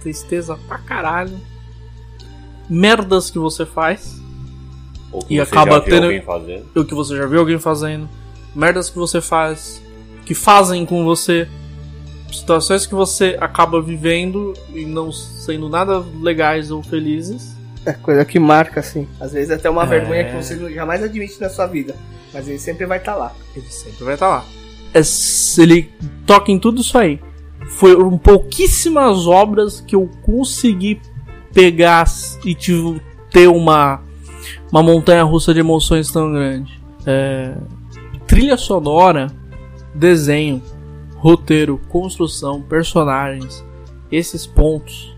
[0.00, 1.38] tristeza pra caralho,
[2.68, 4.20] merdas que você faz,
[5.26, 6.06] que E acaba tendo-
[6.74, 8.08] o que você já viu alguém fazendo,
[8.54, 9.82] merdas que você faz,
[10.26, 11.48] que fazem com você,
[12.30, 17.56] situações que você acaba vivendo e não sendo nada legais ou felizes.
[17.86, 19.06] É coisa que marca, assim.
[19.20, 19.86] Às vezes até uma É.
[19.86, 21.94] vergonha que você jamais admite na sua vida.
[22.34, 23.32] Mas ele sempre vai estar lá.
[23.54, 24.44] Ele sempre vai estar lá.
[24.92, 25.00] É
[25.62, 25.90] ele
[26.26, 27.20] toca em tudo isso aí.
[27.68, 31.00] Foram pouquíssimas obras que eu consegui
[31.52, 32.04] pegar
[32.44, 33.00] e tive,
[33.30, 34.02] ter uma,
[34.70, 36.80] uma montanha russa de emoções tão grande.
[37.06, 37.54] É,
[38.26, 39.28] trilha sonora,
[39.96, 40.62] desenho,
[41.16, 43.64] roteiro, construção, personagens,
[44.10, 45.14] esses pontos.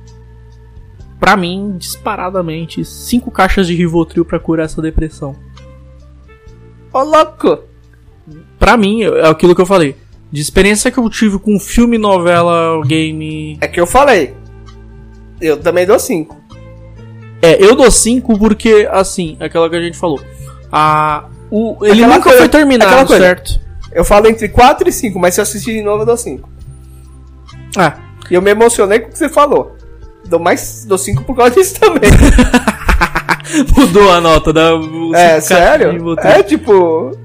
[1.20, 5.34] Pra mim, disparadamente, cinco caixas de Rivotril pra curar essa depressão.
[6.92, 7.58] Ô, louco!
[8.58, 9.96] Pra mim, é aquilo que eu falei.
[10.30, 13.58] De experiência que eu tive com filme, novela, game.
[13.60, 14.34] É que eu falei.
[15.40, 16.36] Eu também dou 5.
[17.40, 20.20] É, eu dou 5 porque, assim, é aquela que a gente falou.
[20.70, 23.60] A, o, ele Aquela nunca coisa- foi terminado, certo?
[23.92, 26.48] Eu falo entre 4 e 5, mas se eu assistir de novo, eu dou 5.
[27.76, 27.96] Ah,
[28.30, 29.76] E eu me emocionei com o que você falou.
[30.26, 30.84] Dou mais.
[30.84, 32.10] Dou 5 por causa disso também.
[33.76, 34.74] mudou a nota da.
[34.74, 36.16] o é, sério?
[36.18, 37.16] É tipo.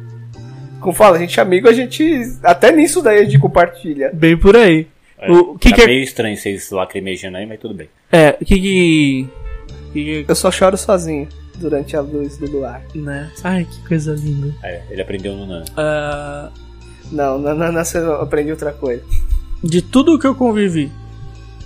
[0.80, 2.04] Como fala, a gente é amigo, a gente.
[2.44, 4.12] Até nisso daí a gente compartilha.
[4.14, 4.88] Bem por aí.
[5.18, 7.90] É, O que tá que é- meio estranho vocês lacrimejando aí, mas tudo bem.
[8.12, 9.30] É, o que que.
[9.94, 11.28] que Eu só choro sozinho
[11.64, 12.82] durante a luz do luar.
[12.94, 13.32] né?
[13.44, 14.54] Ai, que coisa linda.
[14.62, 15.64] É, ele aprendeu no Nan.
[15.78, 16.50] Ah,
[17.12, 19.02] Não, na, na, na, eu aprendi outra coisa.
[19.64, 20.92] de tudo que eu convivi,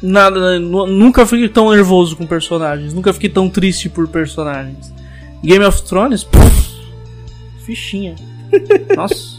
[0.01, 4.93] nada, nu- nunca fiquei tão nervoso com personagens, nunca fiquei tão triste por personagens.
[5.43, 6.77] Game of Thrones, pff,
[7.65, 8.15] fichinha.
[8.95, 9.37] Nossa,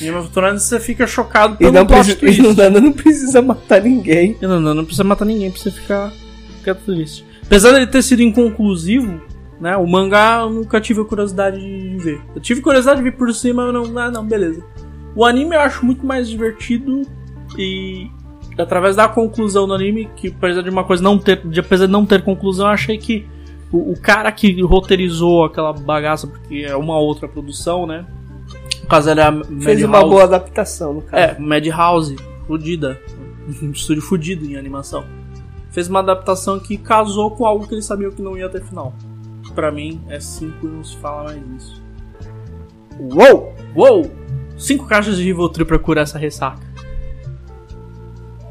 [0.00, 2.40] Game of Thrones você fica chocado E pelo não, plot precisa, twist.
[2.60, 4.36] e não, não precisa matar ninguém.
[4.40, 6.12] E Não, não, não precisa matar ninguém pra você ficar,
[6.58, 7.24] ficar triste.
[7.44, 9.20] Apesar dele ter sido inconclusivo,
[9.60, 9.76] né?
[9.76, 12.20] O mangá eu nunca tive a curiosidade de ver.
[12.34, 14.62] Eu tive curiosidade de ver por cima, mas não, ah, não, beleza.
[15.14, 17.02] O anime eu acho muito mais divertido
[17.56, 18.10] e
[18.58, 21.92] através da conclusão do anime, que apesar de uma coisa não ter, de, apesar de
[21.92, 23.26] não ter conclusão, eu achei que
[23.72, 28.06] o, o cara que roteirizou aquela bagaça, porque é uma outra produção, né?
[28.82, 31.22] No caso era Fez uma boa adaptação, no caso.
[31.22, 32.16] é, Madhouse,
[32.46, 33.00] fudida.
[33.62, 35.04] Um estúdio fudido em animação.
[35.70, 38.94] Fez uma adaptação que casou com algo que eles sabiam que não ia ter final.
[39.56, 41.82] Pra mim, é 5 e não se fala mais nisso.
[43.00, 43.54] Uou!
[43.74, 44.10] Uou!
[44.58, 46.60] 5 caixas de Rivotril pra curar essa ressaca.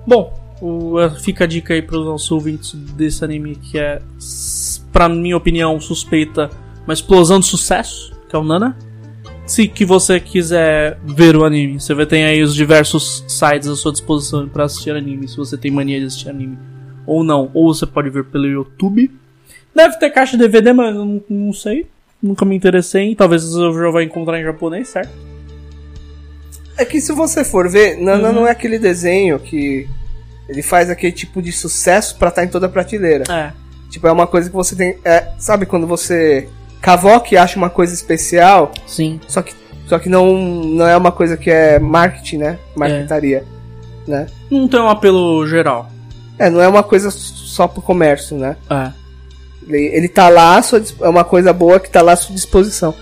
[0.05, 4.01] Bom, o- fica a dica aí pros nossos ouvintes desse anime que é,
[4.91, 6.49] pra minha opinião, suspeita,
[6.85, 8.75] uma explosão de sucesso, que é o Nana.
[9.45, 13.75] Se que você quiser ver o anime, você vai ter aí os diversos sites à
[13.75, 16.57] sua disposição para assistir anime, se você tem mania de assistir anime
[17.05, 19.11] ou não, ou você pode ver pelo YouTube.
[19.75, 21.85] Deve ter caixa de DVD, mas eu não, não sei.
[22.23, 25.11] Nunca me interessei, talvez eu já vá encontrar em japonês, certo?
[26.77, 28.35] É que se você for ver, Nana Uhum.
[28.35, 29.87] não é aquele desenho que
[30.49, 33.23] ele faz aquele tipo de sucesso pra estar em toda a prateleira.
[33.31, 33.51] É.
[33.89, 34.97] Tipo, é uma coisa que você tem.
[35.05, 36.49] é, sabe quando você
[36.81, 39.19] cavoca e acha uma coisa especial, Sim.
[39.27, 39.53] só que,
[39.87, 42.59] só que não, não é uma coisa que é marketing, né?
[42.75, 43.43] Marketaria.
[44.07, 44.27] Né?
[44.51, 45.89] Não tem um apelo geral.
[46.37, 48.55] É, não é uma coisa só pro comércio, né?
[48.69, 48.91] É.
[49.67, 50.59] Ele, tá lá,
[51.01, 52.93] é uma coisa boa que tá lá à sua disposição.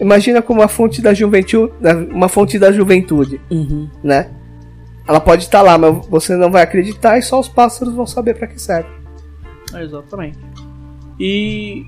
[0.00, 1.72] Imagina como uma fonte da juventude,
[2.10, 3.88] uma fonte da juventude, Uhum.
[4.02, 4.30] né?
[5.06, 8.34] Ela pode estar lá, mas você não vai acreditar e só os pássaros vão saber
[8.38, 8.88] pra que serve.
[9.74, 10.38] É, exatamente.
[11.18, 11.84] E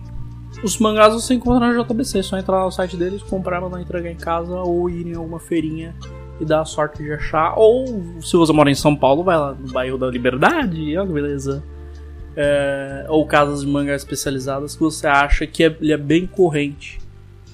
[0.62, 3.80] os mangás você encontra na JBC, é só entrar lá no site deles, comprar, mandar
[3.80, 5.94] entregar em casa ou ir em alguma feirinha
[6.40, 7.54] e dar a sorte de achar.
[7.56, 7.86] Ou
[8.20, 11.62] se você mora em São Paulo, vai lá no bairro da Liberdade, olha que beleza.
[12.36, 16.98] É, ou casas de mangá especializadas que você acha que é- ele é bem corrente.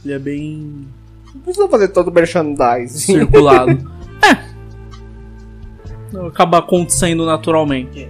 [0.05, 0.87] Ele é bem
[1.35, 2.99] Não precisa fazer todo o merchandising.
[2.99, 3.73] circulado.
[4.25, 4.49] é.
[6.29, 8.09] Acaba acontecendo naturalmente.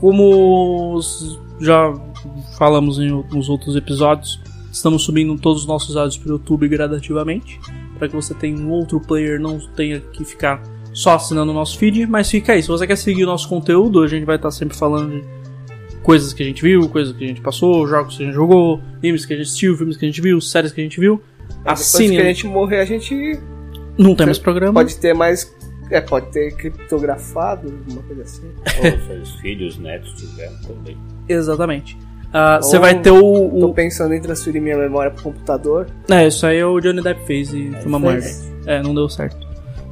[0.00, 1.00] Como
[1.60, 1.92] já
[2.56, 4.40] falamos em nos outros episódios,
[4.70, 7.58] estamos subindo todos os nossos áudios para o YouTube gradativamente,
[7.98, 10.62] para que você tenha um outro player, não tenha que ficar
[10.98, 12.62] só assinando o nosso feed, mas fica aí.
[12.62, 16.32] Se você quer seguir o nosso conteúdo, a gente vai estar sempre falando de coisas
[16.32, 19.24] que a gente viu, coisas que a gente passou, jogos que a gente jogou, animes
[19.24, 21.22] que a gente assistiu, filmes que a gente viu, séries que a gente viu.
[21.58, 22.16] Depois Assine.
[22.16, 23.38] que a gente morrer, a gente
[23.96, 24.72] Não tem mais programa.
[24.74, 25.56] pode ter mais.
[25.90, 28.42] É, pode ter criptografado, alguma coisa assim.
[28.78, 30.96] Ou seus filhos, netos tiveram também.
[31.28, 31.96] Exatamente.
[32.32, 33.20] Ah, Você Ou- vai ter o.
[33.22, 35.86] Tô o- pensando em transferir minha memória pro computador.
[36.10, 38.26] É, isso aí o Johnny Depp fez e foi uma merda.
[38.66, 39.47] É, não deu certo.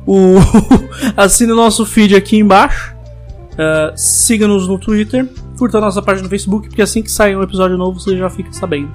[0.06, 0.36] O...
[1.16, 2.96] Assine o nosso feed aqui embaixo.
[3.58, 5.28] Ah, Siga-nos no Twitter.
[5.58, 8.28] Curta a nossa página no Facebook, porque assim que sair um episódio novo você já
[8.28, 8.90] fica sabendo.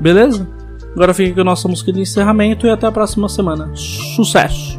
[0.00, 0.48] Beleza?
[0.94, 3.70] Agora fica com a nossa música de encerramento e até a próxima semana.
[3.74, 4.77] Sucesso!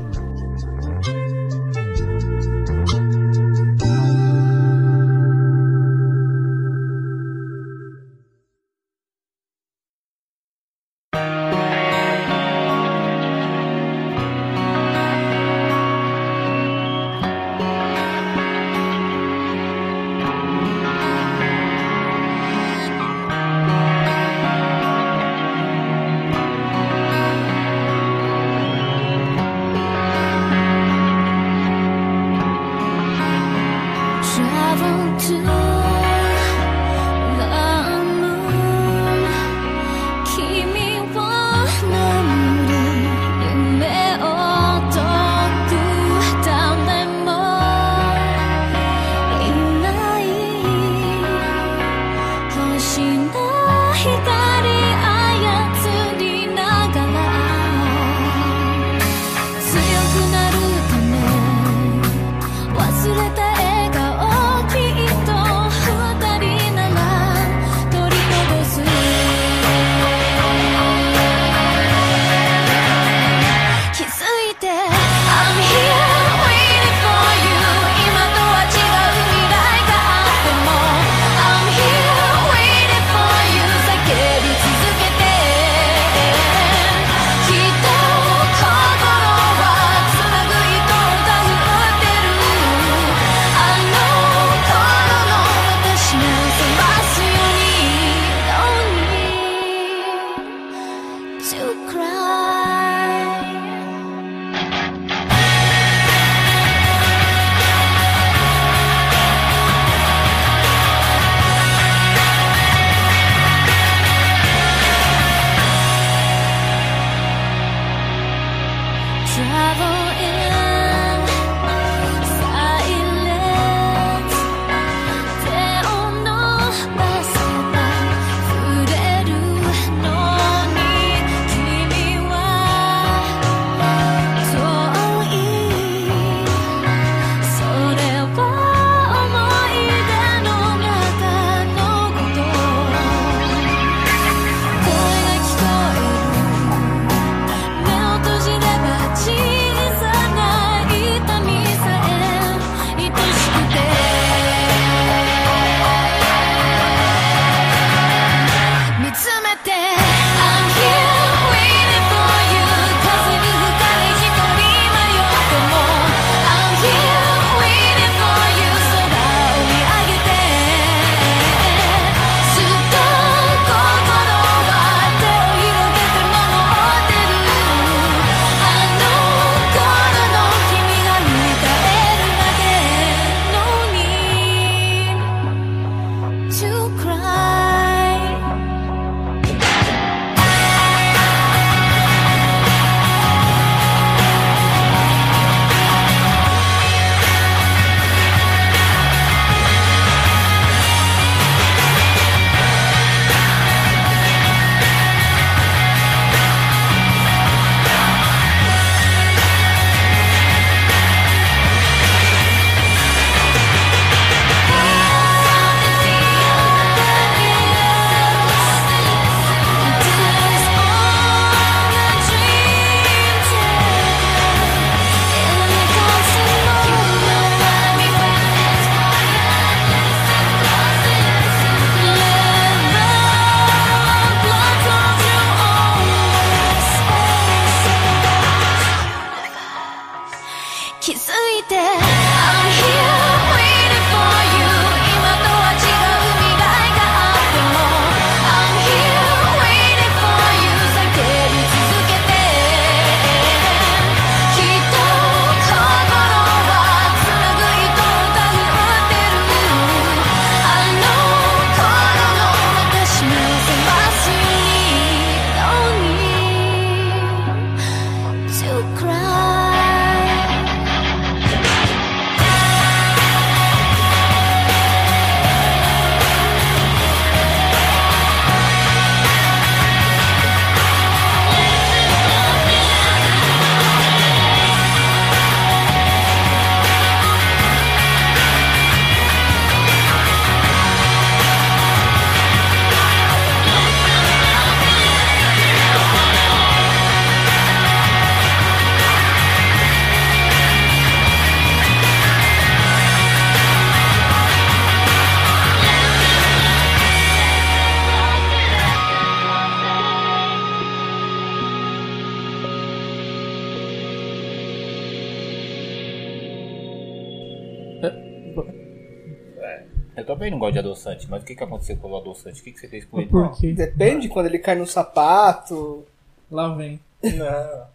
[320.49, 322.61] Também não gosto de adoçante, mas o que, que aconteceu com o adoçante?
[322.61, 323.29] O que, que você fez com ele?
[323.73, 326.05] Depende quando ele cai no sapato.
[326.49, 326.99] Lá vem.
[327.23, 327.87] Não.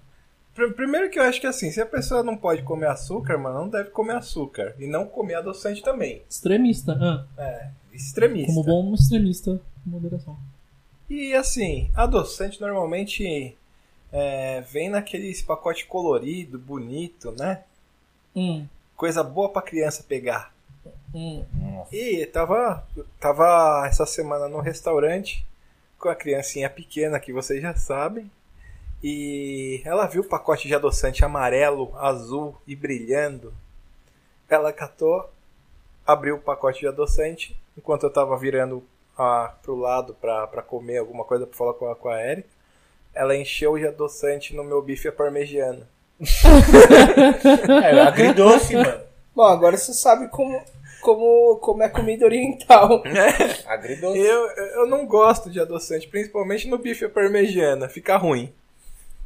[0.55, 3.60] Pr- Primeiro que eu acho que assim, se a pessoa não pode comer açúcar, mano,
[3.60, 4.74] não deve comer açúcar.
[4.78, 6.22] E não comer adoçante também.
[6.31, 6.97] Extremista.
[7.01, 8.52] Ah, É, extremista.
[8.52, 10.36] como bom extremista, com moderação.
[11.10, 13.56] E assim, adoçante normalmente
[14.12, 17.62] é, vem naqueles pacote colorido, bonito, né?
[18.35, 18.66] Hum,
[18.97, 20.53] Coisa boa pra criança pegar.
[21.15, 21.85] Hum.
[21.93, 22.86] E tava,
[23.20, 25.47] tava essa semana no restaurante
[25.99, 28.31] com a criancinha pequena que vocês já sabem.
[29.03, 33.53] E ela viu o pacote de adoçante amarelo, azul e brilhando.
[34.49, 35.31] Ela catou,
[36.07, 38.82] abriu o pacote de adoçante enquanto eu tava virando
[39.16, 42.49] a, pro lado pra, pra comer alguma coisa pra falar com a, com a Erika.
[43.15, 45.89] Ela encheu de adoçante no meu bife à parmegiana.
[47.85, 49.05] É, agridoce, mano.
[49.35, 50.62] Bom, agora você sabe como,
[51.05, 53.02] como, como é comida oriental.
[53.68, 54.18] Agridoce.
[54.18, 58.52] Eu, eu não gosto de adoçante, principalmente no bife à parmegiana, fica ruim.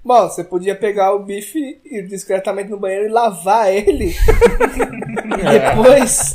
[0.04, 4.10] Bom, você podia pegar o bife e ir discretamente no banheiro e lavar ele.
[4.10, 4.14] e
[5.58, 6.34] depois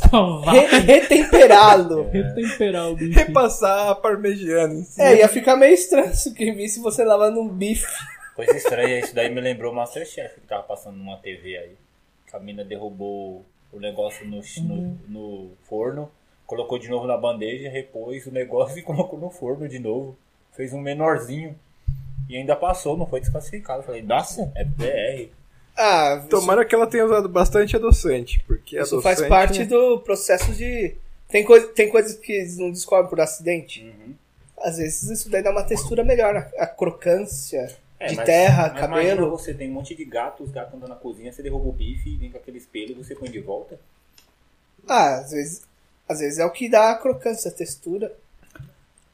[0.51, 2.09] re- retemperá-lo.
[2.09, 3.13] retemperar o bife.
[3.19, 5.07] Repassar a parmegiana em cima.
[5.07, 7.85] É, ia ficar meio estranho se que visse você lavando um bife.
[8.35, 11.75] Coisa estranha, isso daí me lembrou o Masterchef que tava passando numa TV aí.
[12.29, 16.09] Que a mina derrubou o negócio no, no, no forno,
[16.45, 20.15] colocou de novo na bandeja, repôs o negócio e colocou no forno de novo.
[20.53, 21.55] Fez um menorzinho.
[22.29, 23.79] E ainda passou, não foi desclassificado.
[23.79, 25.31] Eu Falei, nossa, é PR.
[25.75, 29.15] Ah, isso, Tomara que ela tenha usado bastante adoçante, porque isso adoçante...
[29.15, 30.95] faz parte do processo de.
[31.27, 33.81] Tem, coisa, tem coisas que eles não descobrem por acidente.
[33.81, 34.13] Uhum.
[34.59, 38.69] Às vezes isso daí dá uma textura melhor, a, a crocância É, de mas- terra,
[38.73, 39.29] mas cabelo.
[39.29, 42.09] você tem um monte de gato, os gatos andando na cozinha, você derruba o bife
[42.09, 43.79] e vem com aquele espelho e você põe de volta.
[44.87, 45.61] Ah, às vezes,
[46.07, 48.13] às vezes é o que dá a crocância, a textura.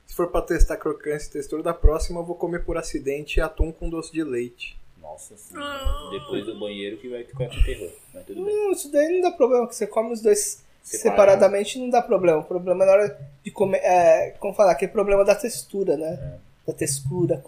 [0.07, 3.71] Se for pra testar crocância e textura, da próxima eu vou comer por acidente atum
[3.71, 4.77] com doce de leite.
[4.99, 6.09] Nossa senhora.
[6.11, 7.91] Depois do banheiro que vai ficar com terror.
[8.13, 8.55] Mas tudo bem.
[8.55, 11.03] Hum, isso daí não dá problema, que você come os dois Separado.
[11.31, 12.39] separadamente não dá problema.
[12.39, 13.77] O problema é na hora de comer.
[13.83, 16.39] É, como falar, aquele problema da textura, né?
[16.65, 17.41] Da textura,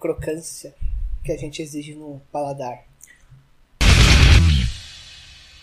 [0.00, 0.74] crocância
[1.22, 2.87] que a gente exige no paladar.